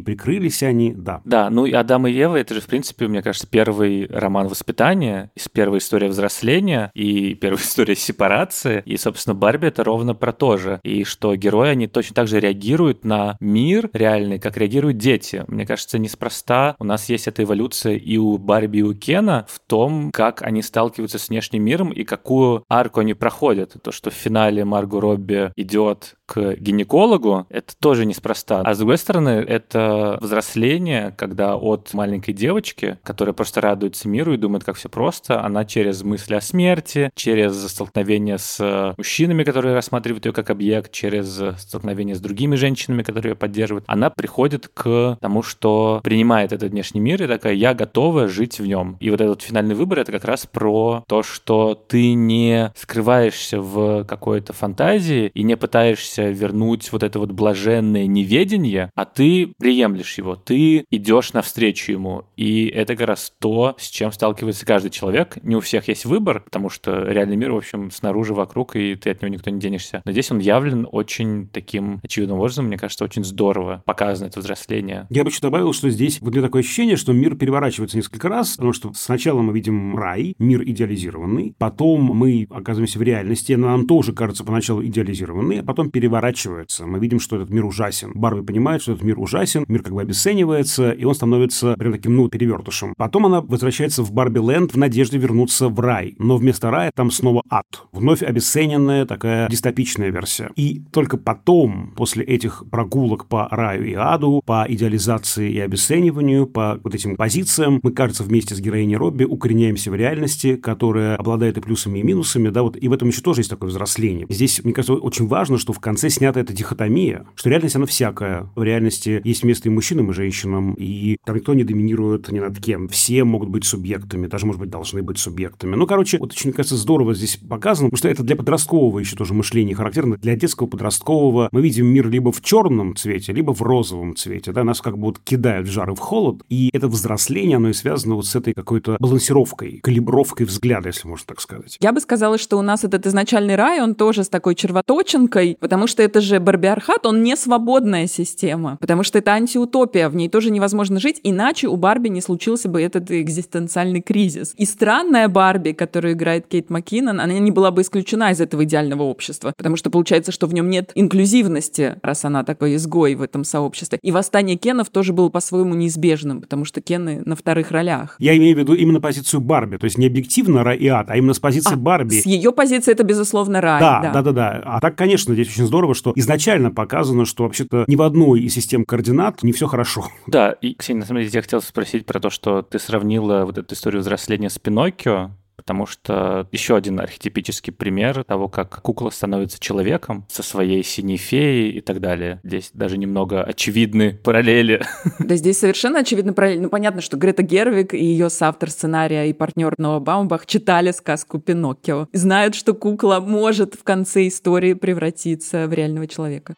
прикрылись 0.00 0.62
они, 0.62 0.94
да. 0.96 1.20
Да, 1.24 1.50
ну 1.50 1.66
и 1.66 1.72
Адам 1.72 2.06
и 2.06 2.12
Ева, 2.12 2.36
это 2.36 2.54
же, 2.54 2.60
в 2.60 2.66
принципе, 2.66 3.08
мне 3.08 3.22
кажется, 3.22 3.48
первый 3.50 4.06
роман 4.06 4.46
воспитания, 4.46 5.32
первая 5.56 5.80
история 5.96 6.08
взросления 6.08 6.90
и 6.94 7.34
первая 7.34 7.62
история 7.62 7.96
сепарации. 7.96 8.82
И, 8.84 8.96
собственно, 8.98 9.34
Барби— 9.34 9.66
это 9.68 9.82
ровно 9.82 10.14
про 10.14 10.32
то 10.32 10.58
же. 10.58 10.78
И 10.82 11.04
что 11.04 11.34
герои, 11.36 11.70
они 11.70 11.86
точно 11.86 12.14
так 12.14 12.28
же 12.28 12.38
реагируют 12.38 13.04
на 13.04 13.36
мир 13.40 13.88
реальный, 13.94 14.38
как 14.38 14.58
реагируют 14.58 14.98
дети. 14.98 15.44
Мне 15.48 15.64
кажется, 15.64 15.98
неспроста 15.98 16.76
у 16.78 16.84
нас 16.84 17.08
есть 17.08 17.28
эта 17.28 17.44
эволюция 17.44 17.96
и 17.96 18.18
у 18.18 18.36
Барби, 18.36 18.78
и 18.78 18.82
у 18.82 18.92
Кена 18.92 19.46
в 19.48 19.58
том, 19.58 20.10
как 20.12 20.42
они 20.42 20.60
сталкиваются 20.60 21.18
с 21.18 21.30
внешним 21.30 21.64
миром 21.64 21.90
и 21.90 22.04
какую 22.04 22.64
арку 22.68 23.00
они 23.00 23.14
проходят. 23.14 23.76
То, 23.82 23.90
что 23.90 24.10
в 24.10 24.14
финале 24.14 24.64
Марго 24.64 25.00
Робби 25.00 25.52
идет 25.56 26.16
к 26.26 26.56
гинекологу, 26.56 27.46
это 27.48 27.74
тоже 27.78 28.04
неспроста. 28.04 28.60
А 28.60 28.74
с 28.74 28.78
другой 28.78 28.98
стороны, 28.98 29.30
это 29.30 30.18
взросление, 30.20 31.14
когда 31.16 31.56
от 31.56 31.94
маленькой 31.94 32.32
девочки, 32.32 32.98
которая 33.02 33.32
просто 33.32 33.60
радуется 33.60 34.08
миру 34.08 34.34
и 34.34 34.36
думает, 34.36 34.64
как 34.64 34.76
все 34.76 34.88
просто, 34.88 35.42
она 35.42 35.64
через 35.64 36.02
мысли 36.02 36.34
о 36.34 36.40
смерти, 36.40 37.10
через 37.14 37.66
столкновение 37.68 38.38
с 38.38 38.94
мужчинами, 38.96 39.44
которые 39.44 39.74
рассматривают 39.74 40.26
ее 40.26 40.32
как 40.32 40.50
объект, 40.50 40.92
через 40.92 41.40
столкновение 41.58 42.14
с 42.14 42.20
другими 42.20 42.56
женщинами, 42.56 43.02
которые 43.02 43.32
ее 43.32 43.36
поддерживают, 43.36 43.84
она 43.86 44.10
приходит 44.10 44.68
к 44.68 45.18
тому, 45.20 45.42
что 45.42 46.00
принимает 46.02 46.52
этот 46.52 46.72
внешний 46.72 47.00
мир 47.00 47.22
и 47.22 47.26
такая, 47.26 47.54
я 47.54 47.74
готова 47.74 48.28
жить 48.28 48.58
в 48.58 48.66
нем. 48.66 48.96
И 49.00 49.10
вот 49.10 49.20
этот 49.20 49.42
финальный 49.42 49.74
выбор— 49.74 49.98
это 50.00 50.12
как 50.12 50.24
раз 50.24 50.46
про 50.46 51.04
то, 51.06 51.22
что 51.22 51.74
ты 51.74 52.14
не 52.14 52.72
скрываешься 52.76 53.60
в 53.60 54.04
какой-то 54.04 54.52
фантазии 54.52 55.30
и 55.34 55.42
не 55.42 55.56
пытаешься 55.56 56.15
пытаешься 56.16 56.28
вернуть 56.28 56.92
вот 56.92 57.02
это 57.02 57.18
вот 57.18 57.32
блаженное 57.32 58.06
неведение, 58.06 58.90
а 58.94 59.04
ты 59.04 59.52
приемлешь 59.58 60.18
его, 60.18 60.36
ты 60.36 60.84
идешь 60.90 61.32
навстречу 61.32 61.92
ему. 61.92 62.24
И 62.36 62.66
это 62.66 62.96
как 62.96 63.08
раз 63.08 63.32
то, 63.38 63.76
с 63.78 63.88
чем 63.88 64.12
сталкивается 64.12 64.66
каждый 64.66 64.90
человек. 64.90 65.38
Не 65.42 65.56
у 65.56 65.60
всех 65.60 65.88
есть 65.88 66.04
выбор, 66.04 66.40
потому 66.40 66.70
что 66.70 67.04
реальный 67.04 67.36
мир, 67.36 67.52
в 67.52 67.56
общем, 67.56 67.90
снаружи, 67.90 68.34
вокруг, 68.34 68.76
и 68.76 68.94
ты 68.96 69.10
от 69.10 69.22
него 69.22 69.32
никто 69.32 69.50
не 69.50 69.60
денешься. 69.60 70.02
Но 70.04 70.12
здесь 70.12 70.30
он 70.30 70.38
явлен 70.38 70.86
очень 70.90 71.48
таким 71.48 72.00
очевидным 72.02 72.38
образом, 72.38 72.66
мне 72.66 72.78
кажется, 72.78 73.04
очень 73.04 73.24
здорово 73.24 73.82
показано 73.84 74.26
это 74.26 74.40
взросление. 74.40 75.06
Я 75.10 75.24
бы 75.24 75.30
еще 75.30 75.40
добавил, 75.40 75.72
что 75.72 75.90
здесь 75.90 76.20
вот 76.20 76.30
у 76.30 76.32
меня 76.32 76.42
такое 76.42 76.62
ощущение, 76.62 76.96
что 76.96 77.12
мир 77.12 77.36
переворачивается 77.36 77.96
несколько 77.96 78.28
раз, 78.28 78.56
потому 78.56 78.72
что 78.72 78.92
сначала 78.94 79.40
мы 79.42 79.52
видим 79.52 79.96
рай, 79.96 80.34
мир 80.38 80.62
идеализированный, 80.62 81.54
потом 81.58 82.02
мы 82.02 82.46
оказываемся 82.50 82.98
в 82.98 83.02
реальности, 83.02 83.52
она 83.52 83.68
нам 83.68 83.86
тоже 83.86 84.12
кажется 84.12 84.44
поначалу 84.44 84.84
идеализированный, 84.84 85.60
а 85.60 85.62
потом 85.62 85.90
переворачивается 85.90 86.05
переворачивается. 86.06 86.86
Мы 86.86 87.00
видим, 87.00 87.18
что 87.18 87.36
этот 87.36 87.50
мир 87.50 87.64
ужасен. 87.64 88.12
Барби 88.14 88.42
понимает, 88.42 88.82
что 88.82 88.92
этот 88.92 89.04
мир 89.04 89.18
ужасен, 89.18 89.64
мир 89.66 89.82
как 89.82 89.92
бы 89.92 90.02
обесценивается, 90.02 90.92
и 90.92 91.04
он 91.04 91.14
становится 91.14 91.74
прям 91.74 91.92
таким, 91.92 92.14
ну, 92.14 92.28
перевертышем. 92.28 92.94
Потом 92.96 93.26
она 93.26 93.40
возвращается 93.40 94.04
в 94.04 94.12
Барби 94.12 94.38
Ленд 94.38 94.72
в 94.72 94.78
надежде 94.78 95.18
вернуться 95.18 95.68
в 95.68 95.80
рай. 95.80 96.14
Но 96.18 96.36
вместо 96.36 96.70
рая 96.70 96.92
там 96.94 97.10
снова 97.10 97.42
ад. 97.50 97.66
Вновь 97.92 98.22
обесцененная 98.22 99.04
такая 99.04 99.48
дистопичная 99.48 100.10
версия. 100.10 100.50
И 100.54 100.82
только 100.92 101.16
потом, 101.16 101.92
после 101.96 102.24
этих 102.24 102.62
прогулок 102.70 103.26
по 103.26 103.48
раю 103.50 103.84
и 103.84 103.94
аду, 103.94 104.42
по 104.46 104.64
идеализации 104.68 105.50
и 105.50 105.58
обесцениванию, 105.58 106.46
по 106.46 106.78
вот 106.84 106.94
этим 106.94 107.16
позициям, 107.16 107.80
мы, 107.82 107.90
кажется, 107.90 108.22
вместе 108.22 108.54
с 108.54 108.60
героиней 108.60 108.96
Робби 108.96 109.24
укореняемся 109.24 109.90
в 109.90 109.96
реальности, 109.96 110.54
которая 110.54 111.16
обладает 111.16 111.58
и 111.58 111.60
плюсами, 111.60 111.98
и 111.98 112.02
минусами, 112.04 112.50
да, 112.50 112.62
вот, 112.62 112.76
и 112.80 112.86
в 112.86 112.92
этом 112.92 113.08
еще 113.08 113.22
тоже 113.22 113.40
есть 113.40 113.50
такое 113.50 113.70
взросление. 113.70 114.26
Здесь, 114.28 114.62
мне 114.62 114.72
кажется, 114.72 114.94
очень 114.94 115.26
важно, 115.26 115.58
что 115.58 115.72
в 115.72 115.80
конце 115.80 115.95
конце 115.96 116.10
снята 116.10 116.40
эта 116.40 116.52
дихотомия, 116.52 117.24
что 117.36 117.48
реальность, 117.48 117.74
она 117.74 117.86
всякая. 117.86 118.50
В 118.54 118.62
реальности 118.62 119.22
есть 119.24 119.44
место 119.44 119.70
и 119.70 119.72
мужчинам, 119.72 120.10
и 120.10 120.12
женщинам, 120.12 120.74
и 120.74 121.16
там 121.24 121.36
никто 121.36 121.54
не 121.54 121.64
доминирует 121.64 122.30
ни 122.30 122.38
над 122.38 122.60
кем. 122.60 122.88
Все 122.88 123.24
могут 123.24 123.48
быть 123.48 123.64
субъектами, 123.64 124.26
даже, 124.26 124.44
может 124.44 124.60
быть, 124.60 124.68
должны 124.68 125.02
быть 125.02 125.18
субъектами. 125.18 125.74
Ну, 125.74 125.86
короче, 125.86 126.18
вот 126.18 126.32
очень, 126.32 126.50
мне 126.50 126.52
кажется, 126.52 126.76
здорово 126.76 127.14
здесь 127.14 127.38
показано, 127.38 127.88
потому 127.88 127.96
что 127.96 128.08
это 128.10 128.22
для 128.22 128.36
подросткового 128.36 128.98
еще 128.98 129.16
тоже 129.16 129.32
мышления 129.32 129.74
характерно. 129.74 130.18
Для 130.18 130.36
детского 130.36 130.66
подросткового 130.66 131.48
мы 131.50 131.62
видим 131.62 131.86
мир 131.86 132.10
либо 132.10 132.30
в 132.30 132.42
черном 132.42 132.94
цвете, 132.94 133.32
либо 133.32 133.54
в 133.54 133.62
розовом 133.62 134.14
цвете. 134.16 134.52
Да? 134.52 134.64
Нас 134.64 134.82
как 134.82 134.98
бы 134.98 135.04
вот 135.04 135.18
кидают 135.18 135.66
в 135.66 135.70
жар 135.70 135.90
и 135.90 135.94
в 135.94 135.98
холод. 135.98 136.42
И 136.50 136.68
это 136.74 136.88
взросление, 136.88 137.56
оно 137.56 137.70
и 137.70 137.72
связано 137.72 138.16
вот 138.16 138.26
с 138.26 138.36
этой 138.36 138.52
какой-то 138.52 138.98
балансировкой, 139.00 139.80
калибровкой 139.82 140.44
взгляда, 140.44 140.88
если 140.88 141.08
можно 141.08 141.24
так 141.26 141.40
сказать. 141.40 141.78
Я 141.80 141.92
бы 141.92 142.00
сказала, 142.00 142.36
что 142.36 142.58
у 142.58 142.62
нас 142.62 142.84
этот 142.84 143.06
изначальный 143.06 143.56
рай, 143.56 143.80
он 143.80 143.94
тоже 143.94 144.24
с 144.24 144.28
такой 144.28 144.54
червоточинкой, 144.54 145.56
потому 145.58 145.85
что 145.86 146.02
это 146.02 146.20
же 146.20 146.40
барбиархат, 146.40 147.06
он 147.06 147.22
не 147.22 147.36
свободная 147.36 148.06
система, 148.06 148.76
потому 148.80 149.02
что 149.02 149.18
это 149.18 149.32
антиутопия, 149.32 150.08
в 150.08 150.16
ней 150.16 150.28
тоже 150.28 150.50
невозможно 150.50 151.00
жить, 151.00 151.20
иначе 151.22 151.68
у 151.68 151.76
Барби 151.76 152.08
не 152.08 152.20
случился 152.20 152.68
бы 152.68 152.82
этот 152.82 153.10
экзистенциальный 153.10 154.00
кризис. 154.00 154.54
И 154.56 154.64
странная 154.64 155.28
Барби, 155.28 155.72
которую 155.72 156.14
играет 156.14 156.46
Кейт 156.46 156.70
Маккинон, 156.70 157.20
она 157.20 157.32
не 157.38 157.50
была 157.50 157.70
бы 157.70 157.82
исключена 157.82 158.30
из 158.32 158.40
этого 158.40 158.64
идеального 158.64 159.02
общества, 159.02 159.52
потому 159.56 159.76
что 159.76 159.90
получается, 159.90 160.32
что 160.32 160.46
в 160.46 160.54
нем 160.54 160.70
нет 160.70 160.92
инклюзивности, 160.94 161.96
раз 162.02 162.24
она 162.24 162.44
такой 162.44 162.76
изгой 162.76 163.14
в 163.14 163.22
этом 163.22 163.44
сообществе. 163.44 163.98
И 164.02 164.10
восстание 164.10 164.56
Кенов 164.56 164.88
тоже 164.90 165.12
было 165.12 165.28
по-своему 165.28 165.74
неизбежным, 165.74 166.40
потому 166.40 166.64
что 166.64 166.80
Кены 166.80 167.22
на 167.24 167.36
вторых 167.36 167.70
ролях. 167.70 168.16
Я 168.18 168.36
имею 168.36 168.56
в 168.56 168.58
виду 168.58 168.74
именно 168.74 169.00
позицию 169.00 169.40
Барби, 169.40 169.76
то 169.76 169.84
есть 169.84 169.98
не 169.98 170.06
объективно 170.06 170.64
рай 170.64 170.76
и 170.76 170.88
ад, 170.88 171.10
а 171.10 171.16
именно 171.16 171.34
с 171.34 171.38
позиции 171.38 171.74
а, 171.74 171.76
Барби. 171.76 172.20
С 172.20 172.26
ее 172.26 172.52
позиции 172.52 172.92
это, 172.92 173.04
безусловно, 173.04 173.60
рай. 173.60 173.80
Да, 173.80 174.00
да, 174.00 174.12
да, 174.12 174.22
да. 174.22 174.32
да. 174.32 174.62
А 174.64 174.80
так, 174.80 174.96
конечно, 174.96 175.34
здесь 175.34 175.48
очень 175.48 175.66
здорово, 175.66 175.75
что 175.94 176.12
изначально 176.16 176.70
показано, 176.70 177.24
что 177.24 177.44
вообще-то 177.44 177.84
ни 177.86 177.96
в 177.96 178.02
одной 178.02 178.40
из 178.40 178.54
систем 178.54 178.84
координат 178.84 179.42
не 179.42 179.52
все 179.52 179.66
хорошо. 179.66 180.06
Да, 180.26 180.52
и, 180.52 180.74
Ксения, 180.74 181.00
на 181.00 181.06
самом 181.06 181.20
деле, 181.20 181.32
я 181.32 181.42
хотел 181.42 181.60
спросить 181.60 182.06
про 182.06 182.20
то, 182.20 182.30
что 182.30 182.62
ты 182.62 182.78
сравнила 182.78 183.44
вот 183.44 183.58
эту 183.58 183.74
историю 183.74 184.00
взросления 184.00 184.50
с 184.50 184.58
Пиноккио, 184.58 185.30
потому 185.66 185.86
что 185.86 186.46
еще 186.52 186.76
один 186.76 187.00
архетипический 187.00 187.72
пример 187.72 188.22
того, 188.22 188.48
как 188.48 188.82
кукла 188.82 189.10
становится 189.10 189.58
человеком 189.58 190.24
со 190.28 190.44
своей 190.44 190.84
синей 190.84 191.16
феей 191.16 191.72
и 191.72 191.80
так 191.80 192.00
далее. 192.00 192.40
Здесь 192.44 192.70
даже 192.72 192.96
немного 192.96 193.42
очевидны 193.42 194.12
параллели. 194.22 194.84
Да, 195.18 195.34
здесь 195.34 195.58
совершенно 195.58 196.00
очевидно 196.00 196.32
параллели. 196.32 196.60
Ну, 196.60 196.68
понятно, 196.68 197.00
что 197.00 197.16
Грета 197.16 197.42
Гервик 197.42 197.94
и 197.94 198.04
ее 198.04 198.30
соавтор 198.30 198.70
сценария 198.70 199.28
и 199.28 199.32
партнер 199.32 199.74
Ноа 199.76 199.98
Баумбах 199.98 200.46
читали 200.46 200.92
сказку 200.92 201.40
Пиноккио. 201.40 202.06
Знают, 202.12 202.54
что 202.54 202.72
кукла 202.72 203.18
может 203.18 203.74
в 203.74 203.82
конце 203.82 204.28
истории 204.28 204.74
превратиться 204.74 205.66
в 205.66 205.72
реального 205.72 206.06
человека. 206.06 206.54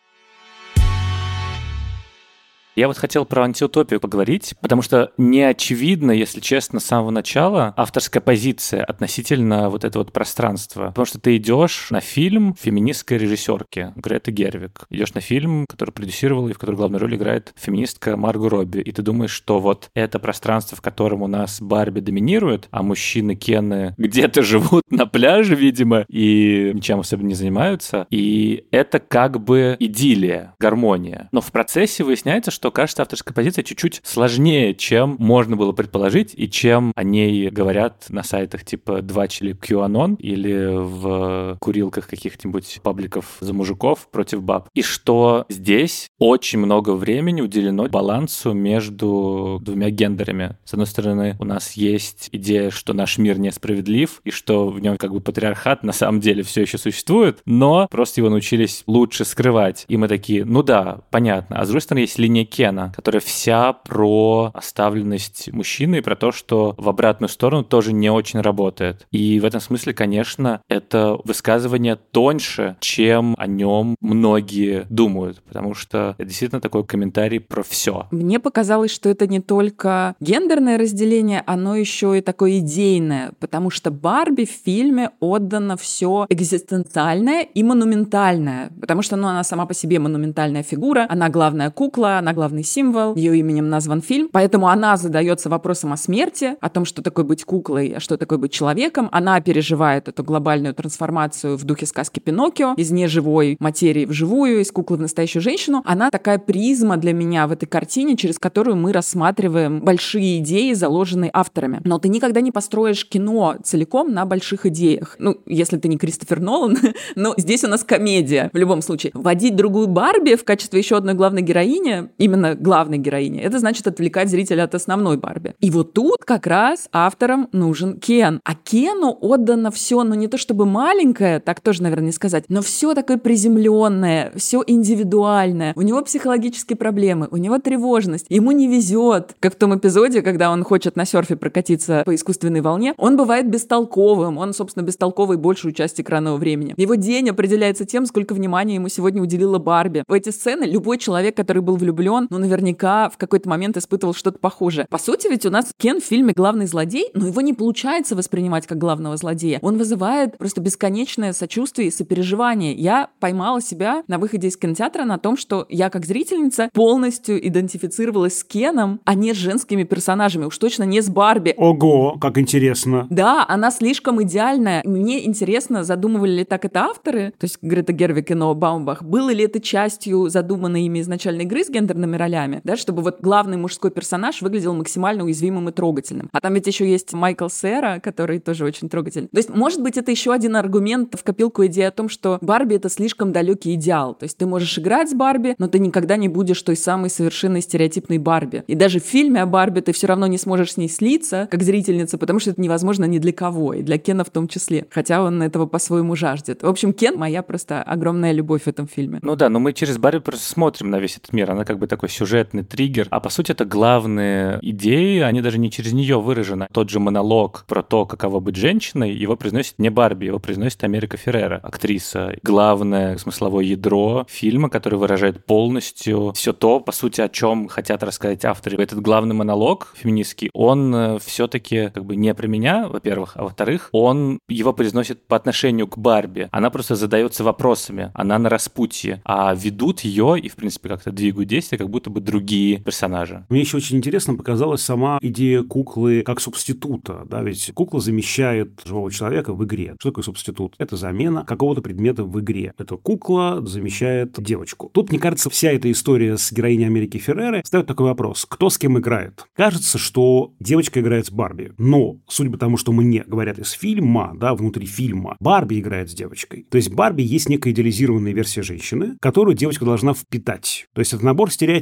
Я 2.78 2.86
вот 2.86 2.96
хотел 2.96 3.24
про 3.24 3.42
антиутопию 3.42 3.98
поговорить, 3.98 4.54
потому 4.60 4.82
что 4.82 5.10
не 5.18 5.42
очевидно, 5.42 6.12
если 6.12 6.38
честно, 6.38 6.78
с 6.78 6.84
самого 6.84 7.10
начала 7.10 7.74
авторская 7.76 8.20
позиция 8.20 8.84
относительно 8.84 9.68
вот 9.68 9.82
этого 9.82 10.04
вот 10.04 10.12
пространства. 10.12 10.86
Потому 10.90 11.04
что 11.04 11.18
ты 11.18 11.36
идешь 11.38 11.88
на 11.90 11.98
фильм 11.98 12.54
феминистской 12.54 13.18
режиссерки 13.18 13.92
Греты 13.96 14.30
Гервик. 14.30 14.84
Идешь 14.90 15.12
на 15.14 15.20
фильм, 15.20 15.66
который 15.68 15.90
продюсировал 15.90 16.48
и 16.48 16.52
в 16.52 16.58
котором 16.58 16.76
главную 16.76 17.00
роль 17.00 17.16
играет 17.16 17.52
феминистка 17.56 18.16
Марго 18.16 18.48
Робби. 18.48 18.78
И 18.78 18.92
ты 18.92 19.02
думаешь, 19.02 19.32
что 19.32 19.58
вот 19.58 19.90
это 19.94 20.20
пространство, 20.20 20.76
в 20.76 20.80
котором 20.80 21.22
у 21.22 21.26
нас 21.26 21.60
Барби 21.60 21.98
доминирует, 21.98 22.68
а 22.70 22.84
мужчины 22.84 23.34
Кены 23.34 23.96
где-то 23.98 24.42
живут 24.42 24.84
на 24.88 25.06
пляже, 25.06 25.56
видимо, 25.56 26.04
и 26.08 26.70
ничем 26.72 27.00
особенно 27.00 27.26
не 27.26 27.34
занимаются. 27.34 28.06
И 28.10 28.66
это 28.70 29.00
как 29.00 29.42
бы 29.42 29.76
идиллия, 29.80 30.54
гармония. 30.60 31.28
Но 31.32 31.40
в 31.40 31.50
процессе 31.50 32.04
выясняется, 32.04 32.52
что 32.52 32.67
что 32.68 32.72
кажется 32.72 33.00
авторская 33.00 33.34
позиция 33.34 33.62
чуть-чуть 33.62 34.02
сложнее, 34.04 34.74
чем 34.74 35.16
можно 35.18 35.56
было 35.56 35.72
предположить 35.72 36.34
и 36.36 36.50
чем 36.50 36.92
о 36.94 37.02
ней 37.02 37.48
говорят 37.48 38.04
на 38.10 38.22
сайтах 38.22 38.62
типа 38.62 39.00
2 39.00 39.24
или 39.40 39.54
QAnon 39.54 40.16
или 40.18 40.76
в 40.76 41.56
курилках 41.60 42.06
каких-нибудь 42.06 42.80
пабликов 42.82 43.38
за 43.40 43.54
мужиков 43.54 44.06
против 44.10 44.42
баб. 44.42 44.68
И 44.74 44.82
что 44.82 45.46
здесь 45.48 46.08
очень 46.18 46.58
много 46.58 46.90
времени 46.90 47.40
уделено 47.40 47.88
балансу 47.88 48.52
между 48.52 49.60
двумя 49.62 49.88
гендерами. 49.88 50.58
С 50.66 50.74
одной 50.74 50.86
стороны, 50.86 51.36
у 51.40 51.46
нас 51.46 51.72
есть 51.72 52.28
идея, 52.32 52.68
что 52.68 52.92
наш 52.92 53.16
мир 53.16 53.38
несправедлив, 53.38 54.20
и 54.24 54.30
что 54.30 54.68
в 54.68 54.78
нем 54.80 54.98
как 54.98 55.14
бы 55.14 55.22
патриархат 55.22 55.84
на 55.84 55.92
самом 55.92 56.20
деле 56.20 56.42
все 56.42 56.60
еще 56.60 56.76
существует, 56.76 57.38
но 57.46 57.88
просто 57.90 58.20
его 58.20 58.28
научились 58.28 58.82
лучше 58.86 59.24
скрывать. 59.24 59.86
И 59.88 59.96
мы 59.96 60.06
такие, 60.06 60.44
ну 60.44 60.62
да, 60.62 61.00
понятно. 61.10 61.60
А 61.60 61.64
с 61.64 61.68
другой 61.68 61.80
стороны, 61.80 62.00
есть 62.00 62.18
линия 62.18 62.44
Кена, 62.58 62.92
которая 62.92 63.20
вся 63.20 63.72
про 63.72 64.50
оставленность 64.52 65.52
мужчины 65.52 65.98
и 65.98 66.00
про 66.00 66.16
то, 66.16 66.32
что 66.32 66.74
в 66.76 66.88
обратную 66.88 67.28
сторону 67.28 67.62
тоже 67.62 67.92
не 67.92 68.10
очень 68.10 68.40
работает. 68.40 69.06
И 69.12 69.38
в 69.38 69.44
этом 69.44 69.60
смысле, 69.60 69.94
конечно, 69.94 70.60
это 70.68 71.16
высказывание 71.22 71.94
тоньше, 71.94 72.76
чем 72.80 73.36
о 73.38 73.46
нем 73.46 73.94
многие 74.00 74.86
думают, 74.90 75.40
потому 75.44 75.74
что 75.74 76.16
это 76.18 76.28
действительно 76.28 76.60
такой 76.60 76.84
комментарий 76.84 77.38
про 77.38 77.62
все. 77.62 78.08
Мне 78.10 78.40
показалось, 78.40 78.90
что 78.90 79.08
это 79.08 79.28
не 79.28 79.38
только 79.38 80.16
гендерное 80.18 80.78
разделение, 80.78 81.44
оно 81.46 81.76
еще 81.76 82.18
и 82.18 82.22
такое 82.22 82.58
идейное, 82.58 83.34
потому 83.38 83.70
что 83.70 83.92
Барби 83.92 84.46
в 84.46 84.64
фильме 84.64 85.12
отдано 85.20 85.76
все 85.76 86.26
экзистенциальное 86.28 87.42
и 87.42 87.62
монументальное, 87.62 88.72
потому 88.80 89.02
что 89.02 89.14
ну, 89.14 89.28
она 89.28 89.44
сама 89.44 89.64
по 89.64 89.74
себе 89.74 90.00
монументальная 90.00 90.64
фигура, 90.64 91.06
она 91.08 91.28
главная 91.28 91.70
кукла, 91.70 92.18
она 92.18 92.32
главный 92.38 92.62
символ, 92.62 93.16
ее 93.16 93.36
именем 93.36 93.68
назван 93.68 94.00
фильм, 94.00 94.28
поэтому 94.30 94.68
она 94.68 94.96
задается 94.96 95.48
вопросом 95.48 95.92
о 95.92 95.96
смерти, 95.96 96.54
о 96.60 96.68
том, 96.68 96.84
что 96.84 97.02
такое 97.02 97.24
быть 97.24 97.44
куклой, 97.44 97.94
а 97.96 98.00
что 98.00 98.16
такое 98.16 98.38
быть 98.38 98.52
человеком, 98.52 99.08
она 99.10 99.40
переживает 99.40 100.06
эту 100.06 100.22
глобальную 100.22 100.72
трансформацию 100.72 101.56
в 101.56 101.64
духе 101.64 101.84
сказки 101.86 102.20
Пиноккио 102.20 102.74
из 102.76 102.92
неживой 102.92 103.56
материи 103.58 104.06
в 104.06 104.12
живую, 104.12 104.60
из 104.60 104.70
куклы 104.70 104.98
в 104.98 105.00
настоящую 105.00 105.42
женщину. 105.42 105.82
Она 105.84 106.12
такая 106.12 106.38
призма 106.38 106.96
для 106.96 107.12
меня 107.12 107.48
в 107.48 107.50
этой 107.50 107.66
картине, 107.66 108.16
через 108.16 108.38
которую 108.38 108.76
мы 108.76 108.92
рассматриваем 108.92 109.80
большие 109.80 110.38
идеи, 110.38 110.74
заложенные 110.74 111.32
авторами. 111.34 111.80
Но 111.82 111.98
ты 111.98 112.08
никогда 112.08 112.40
не 112.40 112.52
построишь 112.52 113.04
кино 113.04 113.56
целиком 113.64 114.12
на 114.12 114.26
больших 114.26 114.64
идеях. 114.66 115.16
Ну, 115.18 115.38
если 115.44 115.76
ты 115.76 115.88
не 115.88 115.98
Кристофер 115.98 116.38
Нолан, 116.38 116.78
но 117.16 117.34
здесь 117.36 117.64
у 117.64 117.68
нас 117.68 117.82
комедия 117.82 118.48
в 118.52 118.56
любом 118.56 118.80
случае. 118.80 119.10
Вводить 119.14 119.56
другую 119.56 119.88
Барби 119.88 120.36
в 120.36 120.44
качестве 120.44 120.78
еще 120.78 120.96
одной 120.96 121.14
главной 121.14 121.42
героини, 121.42 122.10
именно 122.28 122.54
главной 122.54 122.98
героини, 122.98 123.40
это 123.40 123.58
значит 123.58 123.86
отвлекать 123.86 124.28
зрителя 124.28 124.64
от 124.64 124.74
основной 124.74 125.16
Барби. 125.16 125.54
И 125.60 125.70
вот 125.70 125.92
тут 125.92 126.24
как 126.24 126.46
раз 126.46 126.88
авторам 126.92 127.48
нужен 127.52 127.98
Кен. 127.98 128.40
А 128.44 128.54
Кену 128.54 129.16
отдано 129.20 129.70
все, 129.70 130.02
ну 130.04 130.14
не 130.14 130.28
то 130.28 130.38
чтобы 130.38 130.66
маленькое, 130.66 131.40
так 131.40 131.60
тоже, 131.60 131.82
наверное, 131.82 132.06
не 132.06 132.12
сказать, 132.12 132.44
но 132.48 132.62
все 132.62 132.94
такое 132.94 133.18
приземленное, 133.18 134.32
все 134.36 134.62
индивидуальное. 134.66 135.72
У 135.76 135.82
него 135.82 136.02
психологические 136.02 136.76
проблемы, 136.76 137.28
у 137.30 137.36
него 137.36 137.58
тревожность, 137.58 138.26
ему 138.28 138.52
не 138.52 138.68
везет, 138.68 139.34
как 139.40 139.54
в 139.54 139.56
том 139.56 139.76
эпизоде, 139.76 140.22
когда 140.22 140.50
он 140.50 140.64
хочет 140.64 140.96
на 140.96 141.04
серфе 141.04 141.36
прокатиться 141.36 142.02
по 142.04 142.14
искусственной 142.14 142.60
волне, 142.60 142.94
он 142.98 143.16
бывает 143.16 143.48
бестолковым, 143.48 144.38
он, 144.38 144.52
собственно, 144.52 144.84
бестолковый 144.84 145.36
большую 145.36 145.72
часть 145.72 146.00
экранного 146.00 146.36
времени. 146.36 146.74
Его 146.76 146.94
день 146.94 147.30
определяется 147.30 147.84
тем, 147.84 148.06
сколько 148.06 148.34
внимания 148.34 148.74
ему 148.74 148.88
сегодня 148.88 149.22
уделила 149.22 149.58
Барби. 149.58 150.04
В 150.08 150.12
эти 150.12 150.30
сцены 150.30 150.64
любой 150.64 150.98
человек, 150.98 151.36
который 151.36 151.62
был 151.62 151.76
влюблен, 151.76 152.17
ну, 152.30 152.38
наверняка 152.38 153.08
в 153.08 153.16
какой-то 153.16 153.48
момент 153.48 153.76
испытывал 153.76 154.14
что-то 154.14 154.38
похожее. 154.38 154.86
По 154.90 154.98
сути, 154.98 155.28
ведь 155.28 155.46
у 155.46 155.50
нас 155.50 155.70
Кен 155.78 156.00
в 156.00 156.04
фильме 156.04 156.32
главный 156.34 156.66
злодей, 156.66 157.10
но 157.14 157.26
его 157.26 157.40
не 157.40 157.52
получается 157.52 158.16
воспринимать 158.16 158.66
как 158.66 158.78
главного 158.78 159.16
злодея. 159.16 159.58
Он 159.62 159.78
вызывает 159.78 160.38
просто 160.38 160.60
бесконечное 160.60 161.32
сочувствие 161.32 161.88
и 161.88 161.90
сопереживание. 161.90 162.74
Я 162.74 163.10
поймала 163.20 163.60
себя 163.60 164.02
на 164.08 164.18
выходе 164.18 164.48
из 164.48 164.56
кинотеатра 164.56 165.04
на 165.04 165.18
том, 165.18 165.36
что 165.36 165.66
я 165.68 165.90
как 165.90 166.04
зрительница 166.04 166.70
полностью 166.72 167.46
идентифицировалась 167.46 168.38
с 168.38 168.44
Кеном, 168.44 169.00
а 169.04 169.14
не 169.14 169.32
с 169.34 169.36
женскими 169.36 169.84
персонажами. 169.84 170.44
Уж 170.44 170.58
точно 170.58 170.84
не 170.84 171.00
с 171.00 171.08
Барби. 171.08 171.54
Ого, 171.56 172.16
как 172.20 172.38
интересно. 172.38 173.06
Да, 173.10 173.44
она 173.48 173.70
слишком 173.70 174.22
идеальная. 174.22 174.82
Мне 174.84 175.26
интересно, 175.26 175.84
задумывали 175.84 176.38
ли 176.38 176.44
так 176.44 176.64
это 176.64 176.84
авторы, 176.84 177.32
то 177.38 177.44
есть 177.44 177.58
Грета 177.62 177.92
Гервик 177.92 178.30
и 178.30 178.34
Ноа 178.34 178.54
Баумбах, 178.54 179.02
было 179.02 179.30
ли 179.30 179.44
это 179.44 179.60
частью 179.60 180.28
задуманной 180.28 180.82
ими 180.82 181.00
изначальной 181.00 181.44
игры 181.44 181.64
с 181.64 181.70
гендерными 182.08 182.16
ролями, 182.16 182.60
да, 182.64 182.76
чтобы 182.76 183.02
вот 183.02 183.20
главный 183.20 183.56
мужской 183.56 183.90
персонаж 183.90 184.42
выглядел 184.42 184.74
максимально 184.74 185.24
уязвимым 185.24 185.68
и 185.68 185.72
трогательным. 185.72 186.28
А 186.32 186.40
там 186.40 186.54
ведь 186.54 186.66
еще 186.66 186.88
есть 186.88 187.12
Майкл 187.12 187.48
Сера, 187.48 188.00
который 188.02 188.38
тоже 188.38 188.64
очень 188.64 188.88
трогательный. 188.88 189.28
То 189.28 189.36
есть, 189.36 189.50
может 189.50 189.82
быть, 189.82 189.96
это 189.96 190.10
еще 190.10 190.32
один 190.32 190.56
аргумент 190.56 191.14
в 191.18 191.22
копилку 191.22 191.64
идеи 191.66 191.84
о 191.84 191.90
том, 191.90 192.08
что 192.08 192.38
Барби— 192.40 192.74
это 192.76 192.88
слишком 192.88 193.32
далекий 193.32 193.74
идеал. 193.74 194.14
То 194.14 194.24
есть 194.24 194.36
ты 194.38 194.46
можешь 194.46 194.78
играть 194.78 195.10
с 195.10 195.14
Барби, 195.14 195.54
но 195.58 195.68
ты 195.68 195.78
никогда 195.78 196.16
не 196.16 196.28
будешь 196.28 196.62
той 196.62 196.76
самой 196.76 197.10
совершенной 197.10 197.60
стереотипной 197.60 198.18
Барби. 198.18 198.64
И 198.66 198.74
даже 198.74 199.00
в 199.00 199.04
фильме 199.04 199.42
о 199.42 199.46
Барби 199.46 199.80
ты 199.80 199.92
все 199.92 200.06
равно 200.06 200.26
не 200.26 200.38
сможешь 200.38 200.72
с 200.72 200.76
ней 200.76 200.88
слиться, 200.88 201.48
как 201.50 201.62
зрительница, 201.62 202.18
потому 202.18 202.40
что 202.40 202.50
это 202.50 202.60
невозможно 202.60 203.04
ни 203.04 203.18
для 203.18 203.32
кого, 203.32 203.74
и 203.74 203.82
для 203.82 203.98
Кена 203.98 204.24
в 204.24 204.30
том 204.30 204.48
числе. 204.48 204.86
Хотя 204.90 205.22
он 205.22 205.42
этого 205.42 205.66
по-своему 205.66 206.16
жаждет. 206.16 206.62
В 206.62 206.68
общем, 206.68 206.92
Кен— 206.92 207.16
моя 207.18 207.42
просто 207.42 207.82
огромная 207.82 208.32
любовь 208.32 208.62
в 208.62 208.68
этом 208.68 208.86
фильме. 208.86 209.18
Ну 209.22 209.36
да, 209.36 209.48
но 209.48 209.58
мы 209.60 209.72
через 209.72 209.98
Барби 209.98 210.20
просто 210.20 210.48
смотрим 210.48 210.90
на 210.90 210.98
весь 210.98 211.16
этот 211.16 211.32
мир. 211.32 211.50
Она 211.50 211.64
как 211.64 211.78
бы 211.78 211.86
такой 211.98 212.10
сюжетный 212.10 212.62
триггер. 212.62 213.08
А 213.10 213.18
по 213.18 213.28
сути 213.28 213.50
это 213.50 213.64
главные 213.64 214.60
идеи, 214.62 215.18
они 215.18 215.40
даже 215.40 215.58
не 215.58 215.68
через 215.68 215.92
нее 215.92 216.20
выражены. 216.20 216.68
Тот 216.72 216.90
же 216.90 217.00
монолог 217.00 217.64
про 217.66 217.82
то, 217.82 218.06
каково 218.06 218.38
быть 218.38 218.54
женщиной, 218.54 219.12
его 219.12 219.34
произносит 219.34 219.80
не 219.80 219.90
Барби, 219.90 220.26
его 220.26 220.38
произносит 220.38 220.84
Америка 220.84 221.16
Феррера, 221.16 221.56
актриса. 221.60 222.36
Главное 222.44 223.18
смысловое 223.18 223.64
ядро 223.64 224.26
фильма, 224.28 224.70
который 224.70 224.96
выражает 224.96 225.44
полностью 225.44 226.32
все 226.36 226.52
то, 226.52 226.78
по 226.78 226.92
сути, 226.92 227.20
о 227.20 227.28
чем 227.28 227.66
хотят 227.66 228.04
рассказать 228.04 228.44
авторы. 228.44 228.80
Этот 228.80 229.00
главный 229.00 229.34
монолог 229.34 229.92
феминистский, 229.96 230.50
он 230.54 230.94
э, 230.94 231.18
все-таки 231.18 231.90
как 231.92 232.04
бы 232.04 232.14
не 232.14 232.32
про 232.32 232.46
меня, 232.46 232.86
во-первых, 232.86 233.32
а 233.34 233.42
во-вторых, 233.42 233.88
он 233.90 234.38
его 234.48 234.72
произносит 234.72 235.26
по 235.26 235.34
отношению 235.34 235.88
к 235.88 235.98
Барби. 235.98 236.48
Она 236.52 236.70
просто 236.70 236.94
задается 236.94 237.42
вопросами, 237.42 238.12
она 238.14 238.38
на 238.38 238.48
распутье, 238.48 239.20
а 239.24 239.52
ведут 239.52 240.02
ее 240.02 240.38
и, 240.38 240.48
в 240.48 240.54
принципе, 240.54 240.90
как-то 240.90 241.10
двигают 241.10 241.48
действия, 241.48 241.78
как 241.78 241.87
будто 241.88 242.10
бы 242.10 242.20
другие 242.20 242.80
персонажи. 242.80 243.44
Мне 243.48 243.60
еще 243.60 243.78
очень 243.78 243.96
интересно 243.96 244.34
показалась 244.34 244.82
сама 244.82 245.18
идея 245.22 245.62
куклы 245.62 246.22
как 246.22 246.40
субститута, 246.40 247.26
да, 247.28 247.42
ведь 247.42 247.70
кукла 247.74 248.00
замещает 248.00 248.80
живого 248.84 249.10
человека 249.10 249.52
в 249.52 249.64
игре. 249.64 249.96
Что 249.98 250.10
такое 250.10 250.24
субститут? 250.24 250.74
Это 250.78 250.96
замена 250.96 251.44
какого-то 251.44 251.82
предмета 251.82 252.24
в 252.24 252.40
игре. 252.40 252.72
Эта 252.78 252.96
кукла 252.96 253.60
замещает 253.64 254.34
девочку. 254.38 254.90
Тут, 254.92 255.10
мне 255.10 255.18
кажется, 255.18 255.50
вся 255.50 255.72
эта 255.72 255.90
история 255.90 256.36
с 256.36 256.52
героиней 256.52 256.86
Америки 256.86 257.18
Ферреры 257.18 257.62
ставит 257.64 257.86
такой 257.86 258.06
вопрос. 258.06 258.46
Кто 258.48 258.70
с 258.70 258.78
кем 258.78 258.98
играет? 258.98 259.46
Кажется, 259.54 259.98
что 259.98 260.52
девочка 260.60 261.00
играет 261.00 261.26
с 261.26 261.30
Барби. 261.30 261.72
Но, 261.78 262.16
судя 262.28 262.50
по 262.50 262.58
тому, 262.58 262.76
что 262.76 262.92
мне 262.92 263.24
говорят 263.26 263.58
из 263.58 263.70
фильма, 263.70 264.32
да, 264.36 264.54
внутри 264.54 264.86
фильма, 264.86 265.36
Барби 265.40 265.80
играет 265.80 266.10
с 266.10 266.14
девочкой. 266.14 266.66
То 266.70 266.76
есть 266.76 266.92
Барби 266.92 267.22
есть 267.22 267.48
некая 267.48 267.70
идеализированная 267.70 268.32
версия 268.32 268.62
женщины, 268.62 269.16
которую 269.20 269.56
девочка 269.56 269.84
должна 269.84 270.14
впитать. 270.14 270.86
То 270.94 271.00
есть 271.00 271.12
это 271.12 271.24
набор 271.24 271.50
стереотипов, 271.50 271.77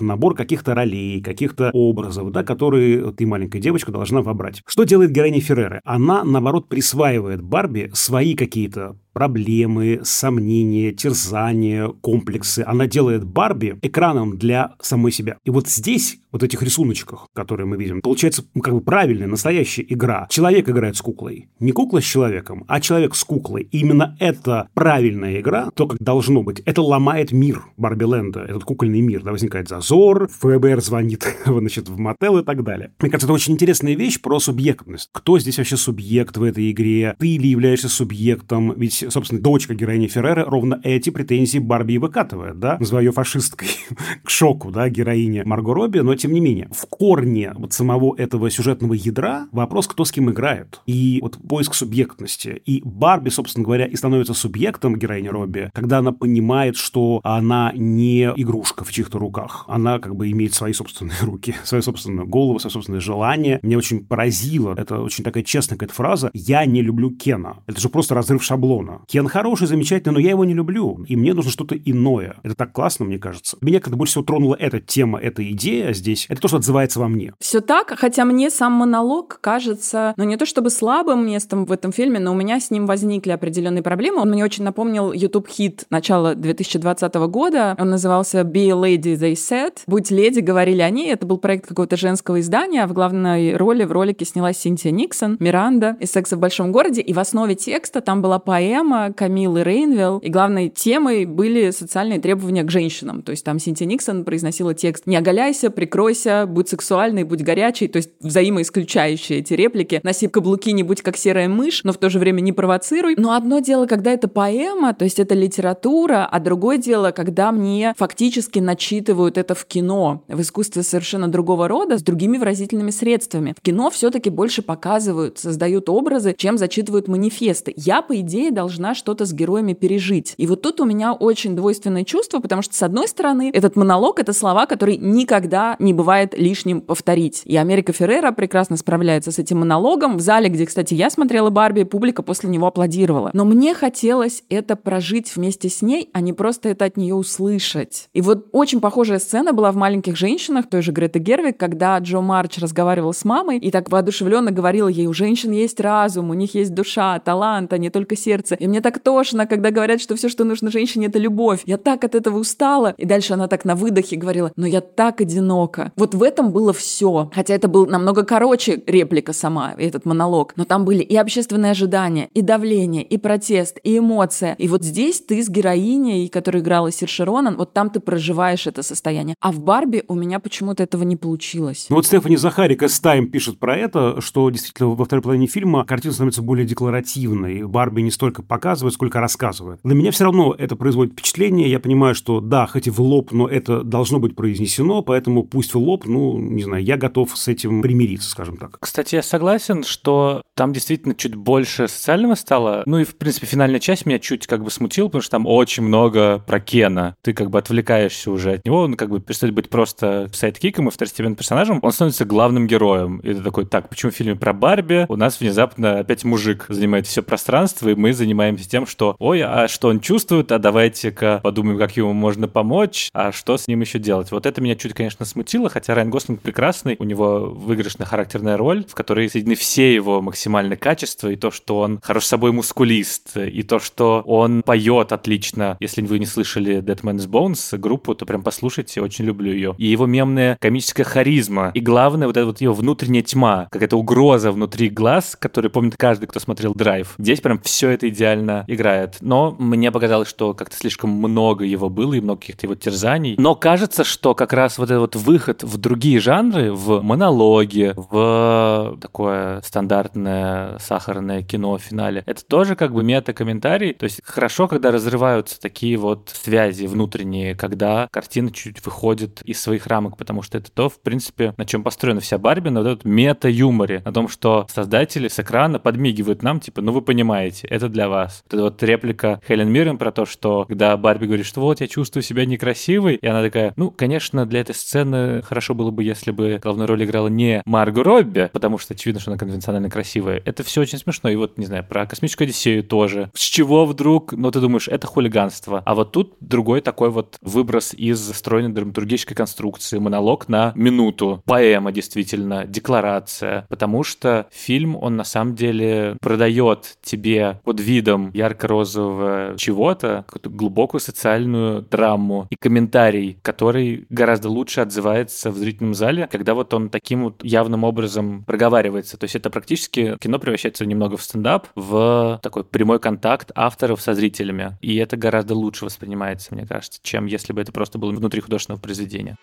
набор 0.00 0.34
каких-то 0.34 0.74
ролей, 0.74 1.20
каких-то 1.20 1.70
образов, 1.72 2.30
да, 2.32 2.42
которые 2.42 3.12
ты, 3.12 3.26
маленькая 3.26 3.60
девочка, 3.60 3.92
должна 3.92 4.22
вобрать. 4.22 4.62
Что 4.66 4.84
делает 4.84 5.10
героиня 5.10 5.40
Ферреры? 5.40 5.80
Она, 5.84 6.24
наоборот, 6.24 6.68
присваивает 6.68 7.42
Барби 7.42 7.90
свои 7.94 8.34
какие-то 8.34 8.96
проблемы, 9.20 10.00
сомнения, 10.02 10.92
терзания, 10.92 11.88
комплексы. 11.88 12.64
Она 12.66 12.86
делает 12.86 13.22
Барби 13.22 13.78
экраном 13.82 14.38
для 14.38 14.76
самой 14.80 15.12
себя. 15.12 15.36
И 15.44 15.50
вот 15.50 15.68
здесь, 15.68 16.20
вот 16.32 16.42
этих 16.42 16.62
рисуночках, 16.62 17.26
которые 17.34 17.66
мы 17.66 17.76
видим, 17.76 18.00
получается 18.00 18.46
ну, 18.54 18.62
как 18.62 18.72
бы 18.72 18.80
правильная, 18.80 19.26
настоящая 19.26 19.84
игра. 19.86 20.26
Человек 20.30 20.70
играет 20.70 20.96
с 20.96 21.02
куклой. 21.02 21.50
Не 21.58 21.72
кукла 21.72 22.00
с 22.00 22.04
человеком, 22.04 22.64
а 22.66 22.80
человек 22.80 23.14
с 23.14 23.22
куклой. 23.22 23.64
И 23.70 23.80
именно 23.80 24.16
это 24.20 24.70
правильная 24.72 25.38
игра, 25.38 25.70
то, 25.74 25.86
как 25.86 25.98
должно 25.98 26.42
быть. 26.42 26.60
Это 26.60 26.80
ломает 26.80 27.30
мир 27.30 27.64
Барби 27.76 28.04
Ленда, 28.04 28.40
этот 28.40 28.64
кукольный 28.64 29.02
мир. 29.02 29.22
Да, 29.22 29.32
возникает 29.32 29.68
зазор, 29.68 30.28
ФБР 30.28 30.80
звонит 30.80 31.26
значит, 31.44 31.90
в 31.90 31.98
мотел 31.98 32.38
и 32.38 32.42
так 32.42 32.64
далее. 32.64 32.92
Мне 33.00 33.10
кажется, 33.10 33.26
это 33.26 33.34
очень 33.34 33.52
интересная 33.52 33.94
вещь 33.94 34.18
про 34.18 34.40
субъектность. 34.40 35.10
Кто 35.12 35.38
здесь 35.38 35.58
вообще 35.58 35.76
субъект 35.76 36.38
в 36.38 36.42
этой 36.42 36.70
игре? 36.70 37.16
Ты 37.18 37.28
или 37.28 37.48
являешься 37.48 37.90
субъектом? 37.90 38.72
Ведь 38.78 39.09
собственно, 39.10 39.40
дочка 39.40 39.74
героини 39.74 40.06
Феррера 40.06 40.44
ровно 40.44 40.80
эти 40.82 41.10
претензии 41.10 41.58
Барби 41.58 41.94
и 41.94 41.98
выкатывает, 41.98 42.58
да, 42.58 42.76
называя 42.78 43.04
ее 43.04 43.12
фашисткой 43.12 43.68
к 44.24 44.30
шоку, 44.30 44.70
да, 44.70 44.88
героине 44.88 45.42
Марго 45.44 45.74
Робби, 45.74 45.98
но 46.00 46.14
тем 46.14 46.32
не 46.32 46.40
менее, 46.40 46.68
в 46.72 46.86
корне 46.86 47.52
вот 47.54 47.72
самого 47.72 48.14
этого 48.16 48.50
сюжетного 48.50 48.94
ядра 48.94 49.48
вопрос, 49.52 49.86
кто 49.88 50.04
с 50.04 50.12
кем 50.12 50.30
играет, 50.30 50.80
и 50.86 51.18
вот 51.22 51.38
поиск 51.48 51.74
субъектности. 51.74 52.60
И 52.66 52.82
Барби, 52.84 53.30
собственно 53.30 53.64
говоря, 53.64 53.86
и 53.86 53.96
становится 53.96 54.34
субъектом 54.34 54.96
героини 54.96 55.28
Робби, 55.28 55.70
когда 55.74 55.98
она 55.98 56.12
понимает, 56.12 56.76
что 56.76 57.20
она 57.24 57.72
не 57.74 58.24
игрушка 58.36 58.84
в 58.84 58.92
чьих-то 58.92 59.18
руках, 59.18 59.64
она 59.68 59.98
как 59.98 60.16
бы 60.16 60.30
имеет 60.30 60.54
свои 60.54 60.72
собственные 60.72 61.16
руки, 61.22 61.54
свою 61.64 61.82
собственную 61.82 62.26
голову, 62.26 62.58
свои 62.58 62.72
собственные 62.72 63.00
желания. 63.00 63.60
Мне 63.62 63.76
очень 63.76 64.04
поразило, 64.04 64.74
это 64.76 65.00
очень 65.00 65.24
такая 65.24 65.42
честная 65.42 65.78
какая-то 65.78 65.94
фраза, 65.94 66.30
я 66.34 66.64
не 66.66 66.82
люблю 66.82 67.10
Кена. 67.10 67.58
Это 67.66 67.80
же 67.80 67.88
просто 67.88 68.14
разрыв 68.14 68.42
шаблона 68.42 68.89
Кена. 68.90 69.00
Кен 69.06 69.28
хороший, 69.28 69.66
замечательный, 69.66 70.12
но 70.12 70.18
я 70.18 70.30
его 70.30 70.44
не 70.44 70.54
люблю. 70.54 71.04
И 71.06 71.16
мне 71.16 71.34
нужно 71.34 71.50
что-то 71.50 71.76
иное. 71.76 72.36
Это 72.42 72.54
так 72.54 72.72
классно, 72.72 73.04
мне 73.04 73.18
кажется. 73.18 73.56
Меня 73.60 73.80
когда 73.80 73.96
больше 73.96 74.12
всего 74.12 74.24
тронула 74.24 74.56
эта 74.58 74.80
тема, 74.80 75.18
эта 75.18 75.48
идея 75.52 75.92
здесь, 75.92 76.26
это 76.28 76.40
то, 76.40 76.48
что 76.48 76.56
отзывается 76.58 77.00
во 77.00 77.08
мне. 77.08 77.32
Все 77.38 77.60
так, 77.60 77.94
хотя 77.96 78.24
мне 78.24 78.50
сам 78.50 78.72
монолог 78.72 79.38
кажется, 79.40 80.14
ну 80.16 80.24
не 80.24 80.36
то 80.36 80.46
чтобы 80.46 80.70
слабым 80.70 81.26
местом 81.26 81.64
в 81.64 81.72
этом 81.72 81.92
фильме, 81.92 82.18
но 82.18 82.32
у 82.32 82.34
меня 82.34 82.60
с 82.60 82.70
ним 82.70 82.86
возникли 82.86 83.30
определенные 83.30 83.82
проблемы. 83.82 84.22
Он 84.22 84.30
мне 84.30 84.44
очень 84.44 84.64
напомнил 84.64 85.12
YouTube-хит 85.12 85.86
начала 85.90 86.34
2020 86.34 87.14
года. 87.14 87.76
Он 87.78 87.90
назывался 87.90 88.40
Be 88.40 88.68
a 88.68 88.74
Lady, 88.74 89.16
They 89.16 89.34
Said. 89.34 89.78
Будь 89.86 90.10
леди, 90.10 90.40
говорили 90.40 90.80
они. 90.80 91.06
Это 91.06 91.26
был 91.26 91.38
проект 91.38 91.66
какого-то 91.66 91.96
женского 91.96 92.40
издания, 92.40 92.86
в 92.86 92.92
главной 92.92 93.56
роли 93.56 93.84
в 93.84 93.92
ролике 93.92 94.24
снялась 94.24 94.58
Синтия 94.58 94.90
Никсон, 94.90 95.36
Миранда 95.40 95.96
из 96.00 96.10
«Секса 96.10 96.36
в 96.36 96.40
большом 96.40 96.72
городе». 96.72 97.00
И 97.00 97.12
в 97.12 97.18
основе 97.18 97.54
текста 97.54 98.00
там 98.00 98.22
была 98.22 98.38
поэма 98.38 98.79
Камилы 99.14 99.62
Рейнвилл. 99.62 100.18
И 100.18 100.28
главной 100.30 100.68
темой 100.68 101.24
были 101.26 101.70
социальные 101.70 102.20
требования 102.20 102.62
к 102.62 102.70
женщинам. 102.70 103.22
То 103.22 103.30
есть 103.30 103.44
там 103.44 103.58
Синтия 103.58 103.86
Никсон 103.86 104.24
произносила 104.24 104.74
текст 104.74 105.06
«Не 105.06 105.16
оголяйся, 105.16 105.70
прикройся, 105.70 106.46
будь 106.46 106.68
сексуальной, 106.68 107.24
будь 107.24 107.42
горячей». 107.42 107.88
То 107.88 107.98
есть 107.98 108.10
взаимоисключающие 108.20 109.40
эти 109.40 109.54
реплики. 109.54 110.00
«Носи 110.02 110.28
каблуки, 110.28 110.72
не 110.72 110.82
будь 110.82 111.02
как 111.02 111.16
серая 111.16 111.48
мышь, 111.48 111.84
но 111.84 111.92
в 111.92 111.98
то 111.98 112.08
же 112.10 112.18
время 112.18 112.40
не 112.40 112.52
провоцируй». 112.52 113.14
Но 113.16 113.34
одно 113.34 113.58
дело, 113.60 113.86
когда 113.86 114.12
это 114.12 114.28
поэма, 114.28 114.94
то 114.94 115.04
есть 115.04 115.18
это 115.18 115.34
литература, 115.34 116.26
а 116.30 116.40
другое 116.40 116.78
дело, 116.78 117.10
когда 117.10 117.52
мне 117.52 117.94
фактически 117.96 118.58
начитывают 118.58 119.38
это 119.38 119.54
в 119.54 119.64
кино, 119.66 120.24
в 120.28 120.40
искусстве 120.40 120.82
совершенно 120.82 121.28
другого 121.28 121.68
рода, 121.68 121.98
с 121.98 122.02
другими 122.02 122.38
выразительными 122.38 122.90
средствами. 122.90 123.54
В 123.56 123.60
кино 123.60 123.90
все-таки 123.90 124.30
больше 124.30 124.62
показывают, 124.62 125.38
создают 125.38 125.88
образы, 125.88 126.34
чем 126.36 126.58
зачитывают 126.58 127.08
манифесты. 127.08 127.74
Я, 127.76 128.02
по 128.02 128.18
идее, 128.18 128.50
должна 128.50 128.69
что-то 128.94 129.24
с 129.24 129.32
героями 129.32 129.72
пережить. 129.72 130.34
И 130.36 130.46
вот 130.46 130.62
тут 130.62 130.80
у 130.80 130.84
меня 130.84 131.12
очень 131.12 131.56
двойственное 131.56 132.04
чувство, 132.04 132.40
потому 132.40 132.62
что, 132.62 132.74
с 132.74 132.82
одной 132.82 133.08
стороны, 133.08 133.50
этот 133.52 133.76
монолог— 133.76 134.18
это 134.20 134.32
слова, 134.32 134.66
которые 134.66 134.96
никогда 134.96 135.76
не 135.78 135.92
бывает 135.92 136.34
лишним 136.36 136.80
повторить. 136.80 137.42
И 137.44 137.56
Америка 137.56 137.92
Феррера 137.92 138.32
прекрасно 138.32 138.76
справляется 138.76 139.32
с 139.32 139.38
этим 139.38 139.60
монологом. 139.60 140.16
В 140.16 140.20
зале, 140.20 140.48
где, 140.48 140.66
кстати, 140.66 140.94
я 140.94 141.10
смотрела 141.10 141.50
Барби, 141.50 141.82
публика 141.82 142.22
после 142.22 142.48
него 142.48 142.66
аплодировала. 142.66 143.30
Но 143.32 143.44
мне 143.44 143.74
хотелось 143.74 144.42
это 144.48 144.76
прожить 144.76 145.34
вместе 145.34 145.68
с 145.68 145.82
ней, 145.82 146.10
а 146.12 146.20
не 146.20 146.32
просто 146.32 146.68
это 146.68 146.84
от 146.84 146.96
нее 146.96 147.14
услышать. 147.14 148.08
И 148.12 148.20
вот 148.20 148.48
очень 148.52 148.80
похожая 148.80 149.18
сцена 149.18 149.52
была 149.52 149.72
в 149.72 149.76
«Маленьких 149.76 150.16
женщинах», 150.16 150.68
той 150.68 150.82
же 150.82 150.92
Греты 150.92 151.18
Гервик, 151.18 151.56
когда 151.56 151.98
Джо 151.98 152.20
Марч 152.20 152.58
разговаривал 152.58 153.12
с 153.12 153.24
мамой 153.24 153.58
и 153.58 153.70
так 153.70 153.90
воодушевленно 153.90 154.50
говорила 154.50 154.88
ей, 154.88 155.06
у 155.06 155.12
женщин 155.12 155.52
есть 155.52 155.80
разум, 155.80 156.30
у 156.30 156.34
них 156.34 156.54
есть 156.54 156.74
душа, 156.74 157.18
талант, 157.18 157.72
а 157.72 157.78
не 157.78 157.90
только 157.90 158.16
сердце. 158.16 158.54
И 158.60 158.68
мне 158.68 158.82
так 158.82 158.98
тошно, 158.98 159.46
когда 159.46 159.70
говорят, 159.70 160.00
что 160.00 160.16
все, 160.16 160.28
что 160.28 160.44
нужно 160.44 160.70
женщине, 160.70 161.06
это 161.06 161.18
любовь. 161.18 161.62
Я 161.64 161.78
так 161.78 162.04
от 162.04 162.14
этого 162.14 162.38
устала. 162.38 162.94
И 162.98 163.06
дальше 163.06 163.32
она 163.32 163.48
так 163.48 163.64
на 163.64 163.74
выдохе 163.74 164.16
говорила, 164.16 164.52
но 164.56 164.66
я 164.66 164.82
так 164.82 165.20
одинока. 165.22 165.92
Вот 165.96 166.14
в 166.14 166.22
этом 166.22 166.52
было 166.52 166.72
все. 166.72 167.30
Хотя 167.34 167.54
это 167.54 167.68
был 167.68 167.86
намного 167.86 168.22
короче 168.22 168.82
реплика 168.86 169.32
сама, 169.32 169.74
этот 169.78 170.04
монолог. 170.04 170.52
Но 170.56 170.64
там 170.64 170.84
были 170.84 171.02
и 171.02 171.16
общественные 171.16 171.72
ожидания, 171.72 172.28
и 172.34 172.42
давление, 172.42 173.02
и 173.02 173.16
протест, 173.16 173.78
и 173.82 173.96
эмоция. 173.96 174.54
И 174.58 174.68
вот 174.68 174.84
здесь 174.84 175.20
ты 175.20 175.42
с 175.42 175.48
героиней, 175.48 176.28
которая 176.28 176.62
играла 176.62 176.92
Сирши 176.92 177.24
Ронан, 177.24 177.56
вот 177.56 177.72
там 177.72 177.88
ты 177.88 178.00
проживаешь 178.00 178.66
это 178.66 178.82
состояние. 178.82 179.36
А 179.40 179.52
в 179.52 179.60
Барби 179.60 180.04
у 180.08 180.14
меня 180.14 180.38
почему-то 180.38 180.82
этого 180.82 181.04
не 181.04 181.16
получилось. 181.16 181.86
Ну 181.88 181.96
вот 181.96 182.04
Стефани 182.04 182.36
Захарик 182.36 182.82
из 182.82 183.00
Time 183.00 183.26
пишет 183.26 183.58
про 183.58 183.76
это, 183.76 184.20
что 184.20 184.50
действительно 184.50 184.90
во 184.90 185.04
второй 185.06 185.22
половине 185.22 185.46
фильма 185.46 185.84
картина 185.86 186.12
становится 186.12 186.42
более 186.42 186.66
декларативной. 186.66 187.62
Барби 187.62 188.02
не 188.02 188.10
столько 188.10 188.42
показывает, 188.50 188.94
сколько 188.94 189.20
рассказывает. 189.20 189.78
На 189.84 189.92
меня 189.92 190.10
все 190.10 190.24
равно 190.24 190.54
это 190.58 190.74
производит 190.74 191.12
впечатление. 191.12 191.70
Я 191.70 191.78
понимаю, 191.78 192.16
что 192.16 192.40
да, 192.40 192.66
хоть 192.66 192.88
и 192.88 192.90
в 192.90 193.00
лоб, 193.00 193.30
но 193.30 193.46
это 193.46 193.84
должно 193.84 194.18
быть 194.18 194.34
произнесено, 194.34 195.02
поэтому 195.02 195.44
пусть 195.44 195.72
в 195.72 195.78
лоб, 195.78 196.04
ну, 196.04 196.36
не 196.36 196.64
знаю, 196.64 196.82
я 196.82 196.96
готов 196.96 197.38
с 197.38 197.46
этим 197.46 197.80
примириться, 197.80 198.28
скажем 198.28 198.56
так. 198.56 198.76
Кстати, 198.80 199.14
я 199.14 199.22
согласен, 199.22 199.84
что 199.84 200.42
там 200.56 200.72
действительно 200.72 201.14
чуть 201.14 201.36
больше 201.36 201.86
социального 201.86 202.34
стало. 202.34 202.82
Ну 202.86 202.98
и, 202.98 203.04
в 203.04 203.16
принципе, 203.16 203.46
финальная 203.46 203.78
часть 203.78 204.04
меня 204.04 204.18
чуть 204.18 204.48
как 204.48 204.64
бы 204.64 204.70
смутила, 204.72 205.06
потому 205.06 205.22
что 205.22 205.30
там 205.30 205.46
очень 205.46 205.84
много 205.84 206.42
про 206.44 206.58
Кена. 206.58 207.14
Ты 207.22 207.32
как 207.32 207.50
бы 207.50 207.58
отвлекаешься 207.58 208.32
уже 208.32 208.54
от 208.54 208.66
него, 208.66 208.80
он 208.80 208.94
как 208.94 209.10
бы 209.10 209.20
перестает 209.20 209.54
быть 209.54 209.70
просто 209.70 210.28
сайдкиком 210.32 210.88
и 210.88 210.90
второстепенным 210.90 211.36
персонажем, 211.36 211.78
он 211.82 211.92
становится 211.92 212.24
главным 212.24 212.66
героем. 212.66 213.18
И 213.18 213.32
ты 213.32 213.42
такой, 213.42 213.64
так, 213.64 213.88
почему 213.88 214.10
в 214.10 214.16
фильме 214.16 214.34
про 214.34 214.52
Барби 214.52 215.06
у 215.08 215.14
нас 215.14 215.38
внезапно 215.38 216.00
опять 216.00 216.24
мужик 216.24 216.66
занимает 216.68 217.06
все 217.06 217.22
пространство, 217.22 217.88
и 217.88 217.94
мы 217.94 218.12
занимаемся 218.40 218.68
тем, 218.70 218.86
что, 218.86 219.16
ой, 219.18 219.42
а 219.42 219.68
что 219.68 219.88
он 219.88 220.00
чувствует, 220.00 220.50
а 220.50 220.58
давайте-ка 220.58 221.40
подумаем, 221.42 221.78
как 221.78 221.96
ему 221.96 222.14
можно 222.14 222.48
помочь, 222.48 223.10
а 223.12 223.32
что 223.32 223.58
с 223.58 223.68
ним 223.68 223.82
еще 223.82 223.98
делать. 223.98 224.30
Вот 224.32 224.46
это 224.46 224.62
меня 224.62 224.76
чуть, 224.76 224.94
конечно, 224.94 225.26
смутило, 225.26 225.68
хотя 225.68 225.94
Райан 225.94 226.10
Гослинг 226.10 226.40
прекрасный, 226.40 226.96
у 226.98 227.04
него 227.04 227.50
выигрышная 227.50 228.06
характерная 228.06 228.56
роль, 228.56 228.84
в 228.88 228.94
которой 228.94 229.28
соединены 229.28 229.56
все 229.56 229.94
его 229.94 230.22
максимальные 230.22 230.78
качества, 230.78 231.28
и 231.28 231.36
то, 231.36 231.50
что 231.50 231.80
он 231.80 232.00
хорош 232.02 232.24
собой 232.24 232.52
мускулист, 232.52 233.36
и 233.36 233.62
то, 233.62 233.78
что 233.78 234.22
он 234.24 234.62
поет 234.62 235.12
отлично. 235.12 235.76
Если 235.80 236.00
вы 236.00 236.18
не 236.18 236.26
слышали 236.26 236.78
Dead 236.82 237.00
Man's 237.02 237.28
Bones 237.28 237.76
группу, 237.76 238.14
то 238.14 238.24
прям 238.24 238.42
послушайте, 238.42 239.02
очень 239.02 239.26
люблю 239.26 239.52
ее. 239.52 239.74
И 239.76 239.86
его 239.86 240.06
мемная 240.06 240.56
комическая 240.60 241.04
харизма. 241.04 241.72
И 241.74 241.80
главное, 241.80 242.26
вот 242.26 242.36
эта 242.38 242.46
вот 242.46 242.60
его 242.62 242.72
внутренняя 242.72 243.22
тьма, 243.22 243.68
какая-то 243.70 243.98
угроза 243.98 244.50
внутри 244.50 244.88
глаз, 244.88 245.36
который 245.38 245.70
помнит 245.70 245.96
каждый, 245.98 246.26
кто 246.26 246.40
смотрел 246.40 246.72
Драйв. 246.72 247.14
Здесь 247.18 247.40
прям 247.40 247.60
все 247.60 247.90
это 247.90 248.08
идеально 248.08 248.29
играет. 248.66 249.16
Но 249.20 249.56
мне 249.58 249.90
показалось, 249.90 250.28
что 250.28 250.54
как-то 250.54 250.76
слишком 250.76 251.10
много 251.10 251.64
его 251.64 251.88
было 251.88 252.14
и 252.14 252.20
много 252.20 252.40
каких-то 252.40 252.66
его 252.66 252.74
терзаний. 252.74 253.34
Но 253.38 253.54
кажется, 253.54 254.04
что 254.04 254.34
как 254.34 254.52
раз 254.52 254.78
вот 254.78 254.90
этот 254.90 255.00
вот 255.00 255.16
выход 255.16 255.62
в 255.62 255.76
другие 255.78 256.20
жанры, 256.20 256.72
в 256.72 257.02
монологи, 257.02 257.94
в 257.96 258.98
такое 259.00 259.60
стандартное 259.62 260.78
сахарное 260.78 261.42
кино 261.42 261.76
в 261.78 261.82
финале, 261.82 262.22
это 262.26 262.44
тоже 262.44 262.76
как 262.76 262.92
бы 262.92 263.02
мета-комментарий. 263.02 263.92
То 263.94 264.04
есть 264.04 264.20
хорошо, 264.24 264.68
когда 264.68 264.90
разрываются 264.90 265.60
такие 265.60 265.96
вот 265.96 266.30
связи 266.32 266.86
внутренние, 266.86 267.54
когда 267.54 268.08
картина 268.10 268.50
чуть 268.50 268.84
выходит 268.84 269.42
из 269.42 269.60
своих 269.60 269.86
рамок, 269.86 270.16
потому 270.16 270.42
что 270.42 270.58
это 270.58 270.70
то, 270.70 270.88
в 270.88 271.00
принципе, 271.00 271.54
на 271.56 271.64
чем 271.64 271.82
построена 271.82 272.20
вся 272.20 272.38
Барби, 272.38 272.68
на 272.68 272.80
вот 272.80 272.86
этот 272.88 273.04
мета-юморе, 273.04 274.02
на 274.04 274.12
том, 274.12 274.28
что 274.28 274.66
создатели 274.72 275.28
с 275.28 275.38
экрана 275.38 275.78
подмигивают 275.78 276.42
нам, 276.42 276.60
типа, 276.60 276.80
ну 276.82 276.92
вы 276.92 277.02
понимаете, 277.02 277.66
это 277.68 277.88
для 277.88 278.08
вас. 278.08 278.19
Вот 278.24 278.54
эта 278.54 278.62
вот 278.62 278.82
реплика 278.82 279.40
Хелен 279.46 279.70
Миррен 279.70 279.98
про 279.98 280.12
то, 280.12 280.26
что 280.26 280.64
когда 280.66 280.96
Барби 280.96 281.26
говорит, 281.26 281.46
что 281.46 281.60
вот, 281.60 281.80
я 281.80 281.88
чувствую 281.88 282.22
себя 282.22 282.44
некрасивой, 282.44 283.16
и 283.16 283.26
она 283.26 283.42
такая, 283.42 283.72
ну, 283.76 283.90
конечно, 283.90 284.46
для 284.46 284.60
этой 284.60 284.74
сцены 284.74 285.42
хорошо 285.42 285.74
было 285.74 285.90
бы, 285.90 286.04
если 286.04 286.30
бы 286.30 286.58
главную 286.62 286.86
роль 286.86 287.04
играла 287.04 287.28
не 287.28 287.62
Марго 287.64 288.02
Робби, 288.02 288.50
потому 288.52 288.78
что 288.78 288.94
очевидно, 288.94 289.20
что 289.20 289.30
она 289.30 289.38
конвенционально 289.38 289.90
красивая. 289.90 290.42
Это 290.44 290.62
все 290.62 290.80
очень 290.80 290.98
смешно. 290.98 291.30
И 291.30 291.36
вот, 291.36 291.58
не 291.58 291.66
знаю, 291.66 291.84
про 291.84 292.06
космическую 292.06 292.46
Одиссею 292.46 292.84
тоже. 292.84 293.30
С 293.34 293.42
чего 293.42 293.86
вдруг? 293.86 294.32
Ну, 294.32 294.50
ты 294.50 294.60
думаешь, 294.60 294.88
это 294.88 295.06
хулиганство. 295.06 295.82
А 295.84 295.94
вот 295.94 296.12
тут 296.12 296.34
другой 296.40 296.80
такой 296.80 297.10
вот 297.10 297.36
выброс 297.40 297.94
из 297.94 298.30
стройной 298.32 298.72
драматургической 298.72 299.36
конструкции, 299.36 299.98
монолог 299.98 300.48
на 300.48 300.72
минуту, 300.74 301.42
поэма 301.44 301.92
действительно, 301.92 302.64
декларация, 302.66 303.66
потому 303.68 304.04
что 304.04 304.46
фильм, 304.50 304.96
он 304.96 305.16
на 305.16 305.24
самом 305.24 305.54
деле 305.54 306.16
продает 306.20 306.96
тебе 307.02 307.60
под 307.64 307.80
видом 308.00 308.30
ярко-розового 308.32 309.54
чего-то 309.56 310.24
какую-то 310.26 310.48
глубокую 310.50 311.00
социальную 311.00 311.82
драму 311.82 312.46
и 312.50 312.56
комментарий, 312.56 313.38
который 313.42 314.06
гораздо 314.08 314.48
лучше 314.48 314.80
отзывается 314.80 315.50
в 315.50 315.56
зрительном 315.56 315.94
зале, 315.94 316.28
когда 316.30 316.54
вот 316.54 316.72
он 316.72 316.88
таким 316.88 317.24
вот 317.24 317.44
явным 317.44 317.84
образом 317.84 318.44
проговаривается. 318.44 319.18
То 319.18 319.24
есть 319.24 319.36
это 319.36 319.50
практически 319.50 320.16
кино 320.18 320.38
превращается 320.38 320.86
немного 320.86 321.16
в 321.16 321.22
стендап, 321.22 321.68
в 321.74 322.40
такой 322.42 322.64
прямой 322.64 322.98
контакт 323.00 323.52
авторов 323.54 324.00
со 324.00 324.14
зрителями. 324.14 324.78
И 324.80 324.96
это 324.96 325.16
гораздо 325.16 325.54
лучше 325.54 325.84
воспринимается, 325.84 326.54
мне 326.54 326.66
кажется, 326.66 327.00
чем 327.02 327.26
если 327.26 327.52
бы 327.52 327.60
это 327.60 327.72
просто 327.72 327.98
было 327.98 328.12
внутри 328.12 328.40
художественного 328.40 328.80
произведения. 328.80 329.36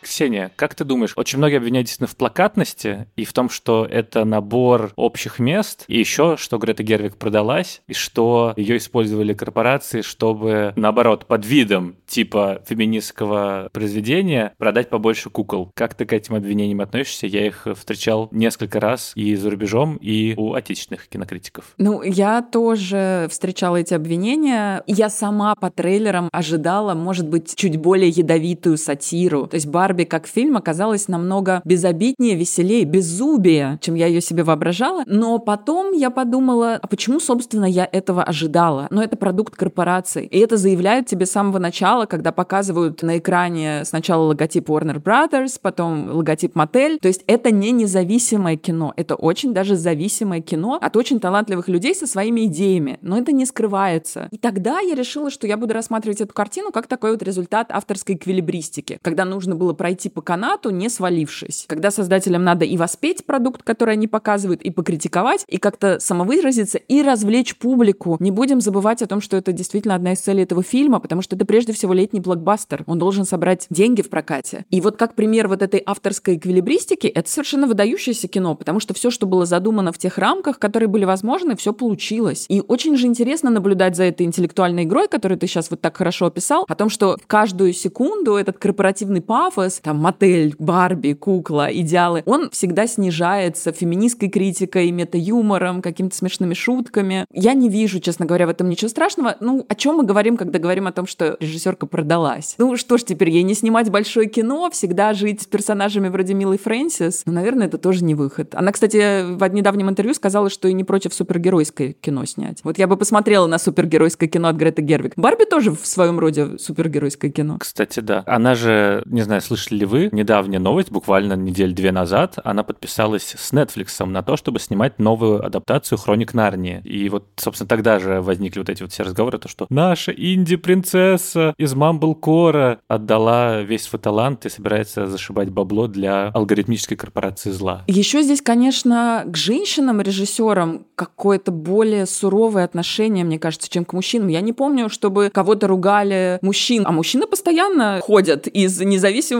Ксения, 0.00 0.52
как 0.56 0.74
ты 0.74 0.84
думаешь, 0.84 1.12
очень 1.16 1.38
многие 1.38 1.56
обвиняют 1.56 1.86
действительно 1.86 2.08
в 2.08 2.16
плакатности 2.16 3.06
и 3.16 3.24
в 3.24 3.32
том, 3.32 3.50
что 3.50 3.86
это 3.88 4.24
набор 4.24 4.92
общих 4.96 5.38
мест, 5.38 5.84
и 5.88 5.98
еще, 5.98 6.36
что 6.36 6.58
Грета 6.58 6.82
Гервик 6.82 7.16
продалась, 7.16 7.82
и 7.86 7.94
что 7.94 8.54
ее 8.56 8.76
использовали 8.76 9.34
корпорации, 9.34 10.02
чтобы, 10.02 10.72
наоборот, 10.76 11.26
под 11.26 11.44
видом 11.44 11.96
типа 12.06 12.62
феминистского 12.66 13.68
произведения 13.72 14.54
продать 14.58 14.88
побольше 14.88 15.30
кукол. 15.30 15.70
Как 15.74 15.94
ты 15.94 16.04
к 16.04 16.12
этим 16.12 16.34
обвинениям 16.34 16.80
относишься? 16.80 17.26
Я 17.26 17.46
их 17.46 17.66
встречал 17.76 18.28
несколько 18.30 18.80
раз 18.80 19.12
и 19.14 19.34
за 19.34 19.50
рубежом, 19.50 19.96
и 19.96 20.34
у 20.36 20.54
отечественных 20.54 21.08
кинокритиков. 21.08 21.74
Ну, 21.78 22.02
я 22.02 22.42
тоже 22.42 23.26
встречала 23.30 23.76
эти 23.76 23.94
обвинения. 23.94 24.82
Я 24.86 25.10
сама 25.10 25.54
по 25.54 25.70
трейлерам 25.70 26.28
ожидала, 26.32 26.94
может 26.94 27.28
быть, 27.28 27.54
чуть 27.56 27.76
более 27.76 28.08
ядовитую 28.08 28.78
сатиру. 28.78 29.46
То 29.46 29.56
есть 29.56 29.66
бар 29.66 29.87
Барби 29.88 30.04
как 30.04 30.26
фильм 30.26 30.58
оказалась 30.58 31.08
намного 31.08 31.62
безобиднее, 31.64 32.36
веселее, 32.36 32.84
беззубее, 32.84 33.78
чем 33.80 33.94
я 33.94 34.06
ее 34.06 34.20
себе 34.20 34.44
воображала. 34.44 35.02
Но 35.06 35.38
потом 35.38 35.92
я 35.92 36.10
подумала, 36.10 36.78
а 36.82 36.86
почему, 36.86 37.20
собственно, 37.20 37.64
я 37.64 37.88
этого 37.90 38.22
ожидала? 38.22 38.88
Но 38.90 39.02
это 39.02 39.16
продукт 39.16 39.56
корпорации. 39.56 40.26
И 40.26 40.38
это 40.40 40.58
заявляют 40.58 41.06
тебе 41.06 41.24
с 41.24 41.30
самого 41.30 41.58
начала, 41.58 42.04
когда 42.04 42.32
показывают 42.32 43.02
на 43.02 43.16
экране 43.16 43.82
сначала 43.86 44.24
логотип 44.24 44.68
Warner 44.68 45.02
Brothers, 45.02 45.58
потом 45.62 46.10
логотип 46.10 46.54
Мотель. 46.54 46.98
То 46.98 47.08
есть 47.08 47.24
это 47.26 47.50
не 47.50 47.70
независимое 47.70 48.58
кино. 48.58 48.92
Это 48.96 49.14
очень 49.14 49.54
даже 49.54 49.74
зависимое 49.74 50.42
кино 50.42 50.78
от 50.82 50.96
очень 50.96 51.18
талантливых 51.18 51.68
людей 51.68 51.94
со 51.94 52.06
своими 52.06 52.44
идеями. 52.44 52.98
Но 53.00 53.16
это 53.16 53.32
не 53.32 53.46
скрывается. 53.46 54.28
И 54.32 54.36
тогда 54.36 54.80
я 54.80 54.94
решила, 54.94 55.30
что 55.30 55.46
я 55.46 55.56
буду 55.56 55.72
рассматривать 55.72 56.20
эту 56.20 56.34
картину 56.34 56.72
как 56.72 56.88
такой 56.88 57.12
вот 57.12 57.22
результат 57.22 57.68
авторской 57.70 58.16
эквилибристики, 58.16 58.98
когда 59.00 59.24
нужно 59.24 59.54
было 59.54 59.77
пройти 59.78 60.10
по 60.10 60.20
канату, 60.20 60.68
не 60.68 60.90
свалившись. 60.90 61.64
Когда 61.66 61.90
создателям 61.90 62.44
надо 62.44 62.66
и 62.66 62.76
воспеть 62.76 63.24
продукт, 63.24 63.62
который 63.62 63.94
они 63.94 64.06
показывают, 64.06 64.60
и 64.60 64.70
покритиковать, 64.70 65.44
и 65.48 65.56
как-то 65.56 65.98
самовыразиться, 66.00 66.76
и 66.76 67.02
развлечь 67.02 67.56
публику. 67.56 68.18
Не 68.20 68.30
будем 68.30 68.60
забывать 68.60 69.00
о 69.00 69.06
том, 69.06 69.22
что 69.22 69.36
это 69.36 69.52
действительно 69.52 69.94
одна 69.94 70.12
из 70.12 70.20
целей 70.20 70.42
этого 70.42 70.62
фильма, 70.62 71.00
потому 71.00 71.22
что 71.22 71.36
это 71.36 71.46
прежде 71.46 71.72
всего 71.72 71.94
летний 71.94 72.20
блокбастер. 72.20 72.84
Он 72.86 72.98
должен 72.98 73.24
собрать 73.24 73.66
деньги 73.70 74.02
в 74.02 74.10
прокате. 74.10 74.66
И 74.70 74.80
вот 74.80 74.96
как 74.96 75.14
пример 75.14 75.48
вот 75.48 75.62
этой 75.62 75.82
авторской 75.86 76.36
эквилибристики, 76.36 77.06
это 77.06 77.30
совершенно 77.30 77.66
выдающееся 77.66 78.28
кино, 78.28 78.54
потому 78.54 78.80
что 78.80 78.92
все, 78.92 79.10
что 79.10 79.26
было 79.26 79.46
задумано 79.46 79.92
в 79.92 79.98
тех 79.98 80.18
рамках, 80.18 80.58
которые 80.58 80.88
были 80.88 81.04
возможны, 81.04 81.56
все 81.56 81.72
получилось. 81.72 82.46
И 82.48 82.62
очень 82.66 82.96
же 82.96 83.06
интересно 83.06 83.50
наблюдать 83.50 83.96
за 83.96 84.04
этой 84.04 84.26
интеллектуальной 84.26 84.84
игрой, 84.84 85.08
которую 85.08 85.38
ты 85.38 85.46
сейчас 85.46 85.70
вот 85.70 85.80
так 85.80 85.96
хорошо 85.96 86.26
описал, 86.26 86.64
о 86.68 86.74
том, 86.74 86.88
что 86.88 87.16
каждую 87.26 87.72
секунду 87.72 88.34
этот 88.34 88.58
корпоративный 88.58 89.20
пафос, 89.20 89.67
там, 89.82 89.98
мотель, 89.98 90.54
Барби, 90.58 91.12
кукла, 91.12 91.68
идеалы, 91.72 92.22
он 92.26 92.50
всегда 92.50 92.86
снижается 92.86 93.72
феминистской 93.72 94.28
критикой, 94.28 94.90
мета-юмором, 94.90 95.82
какими-то 95.82 96.16
смешными 96.16 96.54
шутками. 96.54 97.26
Я 97.32 97.54
не 97.54 97.68
вижу, 97.68 98.00
честно 98.00 98.26
говоря, 98.26 98.46
в 98.46 98.50
этом 98.50 98.68
ничего 98.68 98.88
страшного. 98.88 99.36
Ну, 99.40 99.64
о 99.68 99.74
чем 99.74 99.96
мы 99.96 100.04
говорим, 100.04 100.36
когда 100.36 100.58
говорим 100.58 100.86
о 100.86 100.92
том, 100.92 101.06
что 101.06 101.36
режиссерка 101.40 101.86
продалась? 101.86 102.54
Ну, 102.58 102.76
что 102.76 102.98
ж 102.98 103.04
теперь, 103.04 103.30
ей 103.30 103.42
не 103.42 103.54
снимать 103.54 103.90
большое 103.90 104.28
кино, 104.28 104.70
всегда 104.70 105.14
жить 105.14 105.42
с 105.42 105.46
персонажами 105.46 106.08
вроде 106.08 106.34
Милы 106.34 106.58
Фрэнсис? 106.58 107.22
Ну, 107.26 107.32
наверное, 107.32 107.66
это 107.66 107.78
тоже 107.78 108.04
не 108.04 108.14
выход. 108.14 108.54
Она, 108.54 108.72
кстати, 108.72 109.24
в 109.24 109.48
недавнем 109.48 109.88
интервью 109.88 110.14
сказала, 110.14 110.50
что 110.50 110.68
и 110.68 110.72
не 110.72 110.84
против 110.84 111.14
супергеройское 111.14 111.92
кино 111.92 112.24
снять. 112.24 112.60
Вот 112.64 112.78
я 112.78 112.86
бы 112.86 112.96
посмотрела 112.96 113.46
на 113.46 113.58
супергеройское 113.58 114.28
кино 114.28 114.48
от 114.48 114.56
Греты 114.56 114.82
Гервик. 114.82 115.12
Барби 115.16 115.44
тоже 115.44 115.72
в 115.72 115.86
своем 115.86 116.18
роде 116.18 116.58
супергеройское 116.58 117.30
кино. 117.30 117.58
Кстати, 117.58 118.00
да. 118.00 118.22
Она 118.26 118.54
же, 118.54 119.02
не 119.06 119.22
знаю, 119.22 119.40
слышали 119.58 119.80
ли 119.80 119.86
вы, 119.86 120.08
недавняя 120.12 120.60
новость, 120.60 120.90
буквально 120.90 121.34
неделю-две 121.34 121.90
назад, 121.92 122.38
она 122.44 122.62
подписалась 122.62 123.34
с 123.36 123.52
Netflix 123.52 124.04
на 124.04 124.22
то, 124.22 124.36
чтобы 124.36 124.60
снимать 124.60 124.98
новую 124.98 125.44
адаптацию 125.44 125.98
«Хроник 125.98 126.32
Нарнии». 126.32 126.80
И 126.84 127.08
вот, 127.08 127.26
собственно, 127.36 127.68
тогда 127.68 127.98
же 127.98 128.20
возникли 128.20 128.60
вот 128.60 128.68
эти 128.68 128.82
вот 128.82 128.92
все 128.92 129.02
разговоры, 129.02 129.38
то, 129.38 129.48
что 129.48 129.66
наша 129.68 130.12
инди-принцесса 130.12 131.54
из 131.58 131.74
Мамблкора 131.74 132.78
отдала 132.86 133.62
весь 133.62 133.82
свой 133.82 134.00
талант 134.00 134.46
и 134.46 134.48
собирается 134.48 135.06
зашибать 135.06 135.50
бабло 135.50 135.88
для 135.88 136.28
алгоритмической 136.28 136.96
корпорации 136.96 137.50
зла. 137.50 137.82
Еще 137.88 138.22
здесь, 138.22 138.42
конечно, 138.42 139.24
к 139.26 139.36
женщинам-режиссерам 139.36 140.86
какое-то 140.94 141.50
более 141.50 142.06
суровое 142.06 142.64
отношение, 142.64 143.24
мне 143.24 143.38
кажется, 143.38 143.68
чем 143.68 143.84
к 143.84 143.92
мужчинам. 143.92 144.28
Я 144.28 144.40
не 144.40 144.52
помню, 144.52 144.88
чтобы 144.88 145.30
кого-то 145.32 145.66
ругали 145.66 146.38
мужчин, 146.42 146.84
а 146.86 146.92
мужчины 146.92 147.26
постоянно 147.26 148.00
ходят 148.00 148.46
из 148.46 148.80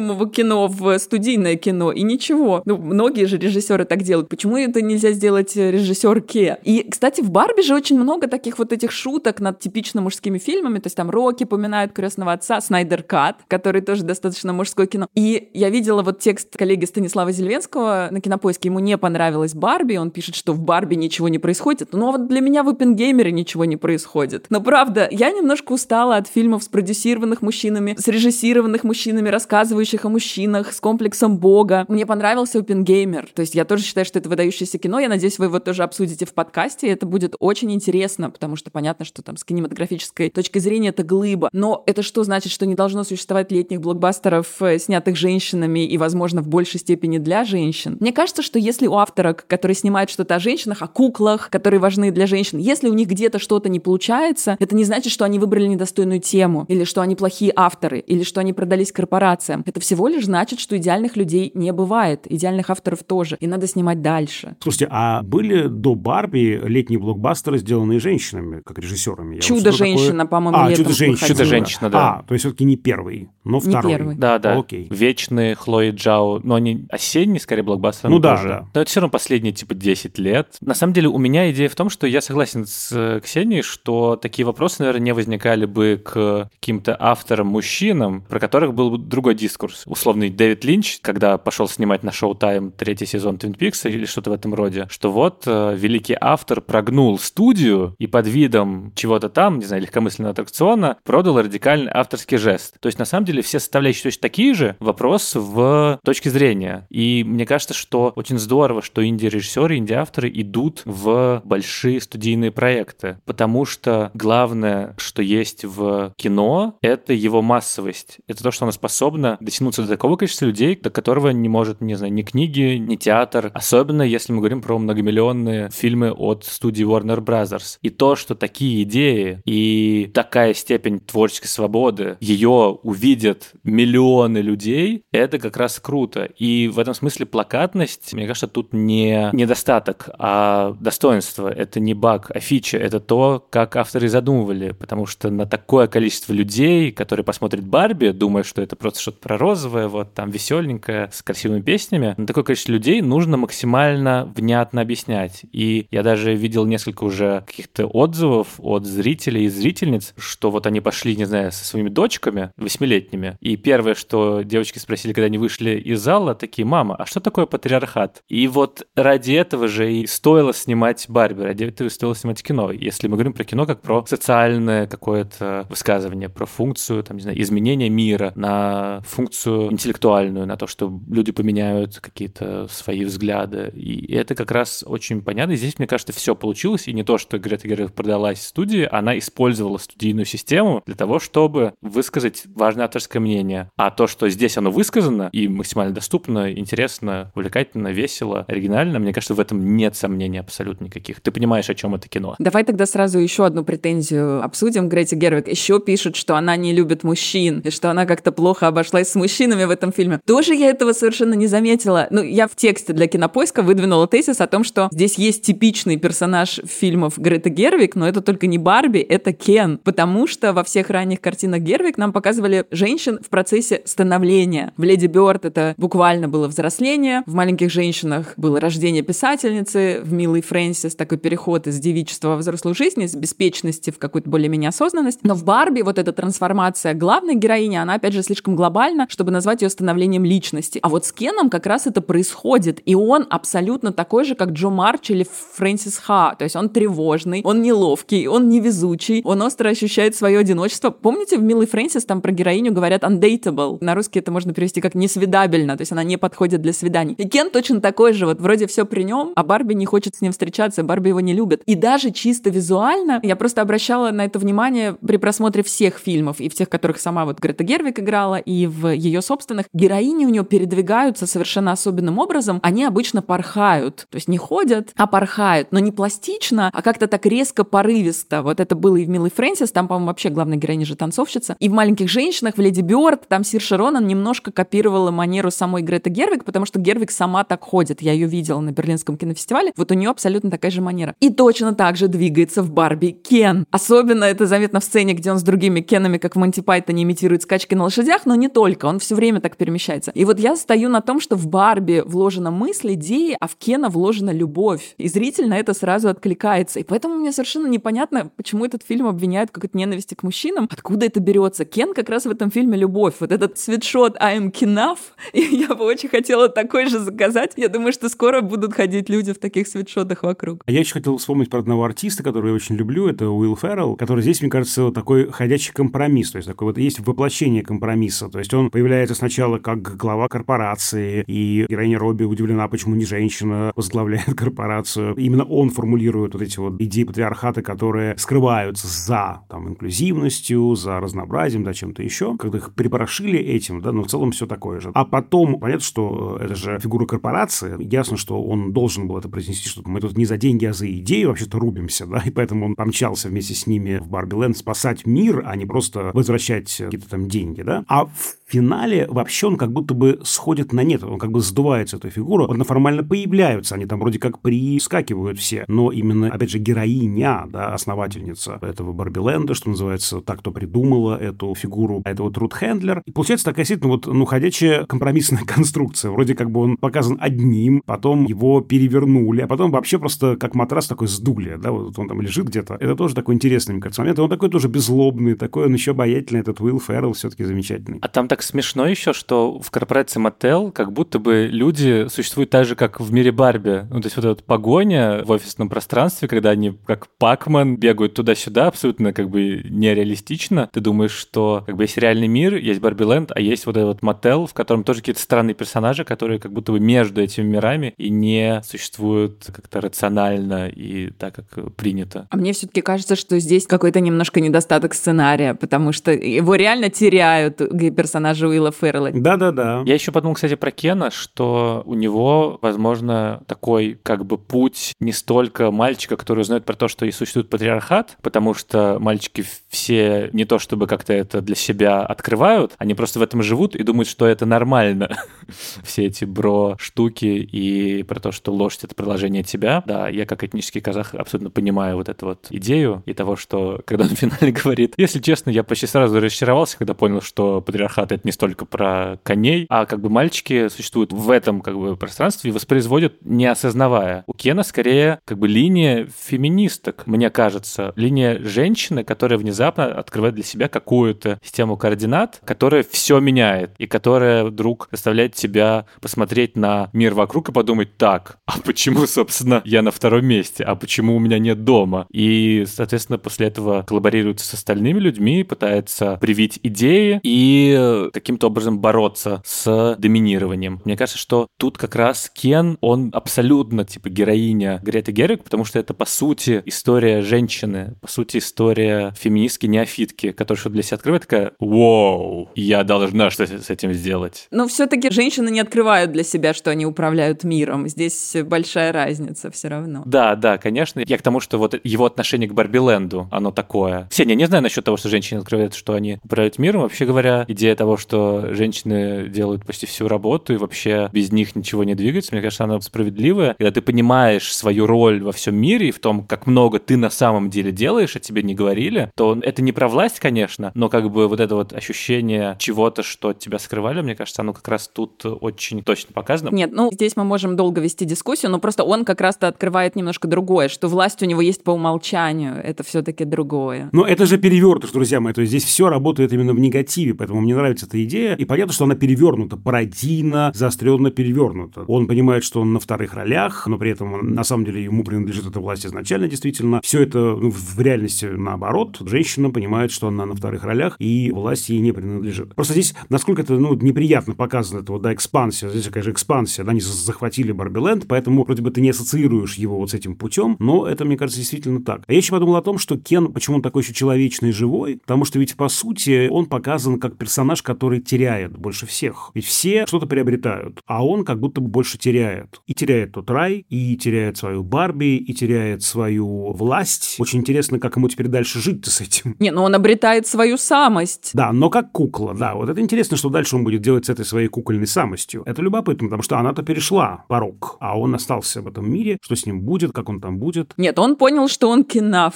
независимого 0.08 0.28
кино 0.30 0.68
в 0.68 0.98
студийное 0.98 1.56
кино, 1.56 1.92
и 1.92 2.02
ничего. 2.02 2.62
Ну, 2.64 2.76
многие 2.76 3.26
же 3.26 3.38
режиссеры 3.38 3.84
так 3.84 4.02
делают. 4.02 4.28
Почему 4.28 4.56
это 4.56 4.82
нельзя 4.82 5.12
сделать 5.12 5.56
режиссерке? 5.56 6.58
И, 6.64 6.86
кстати, 6.88 7.20
в 7.20 7.30
Барби 7.30 7.62
же 7.62 7.74
очень 7.74 7.98
много 7.98 8.28
таких 8.28 8.58
вот 8.58 8.72
этих 8.72 8.90
шуток 8.90 9.40
над 9.40 9.58
типично 9.60 10.00
мужскими 10.00 10.38
фильмами. 10.38 10.78
То 10.78 10.86
есть 10.86 10.96
там 10.96 11.10
Рокки 11.10 11.44
поминают 11.44 11.92
крестного 11.92 12.32
отца, 12.32 12.60
Снайдер 12.60 13.02
Кат, 13.02 13.40
который 13.48 13.82
тоже 13.82 14.04
достаточно 14.04 14.52
мужское 14.52 14.86
кино. 14.86 15.08
И 15.14 15.50
я 15.54 15.70
видела 15.70 16.02
вот 16.02 16.20
текст 16.20 16.56
коллеги 16.56 16.84
Станислава 16.84 17.32
Зельвенского 17.32 18.08
на 18.10 18.20
кинопоиске. 18.20 18.68
Ему 18.68 18.78
не 18.78 18.96
понравилась 18.98 19.54
Барби. 19.54 19.96
Он 19.96 20.10
пишет, 20.10 20.34
что 20.34 20.52
в 20.52 20.60
Барби 20.60 20.94
ничего 20.94 21.28
не 21.28 21.38
происходит. 21.38 21.92
Но 21.92 22.12
вот 22.12 22.28
для 22.28 22.40
меня 22.40 22.62
в 22.62 22.68
Опенгеймере 22.68 23.32
ничего 23.32 23.64
не 23.64 23.76
происходит. 23.76 24.46
Но 24.50 24.60
правда, 24.60 25.08
я 25.10 25.30
немножко 25.30 25.72
устала 25.72 26.16
от 26.16 26.28
фильмов, 26.28 26.62
спродюсированных 26.62 27.42
мужчинами, 27.42 27.96
срежиссированных 27.98 28.84
мужчинами, 28.84 29.28
рассказывающих 29.28 29.97
о 30.04 30.08
мужчинах, 30.08 30.72
с 30.72 30.80
комплексом 30.80 31.38
бога. 31.38 31.84
Мне 31.88 32.06
понравился 32.06 32.58
Опенгеймер. 32.58 33.28
То 33.34 33.40
есть 33.40 33.54
я 33.54 33.64
тоже 33.64 33.84
считаю, 33.84 34.04
что 34.04 34.18
это 34.18 34.28
выдающееся 34.28 34.78
кино. 34.78 34.98
Я 34.98 35.08
надеюсь, 35.08 35.38
вы 35.38 35.46
его 35.46 35.58
тоже 35.58 35.82
обсудите 35.82 36.26
в 36.26 36.34
подкасте. 36.34 36.88
Это 36.88 37.06
будет 37.06 37.34
очень 37.38 37.72
интересно, 37.72 38.30
потому 38.30 38.56
что 38.56 38.70
понятно, 38.70 39.04
что 39.04 39.22
там 39.22 39.36
с 39.36 39.44
кинематографической 39.44 40.30
точки 40.30 40.58
зрения 40.58 40.88
это 40.88 41.02
глыба. 41.02 41.48
Но 41.52 41.82
это 41.86 42.02
что 42.02 42.24
значит, 42.24 42.52
что 42.52 42.66
не 42.66 42.74
должно 42.74 43.04
существовать 43.04 43.50
летних 43.52 43.80
блокбастеров, 43.80 44.60
э, 44.60 44.78
снятых 44.78 45.16
женщинами 45.16 45.86
и, 45.86 45.98
возможно, 45.98 46.42
в 46.42 46.48
большей 46.48 46.80
степени 46.80 47.18
для 47.18 47.44
женщин? 47.44 47.96
Мне 48.00 48.12
кажется, 48.12 48.42
что 48.42 48.58
если 48.58 48.86
у 48.86 48.94
авторок, 48.94 49.44
которые 49.46 49.74
снимают 49.74 50.10
что-то 50.10 50.36
о 50.36 50.38
женщинах, 50.38 50.82
о 50.82 50.88
куклах, 50.88 51.50
которые 51.50 51.80
важны 51.80 52.10
для 52.10 52.26
женщин, 52.26 52.58
если 52.58 52.88
у 52.88 52.94
них 52.94 53.08
где-то 53.08 53.38
что-то 53.38 53.68
не 53.68 53.80
получается, 53.80 54.56
это 54.58 54.74
не 54.74 54.84
значит, 54.84 55.12
что 55.12 55.24
они 55.24 55.38
выбрали 55.38 55.66
недостойную 55.66 56.20
тему, 56.20 56.64
или 56.68 56.84
что 56.84 57.00
они 57.00 57.16
плохие 57.16 57.52
авторы, 57.54 58.00
или 58.00 58.22
что 58.22 58.40
они 58.40 58.52
продались 58.52 58.92
корпорациям. 58.92 59.62
Это 59.66 59.80
всего 59.88 60.06
лишь 60.06 60.26
значит, 60.26 60.60
что 60.60 60.76
идеальных 60.76 61.16
людей 61.16 61.50
не 61.54 61.72
бывает, 61.72 62.26
идеальных 62.30 62.68
авторов 62.68 63.04
тоже, 63.04 63.38
и 63.40 63.46
надо 63.46 63.66
снимать 63.66 64.02
дальше. 64.02 64.54
Слушайте, 64.60 64.86
а 64.90 65.22
были 65.22 65.66
до 65.66 65.94
Барби 65.94 66.60
летние 66.62 66.98
блокбастеры, 66.98 67.56
сделанные 67.56 67.98
женщинами, 67.98 68.60
как 68.66 68.78
режиссерами? 68.78 69.40
Чудо-женщина, 69.40 70.24
вот 70.24 70.30
по-моему, 70.30 70.58
а, 70.58 70.68
летом 70.68 70.84
Чудо-женщина. 70.84 71.28
Чудо-женщина, 71.28 71.88
да. 71.88 72.18
А, 72.18 72.22
то 72.24 72.34
есть 72.34 72.44
все-таки 72.44 72.64
не 72.64 72.76
первый, 72.76 73.30
но 73.44 73.62
Не 73.64 73.70
второй. 73.70 73.92
первый. 73.92 74.16
Да, 74.16 74.38
да. 74.38 74.58
Окей. 74.58 74.88
Вечные 74.90 75.54
Хлои 75.54 75.92
Джао. 75.92 76.40
Но 76.44 76.54
они 76.56 76.86
осенние, 76.90 77.40
скорее, 77.40 77.62
блокбастеры. 77.62 78.12
Ну 78.12 78.18
да, 78.18 78.36
тоже. 78.36 78.48
да. 78.48 78.68
Но 78.74 78.80
это 78.82 78.90
все 78.90 79.00
равно 79.00 79.10
последние, 79.10 79.54
типа, 79.54 79.74
10 79.74 80.18
лет. 80.18 80.56
На 80.60 80.74
самом 80.74 80.92
деле, 80.92 81.08
у 81.08 81.16
меня 81.16 81.50
идея 81.50 81.70
в 81.70 81.74
том, 81.74 81.88
что 81.88 82.06
я 82.06 82.20
согласен 82.20 82.66
с 82.66 82.90
э, 82.92 83.20
Ксенией, 83.24 83.62
что 83.62 84.16
такие 84.16 84.44
вопросы, 84.44 84.80
наверное, 84.80 85.00
не 85.00 85.14
возникали 85.14 85.64
бы 85.64 85.98
к 86.04 86.50
каким-то 86.60 86.94
авторам-мужчинам, 87.00 88.20
про 88.28 88.38
которых 88.38 88.74
был 88.74 88.90
бы 88.90 88.98
другой 88.98 89.34
дискурс. 89.34 89.77
Условный 89.86 90.30
Дэвид 90.30 90.64
Линч, 90.64 90.98
когда 91.02 91.38
пошел 91.38 91.68
снимать 91.68 92.02
на 92.02 92.12
Шоу-Тайм 92.12 92.72
третий 92.72 93.06
сезон 93.06 93.38
Твин 93.38 93.54
Пикса 93.54 93.88
или 93.88 94.04
что-то 94.06 94.30
в 94.30 94.32
этом 94.34 94.54
роде, 94.54 94.86
что 94.90 95.10
вот 95.10 95.44
э, 95.46 95.74
великий 95.76 96.16
автор 96.20 96.60
прогнул 96.60 97.18
студию 97.18 97.94
и 97.98 98.06
под 98.06 98.26
видом 98.26 98.92
чего-то 98.94 99.28
там, 99.28 99.58
не 99.58 99.64
знаю, 99.64 99.82
легкомысленного 99.82 100.32
аттракциона, 100.32 100.96
продал 101.04 101.40
радикальный 101.40 101.90
авторский 101.92 102.38
жест. 102.38 102.76
То 102.80 102.86
есть, 102.86 102.98
на 102.98 103.04
самом 103.04 103.24
деле, 103.24 103.42
все 103.42 103.58
составляющие 103.58 104.04
точно 104.04 104.22
такие 104.22 104.54
же. 104.54 104.76
Вопрос 104.80 105.34
в 105.34 106.00
точке 106.04 106.30
зрения. 106.30 106.86
И 106.90 107.24
мне 107.24 107.46
кажется, 107.46 107.74
что 107.74 108.12
очень 108.16 108.38
здорово, 108.38 108.82
что 108.82 109.06
инди-режиссеры, 109.06 109.76
инди-авторы 109.76 110.30
идут 110.34 110.82
в 110.84 111.42
большие 111.44 112.00
студийные 112.00 112.50
проекты, 112.50 113.18
потому 113.24 113.64
что 113.64 114.10
главное, 114.14 114.94
что 114.98 115.22
есть 115.22 115.64
в 115.64 116.12
кино, 116.16 116.78
это 116.82 117.12
его 117.12 117.42
массовость. 117.42 118.18
Это 118.26 118.42
то, 118.42 118.50
что 118.50 118.64
оно 118.64 118.72
способно 118.72 119.36
дотянуться 119.58 119.82
до 119.82 119.88
такого 119.88 120.16
количества 120.16 120.46
людей, 120.46 120.76
до 120.76 120.90
которого 120.90 121.30
не 121.30 121.48
может, 121.48 121.80
не 121.80 121.94
знаю, 121.94 122.12
ни 122.12 122.22
книги, 122.22 122.76
ни 122.76 122.96
театр. 122.96 123.50
Особенно, 123.54 124.02
если 124.02 124.32
мы 124.32 124.38
говорим 124.38 124.62
про 124.62 124.78
многомиллионные 124.78 125.70
фильмы 125.70 126.12
от 126.12 126.44
студии 126.44 126.84
Warner 126.84 127.18
Brothers. 127.18 127.78
И 127.82 127.90
то, 127.90 128.16
что 128.16 128.34
такие 128.34 128.82
идеи 128.84 129.42
и 129.44 130.10
такая 130.14 130.54
степень 130.54 131.00
творческой 131.00 131.48
свободы, 131.48 132.16
ее 132.20 132.78
увидят 132.82 133.52
миллионы 133.64 134.38
людей, 134.38 135.02
это 135.12 135.38
как 135.38 135.56
раз 135.56 135.80
круто. 135.80 136.24
И 136.24 136.68
в 136.68 136.78
этом 136.78 136.94
смысле 136.94 137.26
плакатность, 137.26 138.12
мне 138.12 138.26
кажется, 138.26 138.46
тут 138.46 138.72
не 138.72 139.30
недостаток, 139.32 140.08
а 140.18 140.76
достоинство. 140.80 141.48
Это 141.48 141.80
не 141.80 141.94
баг, 141.94 142.30
а 142.34 142.40
фича. 142.40 142.78
Это 142.78 143.00
то, 143.00 143.44
как 143.50 143.76
авторы 143.76 144.08
задумывали. 144.08 144.72
Потому 144.72 145.06
что 145.06 145.30
на 145.30 145.46
такое 145.46 145.88
количество 145.88 146.32
людей, 146.32 146.92
которые 146.92 147.24
посмотрят 147.24 147.64
Барби, 147.64 148.10
думая, 148.10 148.44
что 148.44 148.62
это 148.62 148.76
просто 148.76 149.00
что-то 149.00 149.18
про 149.18 149.38
розовое, 149.48 149.88
вот 149.88 150.12
там 150.12 150.30
веселенькое, 150.30 151.08
с 151.10 151.22
красивыми 151.22 151.62
песнями, 151.62 152.14
на 152.18 152.26
такое 152.26 152.44
количество 152.44 152.72
людей 152.72 153.00
нужно 153.00 153.38
максимально 153.38 154.30
внятно 154.36 154.82
объяснять. 154.82 155.42
И 155.52 155.86
я 155.90 156.02
даже 156.02 156.34
видел 156.34 156.66
несколько 156.66 157.04
уже 157.04 157.44
каких-то 157.46 157.86
отзывов 157.86 158.48
от 158.58 158.84
зрителей 158.84 159.44
и 159.44 159.48
зрительниц, 159.48 160.14
что 160.18 160.50
вот 160.50 160.66
они 160.66 160.80
пошли, 160.80 161.16
не 161.16 161.24
знаю, 161.24 161.50
со 161.50 161.64
своими 161.64 161.88
дочками 161.88 162.50
восьмилетними, 162.56 163.38
и 163.40 163.56
первое, 163.56 163.94
что 163.94 164.42
девочки 164.42 164.78
спросили, 164.78 165.14
когда 165.14 165.26
они 165.26 165.38
вышли 165.38 165.70
из 165.70 166.00
зала, 166.00 166.34
такие, 166.34 166.66
мама, 166.66 166.94
а 166.96 167.06
что 167.06 167.20
такое 167.20 167.46
патриархат? 167.46 168.22
И 168.28 168.46
вот 168.48 168.86
ради 168.96 169.32
этого 169.32 169.66
же 169.68 169.92
и 169.92 170.06
стоило 170.06 170.52
снимать 170.52 171.06
Барби, 171.08 171.42
ради 171.42 171.64
этого 171.64 171.88
и 171.88 171.90
стоило 171.90 172.14
снимать 172.14 172.42
кино. 172.42 172.70
Если 172.70 173.08
мы 173.08 173.14
говорим 173.14 173.32
про 173.32 173.44
кино 173.44 173.64
как 173.64 173.80
про 173.80 174.04
социальное 174.06 174.86
какое-то 174.86 175.66
высказывание, 175.70 176.28
про 176.28 176.44
функцию, 176.44 177.02
там, 177.02 177.16
не 177.16 177.22
знаю, 177.22 177.40
изменения 177.40 177.88
мира 177.88 178.32
на 178.34 179.00
функцию 179.06 179.37
революцию 179.46 179.72
интеллектуальную, 179.72 180.46
на 180.46 180.56
то, 180.56 180.66
что 180.66 181.00
люди 181.08 181.32
поменяют 181.32 181.98
какие-то 182.00 182.66
свои 182.68 183.04
взгляды. 183.04 183.72
И 183.74 184.12
это 184.12 184.34
как 184.34 184.50
раз 184.50 184.84
очень 184.86 185.22
понятно. 185.22 185.52
И 185.52 185.56
здесь, 185.56 185.78
мне 185.78 185.86
кажется, 185.86 186.12
все 186.12 186.34
получилось. 186.34 186.88
И 186.88 186.92
не 186.92 187.04
то, 187.04 187.18
что 187.18 187.38
Грета 187.38 187.68
Гервик 187.68 187.92
продалась 187.92 188.42
студии, 188.42 188.88
она 188.90 189.18
использовала 189.18 189.78
студийную 189.78 190.24
систему 190.24 190.82
для 190.86 190.94
того, 190.94 191.18
чтобы 191.18 191.74
высказать 191.80 192.44
важное 192.54 192.86
авторское 192.86 193.20
мнение. 193.20 193.70
А 193.76 193.90
то, 193.90 194.06
что 194.06 194.28
здесь 194.28 194.56
оно 194.56 194.70
высказано 194.70 195.30
и 195.32 195.48
максимально 195.48 195.94
доступно, 195.94 196.52
интересно, 196.52 197.32
увлекательно, 197.34 197.88
весело, 197.88 198.44
оригинально, 198.48 198.98
мне 198.98 199.12
кажется, 199.12 199.34
в 199.34 199.40
этом 199.40 199.76
нет 199.76 199.96
сомнений 199.96 200.38
абсолютно 200.38 200.84
никаких. 200.84 201.20
Ты 201.20 201.30
понимаешь, 201.30 201.68
о 201.70 201.74
чем 201.74 201.94
это 201.94 202.08
кино. 202.08 202.34
Давай 202.38 202.64
тогда 202.64 202.86
сразу 202.86 203.18
еще 203.18 203.44
одну 203.44 203.64
претензию 203.64 204.42
обсудим. 204.42 204.88
Грета 204.88 205.16
Гервик 205.16 205.48
еще 205.48 205.80
пишет, 205.80 206.16
что 206.16 206.36
она 206.36 206.56
не 206.56 206.72
любит 206.72 207.04
мужчин, 207.04 207.60
и 207.60 207.70
что 207.70 207.90
она 207.90 208.06
как-то 208.06 208.32
плохо 208.32 208.66
обошлась 208.66 209.08
с 209.08 209.14
мужчинами 209.14 209.27
в 209.28 209.70
этом 209.70 209.92
фильме. 209.92 210.20
Тоже 210.26 210.54
я 210.54 210.70
этого 210.70 210.92
совершенно 210.92 211.34
не 211.34 211.46
заметила. 211.46 212.06
Ну, 212.10 212.22
я 212.22 212.48
в 212.48 212.56
тексте 212.56 212.92
для 212.92 213.06
кинопоиска 213.06 213.62
выдвинула 213.62 214.06
тезис 214.06 214.40
о 214.40 214.46
том, 214.46 214.64
что 214.64 214.88
здесь 214.90 215.16
есть 215.16 215.42
типичный 215.42 215.96
персонаж 215.96 216.60
фильмов 216.64 217.18
Греты 217.18 217.50
Гервик, 217.50 217.94
но 217.94 218.08
это 218.08 218.20
только 218.20 218.46
не 218.46 218.58
Барби, 218.58 219.00
это 219.00 219.32
Кен. 219.32 219.78
Потому 219.78 220.26
что 220.26 220.52
во 220.52 220.64
всех 220.64 220.90
ранних 220.90 221.20
картинах 221.20 221.60
Гервик 221.60 221.98
нам 221.98 222.12
показывали 222.12 222.66
женщин 222.70 223.18
в 223.22 223.28
процессе 223.28 223.82
становления. 223.84 224.72
В 224.76 224.82
«Леди 224.84 225.06
Бёрд» 225.06 225.44
это 225.44 225.74
буквально 225.76 226.28
было 226.28 226.48
взросление, 226.48 227.22
в 227.26 227.34
«Маленьких 227.34 227.70
женщинах» 227.70 228.34
было 228.36 228.60
рождение 228.60 229.02
писательницы, 229.02 230.00
в 230.02 230.12
«Милой 230.12 230.42
Фрэнсис» 230.42 230.94
такой 230.94 231.18
переход 231.18 231.66
из 231.66 231.78
девичества 231.78 232.28
во 232.28 232.36
взрослую 232.36 232.74
жизнь, 232.74 233.02
из 233.02 233.14
беспечности 233.14 233.90
в 233.90 233.98
какую-то 233.98 234.28
более-менее 234.30 234.68
осознанность. 234.68 235.20
Но 235.22 235.34
в 235.34 235.44
«Барби» 235.44 235.82
вот 235.82 235.98
эта 235.98 236.12
трансформация 236.12 236.94
главной 236.94 237.34
героини, 237.34 237.76
она, 237.76 237.94
опять 237.94 238.12
же, 238.12 238.22
слишком 238.22 238.56
глобальна, 238.56 239.06
чтобы 239.18 239.32
назвать 239.32 239.62
ее 239.62 239.68
становлением 239.68 240.24
личности. 240.24 240.78
А 240.80 240.88
вот 240.88 241.04
с 241.04 241.10
Кеном 241.10 241.50
как 241.50 241.66
раз 241.66 241.88
это 241.88 242.00
происходит, 242.00 242.80
и 242.84 242.94
он 242.94 243.26
абсолютно 243.28 243.92
такой 243.92 244.24
же, 244.24 244.36
как 244.36 244.50
Джо 244.50 244.68
Марч 244.68 245.10
или 245.10 245.26
Фрэнсис 245.54 245.98
Ха. 245.98 246.36
То 246.38 246.44
есть 246.44 246.54
он 246.54 246.68
тревожный, 246.68 247.40
он 247.42 247.60
неловкий, 247.60 248.28
он 248.28 248.48
невезучий, 248.48 249.22
он 249.24 249.42
остро 249.42 249.70
ощущает 249.70 250.14
свое 250.14 250.38
одиночество. 250.38 250.90
Помните, 250.90 251.36
в 251.36 251.42
«Милой 251.42 251.66
Фрэнсис» 251.66 252.04
там 252.04 252.20
про 252.20 252.30
героиню 252.30 252.72
говорят 252.72 253.02
undateable. 253.02 253.78
На 253.80 253.96
русский 253.96 254.20
это 254.20 254.30
можно 254.30 254.54
перевести 254.54 254.80
как 254.80 254.94
несвидабельно, 254.94 255.76
то 255.76 255.82
есть 255.82 255.90
она 255.90 256.04
не 256.04 256.16
подходит 256.16 256.62
для 256.62 256.72
свиданий. 256.72 257.14
И 257.14 257.28
Кен 257.28 257.50
точно 257.50 257.80
такой 257.80 258.12
же, 258.12 258.24
вот 258.24 258.40
вроде 258.40 258.68
все 258.68 258.86
при 258.86 259.02
нем, 259.02 259.32
а 259.34 259.42
Барби 259.42 259.74
не 259.74 259.84
хочет 259.84 260.14
с 260.14 260.20
ним 260.20 260.30
встречаться, 260.30 260.84
Барби 260.84 261.08
его 261.08 261.18
не 261.18 261.34
любит. 261.34 261.62
И 261.66 261.74
даже 261.74 262.12
чисто 262.12 262.50
визуально, 262.50 263.18
я 263.24 263.34
просто 263.34 263.62
обращала 263.62 264.12
на 264.12 264.24
это 264.24 264.38
внимание 264.38 264.92
при 265.04 265.16
просмотре 265.16 265.64
всех 265.64 265.98
фильмов, 265.98 266.38
и 266.38 266.48
в 266.48 266.54
тех, 266.54 266.68
которых 266.68 267.00
сама 267.00 267.24
вот 267.24 267.40
Грета 267.40 267.64
Гервик 267.64 267.98
играла, 267.98 268.36
и 268.36 268.68
в 268.68 268.94
ее 269.08 269.22
собственных, 269.22 269.66
героини 269.72 270.24
у 270.26 270.28
нее 270.28 270.44
передвигаются 270.44 271.26
совершенно 271.26 271.72
особенным 271.72 272.18
образом. 272.18 272.60
Они 272.62 272.84
обычно 272.84 273.22
порхают, 273.22 274.06
то 274.10 274.16
есть 274.16 274.28
не 274.28 274.38
ходят, 274.38 274.90
а 274.96 275.06
порхают, 275.06 275.72
но 275.72 275.78
не 275.78 275.92
пластично, 275.92 276.70
а 276.72 276.82
как-то 276.82 277.06
так 277.06 277.26
резко, 277.26 277.64
порывисто. 277.64 278.42
Вот 278.42 278.60
это 278.60 278.74
было 278.74 278.96
и 278.96 279.04
в 279.04 279.08
«Милой 279.08 279.30
Фрэнсис», 279.30 279.70
там, 279.70 279.88
по-моему, 279.88 280.08
вообще 280.08 280.28
главная 280.28 280.58
героиня 280.58 280.86
же 280.86 280.96
танцовщица. 280.96 281.56
И 281.58 281.68
в 281.68 281.72
«Маленьких 281.72 282.08
женщинах», 282.08 282.56
в 282.56 282.60
«Леди 282.60 282.80
Бёрд», 282.80 283.28
там 283.28 283.44
Сир 283.44 283.60
Широнан 283.60 284.06
немножко 284.06 284.52
копировала 284.52 285.10
манеру 285.10 285.50
самой 285.50 285.82
Греты 285.82 286.10
Гервик, 286.10 286.44
потому 286.44 286.66
что 286.66 286.78
Гервик 286.78 287.10
сама 287.10 287.44
так 287.44 287.62
ходит. 287.64 288.02
Я 288.02 288.12
ее 288.12 288.26
видела 288.26 288.60
на 288.60 288.72
Берлинском 288.72 289.16
кинофестивале. 289.16 289.72
Вот 289.76 289.90
у 289.90 289.94
нее 289.94 290.10
абсолютно 290.10 290.50
такая 290.50 290.70
же 290.70 290.80
манера. 290.80 291.14
И 291.20 291.30
точно 291.30 291.74
так 291.74 291.96
же 291.96 292.08
двигается 292.08 292.62
в 292.62 292.70
Барби 292.70 293.10
Кен. 293.10 293.66
Особенно 293.70 294.24
это 294.24 294.46
заметно 294.46 294.80
в 294.80 294.84
сцене, 294.84 295.14
где 295.14 295.30
он 295.30 295.38
с 295.38 295.42
другими 295.42 295.80
Кенами, 295.80 296.18
как 296.18 296.36
в 296.36 296.38
Монти 296.38 296.60
Пайтоне, 296.60 297.02
имитирует 297.04 297.42
скачки 297.42 297.74
на 297.74 297.84
лошадях, 297.84 298.26
но 298.26 298.34
не 298.34 298.48
только. 298.48 298.86
Он 298.86 298.97
все 298.98 299.14
время 299.14 299.40
так 299.40 299.56
перемещается. 299.56 300.10
И 300.14 300.24
вот 300.24 300.38
я 300.38 300.56
стою 300.56 300.88
на 300.88 301.00
том, 301.00 301.20
что 301.20 301.36
в 301.36 301.46
Барби 301.46 302.02
вложена 302.04 302.50
мысль, 302.50 302.94
идеи, 302.94 303.36
а 303.38 303.48
в 303.48 303.56
Кена 303.56 303.88
вложена 303.88 304.30
любовь. 304.30 304.94
И 304.98 305.08
зритель 305.08 305.48
на 305.48 305.58
это 305.58 305.74
сразу 305.74 306.08
откликается. 306.08 306.80
И 306.80 306.82
поэтому 306.82 307.14
мне 307.14 307.32
совершенно 307.32 307.66
непонятно, 307.66 308.30
почему 308.36 308.64
этот 308.64 308.82
фильм 308.82 309.06
обвиняют 309.06 309.50
в 309.50 309.52
какой-то 309.52 309.76
ненависти 309.76 310.14
к 310.14 310.22
мужчинам. 310.22 310.68
Откуда 310.70 311.06
это 311.06 311.20
берется? 311.20 311.64
Кен 311.64 311.94
как 311.94 312.08
раз 312.08 312.26
в 312.26 312.30
этом 312.30 312.50
фильме 312.50 312.76
любовь. 312.76 313.14
Вот 313.20 313.32
этот 313.32 313.58
свитшот 313.58 314.16
I'm 314.16 314.52
Kenaf, 314.52 314.98
я 315.32 315.74
бы 315.74 315.84
очень 315.84 316.08
хотела 316.08 316.48
такой 316.48 316.86
же 316.86 316.98
заказать. 316.98 317.52
Я 317.56 317.68
думаю, 317.68 317.92
что 317.92 318.08
скоро 318.08 318.40
будут 318.40 318.74
ходить 318.74 319.08
люди 319.08 319.32
в 319.32 319.38
таких 319.38 319.68
свитшотах 319.68 320.22
вокруг. 320.22 320.62
А 320.66 320.72
я 320.72 320.80
еще 320.80 320.94
хотел 320.94 321.16
вспомнить 321.16 321.50
про 321.50 321.60
одного 321.60 321.84
артиста, 321.84 322.22
который 322.22 322.48
я 322.48 322.54
очень 322.54 322.76
люблю, 322.76 323.08
это 323.08 323.28
Уилл 323.28 323.56
Феррелл, 323.56 323.96
который 323.96 324.22
здесь, 324.22 324.40
мне 324.40 324.50
кажется, 324.50 324.84
вот 324.84 324.94
такой 324.94 325.30
ходячий 325.30 325.72
компромисс, 325.72 326.32
то 326.32 326.36
есть 326.36 326.48
такой 326.48 326.68
вот 326.68 326.78
есть 326.78 327.00
воплощение 327.00 327.62
компромисса, 327.62 328.28
то 328.28 328.38
есть 328.38 328.52
он 328.54 328.70
появляется 328.70 328.87
сначала 329.14 329.58
как 329.58 329.96
глава 329.96 330.28
корпорации, 330.28 331.24
и 331.26 331.66
героиня 331.68 331.98
Робби 331.98 332.24
удивлена, 332.24 332.68
почему 332.68 332.94
не 332.94 333.04
женщина 333.04 333.72
возглавляет 333.76 334.34
корпорацию. 334.36 335.14
Именно 335.14 335.44
он 335.44 335.70
формулирует 335.70 336.34
вот 336.34 336.42
эти 336.42 336.58
вот 336.58 336.80
идеи 336.80 337.04
патриархата, 337.04 337.62
которые 337.62 338.16
скрываются 338.18 338.86
за 338.86 339.42
там, 339.48 339.68
инклюзивностью, 339.68 340.74
за 340.74 341.00
разнообразием, 341.00 341.64
да, 341.64 341.74
чем-то 341.74 342.02
еще. 342.02 342.36
Когда 342.36 342.58
их 342.58 342.74
припорошили 342.74 343.38
этим, 343.38 343.80
да, 343.80 343.92
но 343.92 344.02
в 344.02 344.08
целом 344.08 344.32
все 344.32 344.46
такое 344.46 344.80
же. 344.80 344.90
А 344.94 345.04
потом, 345.04 345.60
понятно, 345.60 345.84
что 345.84 346.38
это 346.40 346.54
же 346.54 346.78
фигура 346.80 347.06
корпорации, 347.06 347.76
ясно, 347.80 348.16
что 348.16 348.42
он 348.42 348.72
должен 348.72 349.06
был 349.06 349.18
это 349.18 349.28
произнести, 349.28 349.68
что 349.68 349.82
мы 349.84 350.00
тут 350.00 350.16
не 350.16 350.24
за 350.24 350.36
деньги, 350.36 350.64
а 350.64 350.72
за 350.72 350.90
идею 350.90 351.28
вообще-то 351.28 351.58
рубимся, 351.58 352.06
да, 352.06 352.22
и 352.24 352.30
поэтому 352.30 352.66
он 352.66 352.74
помчался 352.74 353.28
вместе 353.28 353.54
с 353.54 353.66
ними 353.66 353.98
в 353.98 354.08
Барби 354.08 354.34
Ленд 354.34 354.56
спасать 354.56 355.06
мир, 355.06 355.42
а 355.46 355.56
не 355.56 355.66
просто 355.66 356.10
возвращать 356.14 356.74
какие-то 356.76 357.08
там 357.08 357.28
деньги, 357.28 357.62
да. 357.62 357.84
А 357.88 358.06
в 358.06 358.37
финале 358.48 359.06
вообще 359.08 359.46
он 359.46 359.56
как 359.56 359.72
будто 359.72 359.94
бы 359.94 360.20
сходит 360.24 360.72
на 360.72 360.82
нет, 360.82 361.04
он 361.04 361.18
как 361.18 361.30
бы 361.30 361.40
сдувается, 361.40 361.96
эту 361.96 362.10
фигуру, 362.10 362.46
он 362.46 362.62
формально 362.64 363.04
появляются, 363.04 363.74
они 363.74 363.86
там 363.86 364.00
вроде 364.00 364.18
как 364.18 364.40
прискакивают 364.40 365.38
все, 365.38 365.64
но 365.68 365.90
именно, 365.90 366.28
опять 366.28 366.50
же, 366.50 366.58
героиня, 366.58 367.46
да, 367.48 367.74
основательница 367.74 368.58
этого 368.62 368.92
Барби 368.92 369.18
Ленда, 369.18 369.54
что 369.54 369.70
называется, 369.70 370.20
так, 370.20 370.40
кто 370.40 370.50
придумала 370.50 371.16
эту 371.16 371.54
фигуру, 371.54 372.02
это 372.04 372.22
вот 372.22 372.36
Рут 372.38 372.54
Хендлер. 372.54 373.02
И 373.04 373.12
получается 373.12 373.46
такая 373.46 373.64
действительно 373.64 373.92
вот, 373.92 374.06
ну, 374.06 374.24
ходячая 374.24 374.84
компромиссная 374.84 375.42
конструкция. 375.46 376.10
Вроде 376.10 376.34
как 376.34 376.50
бы 376.50 376.60
он 376.60 376.76
показан 376.76 377.18
одним, 377.20 377.82
потом 377.84 378.24
его 378.24 378.60
перевернули, 378.60 379.42
а 379.42 379.46
потом 379.46 379.70
вообще 379.70 379.98
просто 379.98 380.36
как 380.36 380.54
матрас 380.54 380.86
такой 380.86 381.08
сдули, 381.08 381.56
да, 381.56 381.72
вот 381.72 381.98
он 381.98 382.08
там 382.08 382.20
лежит 382.20 382.46
где-то. 382.46 382.74
Это 382.74 382.94
тоже 382.96 383.14
такой 383.14 383.34
интересный, 383.34 383.74
мне 383.74 383.82
кажется, 383.82 384.02
момент. 384.02 384.18
Он 384.18 384.30
такой 384.30 384.48
тоже 384.48 384.68
беззлобный, 384.68 385.34
такой 385.34 385.66
он 385.66 385.74
еще 385.74 385.92
обаятельный, 385.92 386.40
этот 386.40 386.60
Уилл 386.60 386.80
Феррелл 386.80 387.12
все-таки 387.12 387.44
замечательный. 387.44 387.98
А 388.00 388.08
там 388.08 388.28
так 388.28 388.37
смешно 388.42 388.86
еще, 388.86 389.12
что 389.12 389.58
в 389.58 389.70
корпорации 389.70 390.18
Мотел 390.18 390.70
как 390.70 390.92
будто 390.92 391.18
бы 391.18 391.48
люди 391.50 392.06
существуют 392.08 392.50
так 392.50 392.64
же, 392.64 392.76
как 392.76 393.00
в 393.00 393.12
мире 393.12 393.32
Барби. 393.32 393.86
Ну, 393.90 394.00
то 394.00 394.06
есть 394.06 394.16
вот 394.16 394.24
эта 394.24 394.42
погоня 394.42 395.22
в 395.24 395.30
офисном 395.30 395.68
пространстве, 395.68 396.28
когда 396.28 396.50
они 396.50 396.78
как 396.86 397.08
Пакман 397.18 397.76
бегают 397.76 398.14
туда-сюда, 398.14 398.68
абсолютно 398.68 399.12
как 399.12 399.30
бы 399.30 399.62
нереалистично. 399.68 400.68
Ты 400.72 400.80
думаешь, 400.80 401.12
что 401.12 401.62
как 401.66 401.76
бы 401.76 401.84
есть 401.84 401.98
реальный 401.98 402.28
мир, 402.28 402.54
есть 402.54 402.80
Барби 402.80 403.04
Ленд, 403.04 403.32
а 403.34 403.40
есть 403.40 403.66
вот 403.66 403.76
этот 403.76 403.88
вот 403.88 404.02
мотел, 404.02 404.46
в 404.46 404.54
котором 404.54 404.84
тоже 404.84 405.00
какие-то 405.00 405.20
странные 405.20 405.54
персонажи, 405.54 406.04
которые 406.04 406.38
как 406.38 406.52
будто 406.52 406.72
бы 406.72 406.80
между 406.80 407.20
этими 407.22 407.44
мирами 407.44 407.94
и 407.96 408.10
не 408.10 408.62
существуют 408.64 409.46
как-то 409.52 409.80
рационально 409.80 410.68
и 410.68 411.10
так, 411.10 411.34
как 411.34 411.74
принято. 411.74 412.26
А 412.30 412.36
мне 412.36 412.52
все-таки 412.52 412.80
кажется, 412.80 413.16
что 413.16 413.38
здесь 413.38 413.66
какой-то 413.66 414.00
немножко 414.00 414.40
недостаток 414.40 414.94
сценария, 414.94 415.54
потому 415.54 415.92
что 415.92 416.12
его 416.12 416.54
реально 416.54 416.90
теряют 416.90 417.56
персонажи 417.96 418.27
Уилла 418.48 418.72
Феррелла. 418.72 419.10
Да-да-да. 419.12 419.82
Я 419.84 419.94
еще 419.94 420.12
подумал, 420.12 420.34
кстати, 420.34 420.54
про 420.54 420.70
Кена, 420.70 421.10
что 421.10 421.82
у 421.86 421.94
него, 421.94 422.58
возможно, 422.62 423.42
такой 423.46 423.98
как 424.02 424.24
бы 424.24 424.38
путь 424.38 424.92
не 425.00 425.12
столько 425.12 425.70
мальчика, 425.70 426.16
который 426.16 426.40
узнает 426.40 426.64
про 426.64 426.74
то, 426.74 426.88
что 426.88 427.06
и 427.06 427.10
существует 427.10 427.50
патриархат, 427.50 428.16
потому 428.22 428.54
что 428.54 428.98
мальчики 429.00 429.44
все 429.68 430.30
не 430.32 430.44
то 430.44 430.58
чтобы 430.58 430.86
как-то 430.86 431.12
это 431.12 431.40
для 431.40 431.54
себя 431.54 432.02
открывают, 432.02 432.72
они 432.78 432.94
просто 432.94 433.18
в 433.18 433.22
этом 433.22 433.42
живут 433.42 433.76
и 433.76 433.82
думают, 433.82 434.08
что 434.08 434.26
это 434.26 434.46
нормально. 434.46 435.16
все 435.82 436.06
эти 436.06 436.24
бро-штуки 436.24 437.26
и 437.26 438.02
про 438.02 438.20
то, 438.20 438.32
что 438.32 438.52
лошадь— 438.52 438.80
это 438.84 438.94
продолжение 438.94 439.42
тебя. 439.42 439.82
Да, 439.86 440.08
я 440.08 440.26
как 440.26 440.44
этнический 440.44 440.80
казах 440.80 441.14
абсолютно 441.14 441.50
понимаю 441.50 441.96
вот 441.96 442.08
эту 442.08 442.26
вот 442.26 442.46
идею 442.50 443.02
и 443.06 443.12
того, 443.12 443.36
что 443.36 443.80
когда 443.84 444.04
он 444.04 444.10
в 444.10 444.18
финале 444.18 444.52
говорит, 444.64 444.94
если 444.96 445.20
честно, 445.20 445.50
я 445.50 445.62
почти 445.62 445.86
сразу 445.86 446.18
расчаровался, 446.20 446.78
когда 446.78 446.94
понял, 446.94 447.20
что 447.20 447.60
патриархат— 447.60 448.12
это 448.12 448.22
не 448.24 448.32
столько 448.32 448.64
про 448.64 449.18
коней, 449.22 449.66
а 449.68 449.86
как 449.86 450.00
бы 450.00 450.08
мальчики 450.08 450.68
существуют 450.68 451.12
в 451.12 451.30
этом 451.30 451.60
как 451.60 451.76
бы 451.76 451.96
пространстве 451.96 452.50
и 452.50 452.54
воспроизводят, 452.54 453.14
не 453.22 453.46
осознавая. 453.46 454.24
У 454.26 454.32
Кена 454.32 454.62
скорее 454.62 455.20
как 455.24 455.38
бы 455.38 455.48
линия 455.48 456.08
феминисток, 456.18 457.06
мне 457.06 457.30
кажется. 457.30 457.92
Линия 457.96 458.38
женщины, 458.40 459.04
которая 459.04 459.38
внезапно 459.38 459.57
открывает 459.66 460.34
для 460.34 460.44
себя 460.44 460.68
какую-то 460.68 461.38
систему 461.42 461.76
координат, 461.76 462.40
которая 462.44 462.84
все 462.88 463.18
меняет 463.20 463.72
и 463.78 463.86
которая 463.86 464.44
вдруг 464.44 464.88
заставляет 464.92 465.34
тебя 465.34 465.86
посмотреть 466.00 466.56
на 466.56 466.90
мир 466.92 467.14
вокруг 467.14 467.48
и 467.48 467.52
подумать, 467.52 467.96
так, 467.96 468.38
а 468.46 468.58
почему, 468.64 469.06
собственно, 469.06 469.62
я 469.64 469.82
на 469.82 469.90
втором 469.90 470.26
месте, 470.26 470.64
а 470.64 470.74
почему 470.74 471.16
у 471.16 471.18
меня 471.18 471.38
нет 471.38 471.64
дома? 471.64 472.06
И, 472.10 472.64
соответственно, 472.66 473.18
после 473.18 473.48
этого 473.48 473.82
коллаборируется 473.82 474.46
с 474.46 474.54
остальными 474.54 474.98
людьми, 474.98 475.44
пытается 475.44 476.16
привить 476.16 476.60
идеи 476.62 477.20
и 477.22 478.08
каким-то 478.12 478.48
образом 478.48 478.78
бороться 478.80 479.42
с 479.44 479.96
доминированием. 479.98 480.80
Мне 480.84 480.96
кажется, 480.96 481.18
что 481.18 481.48
тут 481.58 481.78
как 481.78 481.94
раз 481.94 482.30
Кен, 482.34 482.78
он 482.80 483.10
абсолютно 483.12 483.84
типа 483.84 484.08
героиня 484.08 484.80
Греты 484.82 485.12
Гервик, 485.12 485.44
потому 485.44 485.64
что 485.64 485.78
это 485.78 485.94
по 485.94 486.04
сути 486.04 486.62
история 486.66 487.22
женщины, 487.22 487.96
по 488.00 488.08
сути 488.08 488.38
история 488.38 489.12
феминистки 489.48 489.66
неофитки, 489.66 490.32
которая 490.32 490.60
что 490.60 490.70
для 490.70 490.82
себя 490.82 490.96
открывает, 490.96 491.22
такая, 491.22 491.52
вау, 491.58 492.50
я 492.54 492.84
должна 492.84 493.30
что-то 493.30 493.62
с 493.62 493.70
этим 493.70 493.92
сделать. 493.92 494.46
Но 494.50 494.68
все-таки 494.68 495.10
женщины 495.10 495.50
не 495.50 495.60
открывают 495.60 496.12
для 496.12 496.22
себя, 496.22 496.52
что 496.54 496.70
они 496.70 496.84
управляют 496.86 497.44
миром. 497.44 497.88
Здесь 497.88 498.36
большая 498.44 498.92
разница 498.92 499.50
все 499.50 499.68
равно. 499.68 500.02
Да, 500.04 500.34
да, 500.36 500.58
конечно. 500.58 501.02
Я 501.06 501.18
к 501.18 501.22
тому, 501.22 501.40
что 501.40 501.58
вот 501.58 501.78
его 501.82 502.04
отношение 502.04 502.48
к 502.48 502.52
Барби 502.52 502.78
Ленду, 502.78 503.28
оно 503.30 503.50
такое. 503.50 504.08
Все, 504.10 504.24
я 504.24 504.34
не 504.34 504.46
знаю 504.46 504.62
насчет 504.62 504.84
того, 504.84 504.96
что 504.96 505.08
женщины 505.08 505.38
открывают, 505.38 505.74
что 505.74 505.94
они 505.94 506.18
управляют 506.22 506.58
миром. 506.58 506.82
Вообще 506.82 507.06
говоря, 507.06 507.44
идея 507.48 507.74
того, 507.74 507.96
что 507.96 508.54
женщины 508.54 509.28
делают 509.28 509.64
почти 509.64 509.86
всю 509.86 510.08
работу 510.08 510.54
и 510.54 510.56
вообще 510.56 511.08
без 511.12 511.32
них 511.32 511.56
ничего 511.56 511.84
не 511.84 511.94
двигается, 511.94 512.34
мне 512.34 512.42
кажется, 512.42 512.64
она 512.64 512.80
справедливая. 512.80 513.54
Когда 513.54 513.70
ты 513.70 513.80
понимаешь 513.80 514.52
свою 514.52 514.86
роль 514.86 515.22
во 515.22 515.32
всем 515.32 515.56
мире 515.56 515.88
и 515.88 515.92
в 515.92 515.98
том, 515.98 516.26
как 516.26 516.46
много 516.46 516.78
ты 516.78 516.96
на 516.96 517.10
самом 517.10 517.50
деле 517.50 517.72
делаешь, 517.72 518.16
а 518.16 518.20
тебе 518.20 518.42
не 518.42 518.54
говорили, 518.54 519.10
то 519.14 519.37
это 519.42 519.62
не 519.62 519.72
про 519.72 519.88
власть, 519.88 520.20
конечно, 520.20 520.72
но 520.74 520.88
как 520.88 521.10
бы 521.10 521.28
вот 521.28 521.40
это 521.40 521.54
вот 521.54 521.72
ощущение 521.72 522.56
чего-то, 522.58 523.02
что 523.02 523.30
от 523.30 523.38
тебя 523.38 523.58
скрывали, 523.58 524.00
мне 524.00 524.14
кажется, 524.14 524.42
оно 524.42 524.52
как 524.52 524.66
раз 524.68 524.88
тут 524.88 525.24
очень 525.24 525.82
точно 525.82 526.12
показано. 526.12 526.50
Нет, 526.54 526.70
ну 526.72 526.90
здесь 526.92 527.16
мы 527.16 527.24
можем 527.24 527.56
долго 527.56 527.80
вести 527.80 528.04
дискуссию, 528.04 528.50
но 528.50 528.58
просто 528.58 528.84
он 528.84 529.04
как 529.04 529.20
раз-то 529.20 529.48
открывает 529.48 529.96
немножко 529.96 530.28
другое, 530.28 530.68
что 530.68 530.88
власть 530.88 531.22
у 531.22 531.26
него 531.26 531.40
есть 531.40 531.62
по 531.64 531.70
умолчанию, 531.70 532.56
это 532.56 532.82
все-таки 532.82 533.24
другое. 533.24 533.88
Но 533.92 534.06
это 534.06 534.26
же 534.26 534.38
перевертыш, 534.38 534.90
друзья 534.90 535.20
мои, 535.20 535.32
то 535.32 535.40
есть 535.40 535.50
здесь 535.50 535.64
все 535.64 535.88
работает 535.88 536.32
именно 536.32 536.52
в 536.52 536.58
негативе, 536.58 537.14
поэтому 537.14 537.40
мне 537.40 537.54
нравится 537.54 537.86
эта 537.86 538.02
идея, 538.04 538.34
и 538.34 538.44
понятно, 538.44 538.72
что 538.72 538.84
она 538.84 538.94
перевернута, 538.94 539.56
пародийно, 539.56 540.52
заостренно 540.54 541.10
перевернута. 541.10 541.84
Он 541.86 542.06
понимает, 542.06 542.44
что 542.44 542.60
он 542.60 542.72
на 542.72 542.80
вторых 542.80 543.14
ролях, 543.14 543.66
но 543.66 543.78
при 543.78 543.90
этом 543.90 544.34
на 544.34 544.44
самом 544.44 544.64
деле 544.64 544.82
ему 544.84 545.04
принадлежит 545.04 545.46
эта 545.46 545.60
власть 545.60 545.86
изначально, 545.86 546.28
действительно. 546.28 546.80
Все 546.82 547.02
это 547.02 547.18
ну, 547.18 547.50
в 547.50 547.80
реальности 547.80 548.26
наоборот. 548.26 548.98
Женщина 549.00 549.27
понимает, 549.36 549.90
что 549.90 550.08
она 550.08 550.26
на 550.26 550.34
вторых 550.34 550.64
ролях, 550.64 550.96
и 550.98 551.30
власть 551.32 551.68
ей 551.68 551.80
не 551.80 551.92
принадлежит. 551.92 552.54
Просто 552.54 552.74
здесь, 552.74 552.94
насколько 553.08 553.42
это 553.42 553.54
ну, 553.54 553.74
неприятно 553.74 554.34
показано, 554.34 554.80
это 554.80 554.92
вот, 554.92 555.02
да, 555.02 555.12
экспансия. 555.12 555.68
Здесь, 555.68 555.88
конечно, 555.88 556.10
экспансия. 556.10 556.64
Да, 556.64 556.70
они 556.70 556.80
захватили 556.80 557.52
Барбиленд, 557.52 558.06
поэтому 558.06 558.44
вроде 558.44 558.62
бы 558.62 558.70
ты 558.70 558.80
не 558.80 558.90
ассоциируешь 558.90 559.54
его 559.54 559.78
вот 559.78 559.90
с 559.90 559.94
этим 559.94 560.16
путем, 560.16 560.56
но 560.58 560.86
это, 560.86 561.04
мне 561.04 561.16
кажется, 561.16 561.40
действительно 561.40 561.82
так. 561.82 562.02
А 562.06 562.12
я 562.12 562.18
еще 562.18 562.32
подумал 562.32 562.56
о 562.56 562.62
том, 562.62 562.78
что 562.78 562.96
Кен, 562.96 563.32
почему 563.32 563.56
он 563.56 563.62
такой 563.62 563.82
еще 563.82 563.92
человечный 563.92 564.50
и 564.50 564.52
живой, 564.52 564.98
потому 564.98 565.24
что 565.24 565.38
ведь, 565.38 565.56
по 565.56 565.68
сути, 565.68 566.28
он 566.28 566.46
показан 566.46 567.00
как 567.00 567.16
персонаж, 567.16 567.62
который 567.62 568.00
теряет 568.00 568.56
больше 568.56 568.86
всех. 568.86 569.30
Ведь 569.34 569.44
все 569.44 569.86
что-то 569.86 570.06
приобретают, 570.06 570.80
а 570.86 571.04
он 571.04 571.24
как 571.24 571.40
будто 571.40 571.60
бы 571.60 571.68
больше 571.68 571.98
теряет. 571.98 572.60
И 572.66 572.74
теряет 572.74 573.12
тот 573.12 573.30
рай, 573.30 573.64
и 573.68 573.96
теряет 573.96 574.36
свою 574.36 574.62
Барби, 574.62 575.16
и 575.16 575.34
теряет 575.34 575.82
свою 575.82 576.52
власть. 576.52 577.16
Очень 577.18 577.40
интересно, 577.40 577.78
как 577.78 577.96
ему 577.96 578.08
теперь 578.08 578.28
дальше 578.28 578.60
жить-то 578.60 578.90
с 578.90 579.00
этим. 579.00 579.17
Не, 579.38 579.50
ну 579.50 579.62
он 579.62 579.74
обретает 579.74 580.26
свою 580.26 580.56
самость. 580.56 581.30
Да, 581.34 581.52
но 581.52 581.70
как 581.70 581.92
кукла, 581.92 582.34
да. 582.34 582.54
Вот 582.54 582.68
это 582.68 582.80
интересно, 582.80 583.16
что 583.16 583.28
дальше 583.28 583.56
он 583.56 583.64
будет 583.64 583.82
делать 583.82 584.06
с 584.06 584.10
этой 584.10 584.24
своей 584.24 584.48
кукольной 584.48 584.86
самостью. 584.86 585.42
Это 585.46 585.62
любопытно, 585.62 586.08
потому 586.08 586.22
что 586.22 586.38
она-то 586.38 586.62
перешла 586.62 587.24
порог, 587.28 587.76
а 587.80 587.98
он 587.98 588.14
остался 588.14 588.62
в 588.62 588.68
этом 588.68 588.90
мире. 588.90 589.18
Что 589.22 589.34
с 589.34 589.46
ним 589.46 589.62
будет, 589.62 589.92
как 589.92 590.08
он 590.08 590.20
там 590.20 590.38
будет. 590.38 590.74
Нет, 590.76 590.98
он 590.98 591.16
понял, 591.16 591.48
что 591.48 591.68
он 591.68 591.84
кинаф. 591.84 592.34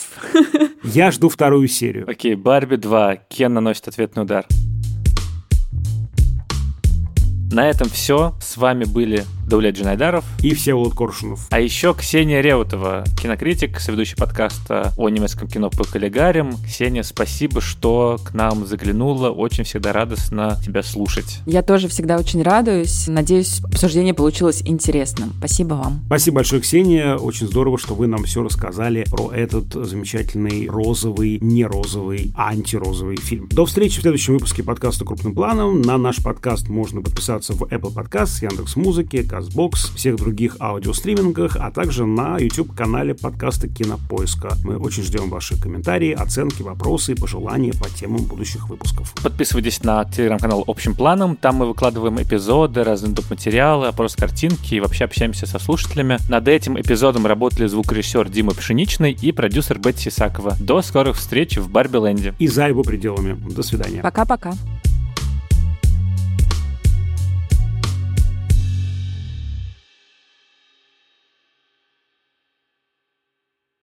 Я 0.85 1.11
жду 1.11 1.28
вторую 1.28 1.68
серию. 1.68 2.09
Окей, 2.09 2.35
Барби 2.35 2.76
2. 2.76 3.16
Кен 3.16 3.55
наносит 3.55 3.89
ответный 3.89 4.22
удар. 4.24 4.47
На 7.53 7.68
этом 7.68 7.89
все. 7.91 8.35
С 8.41 8.57
вами 8.57 8.85
были 8.85 9.24
Давлет 9.47 9.76
Джинайдаров 9.76 10.24
и 10.43 10.55
Всеволод 10.55 10.95
Коршунов. 10.95 11.47
А 11.51 11.61
еще 11.61 11.95
Ксения 11.95 12.40
Реутова, 12.40 13.05
кинокритик, 13.20 13.80
соведущий 13.80 14.16
подкаста 14.16 14.93
о 14.97 15.09
немецком 15.09 15.49
кино 15.49 15.70
по 15.70 15.84
коллегарям. 15.84 16.57
Ксения, 16.64 17.03
спасибо, 17.03 17.61
что 17.61 18.18
к 18.24 18.34
нам 18.34 18.66
заглянула. 18.66 19.30
Очень 19.30 19.64
всегда 19.64 19.93
радостно 19.93 20.59
тебя 20.64 20.82
слушать. 20.82 21.40
Я 21.47 21.62
тоже 21.62 21.88
всегда 21.88 22.18
очень 22.18 22.43
радуюсь. 22.43 23.07
Надеюсь, 23.09 23.61
обсуждение 23.64 24.14
получилось 24.14 24.62
интересным. 24.64 25.32
Спасибо 25.38 25.74
вам. 25.74 26.01
Спасибо 26.07 26.36
большое, 26.36 26.62
Ксения. 26.62 27.16
Очень 27.16 27.47
здорово, 27.47 27.78
что 27.78 27.95
вы 27.95 28.07
нам 28.07 28.24
все 28.24 28.43
рассказали 28.43 29.05
про 29.11 29.32
этот 29.32 29.72
замечательный 29.72 30.68
розовый, 30.68 31.38
не 31.40 31.64
розовый, 31.64 32.32
антирозовый 32.36 33.16
фильм. 33.16 33.49
До 33.51 33.66
встречи 33.66 33.99
в 33.99 34.03
следующем 34.03 34.34
выпуске 34.34 34.62
подкаста 34.62 35.05
«Крупным 35.05 35.34
планом». 35.34 35.82
На 35.82 35.99
наш 35.99 36.22
подкаст 36.22 36.68
можно 36.68 37.03
подписаться 37.03 37.53
в 37.53 37.62
Apple 37.64 37.93
Podcast, 37.95 38.43
Яндекс.Музыке, 38.43 39.22
CastBox, 39.33 39.97
всех 39.97 40.16
других 40.16 40.57
аудиостримингах, 40.61 41.57
а 41.57 41.70
также 41.70 42.05
на 42.05 42.39
YouTube-канале 42.39 43.14
подкаста 43.14 43.66
Кинопоиска. 43.66 44.57
Мы 44.62 44.76
очень 44.76 45.03
ждем 45.03 45.30
ваши 45.30 45.59
комментарии, 45.59 46.12
оценки, 46.12 46.62
вопросы 46.62 47.12
и 47.12 47.14
пожелания 47.14 47.72
по 47.72 47.89
темам 47.89 48.24
будущих 48.24 48.68
выпусков. 48.68 49.14
Подписывайтесь 49.22 49.83
на 49.83 50.05
телеграм-канал 50.05 50.64
«Общим 50.66 50.95
планом». 50.95 51.37
Там 51.37 51.57
мы 51.57 51.66
выкладываем 51.66 52.20
эпизоды, 52.20 52.85
разные 52.85 53.14
доп. 53.14 53.30
материалы, 53.30 53.87
опрос 53.87 54.16
картинки 54.16 54.74
и 54.74 54.80
вообще 54.80 55.05
общаемся 55.05 55.47
со 55.47 55.59
слушателями. 55.59 56.18
Над 56.28 56.49
этим 56.49 56.78
эпизодом 56.78 57.26
работали 57.26 57.66
звукорежиссер 57.66 58.28
Дима 58.28 58.53
Пшеничный 58.53 59.12
и 59.12 59.33
продюсер 59.33 59.78
Бетти 59.78 60.11
Сисакова. 60.11 60.57
До 60.61 60.83
скорых 60.83 61.16
встреч 61.16 61.57
в 61.57 61.70
Барби 61.70 61.97
Ленде. 61.97 62.35
И 62.39 62.49
за 62.49 62.68
его 62.68 62.83
пределами. 62.83 63.33
До 63.51 63.62
свидания. 63.62 64.03
Пока-пока. 64.03 64.53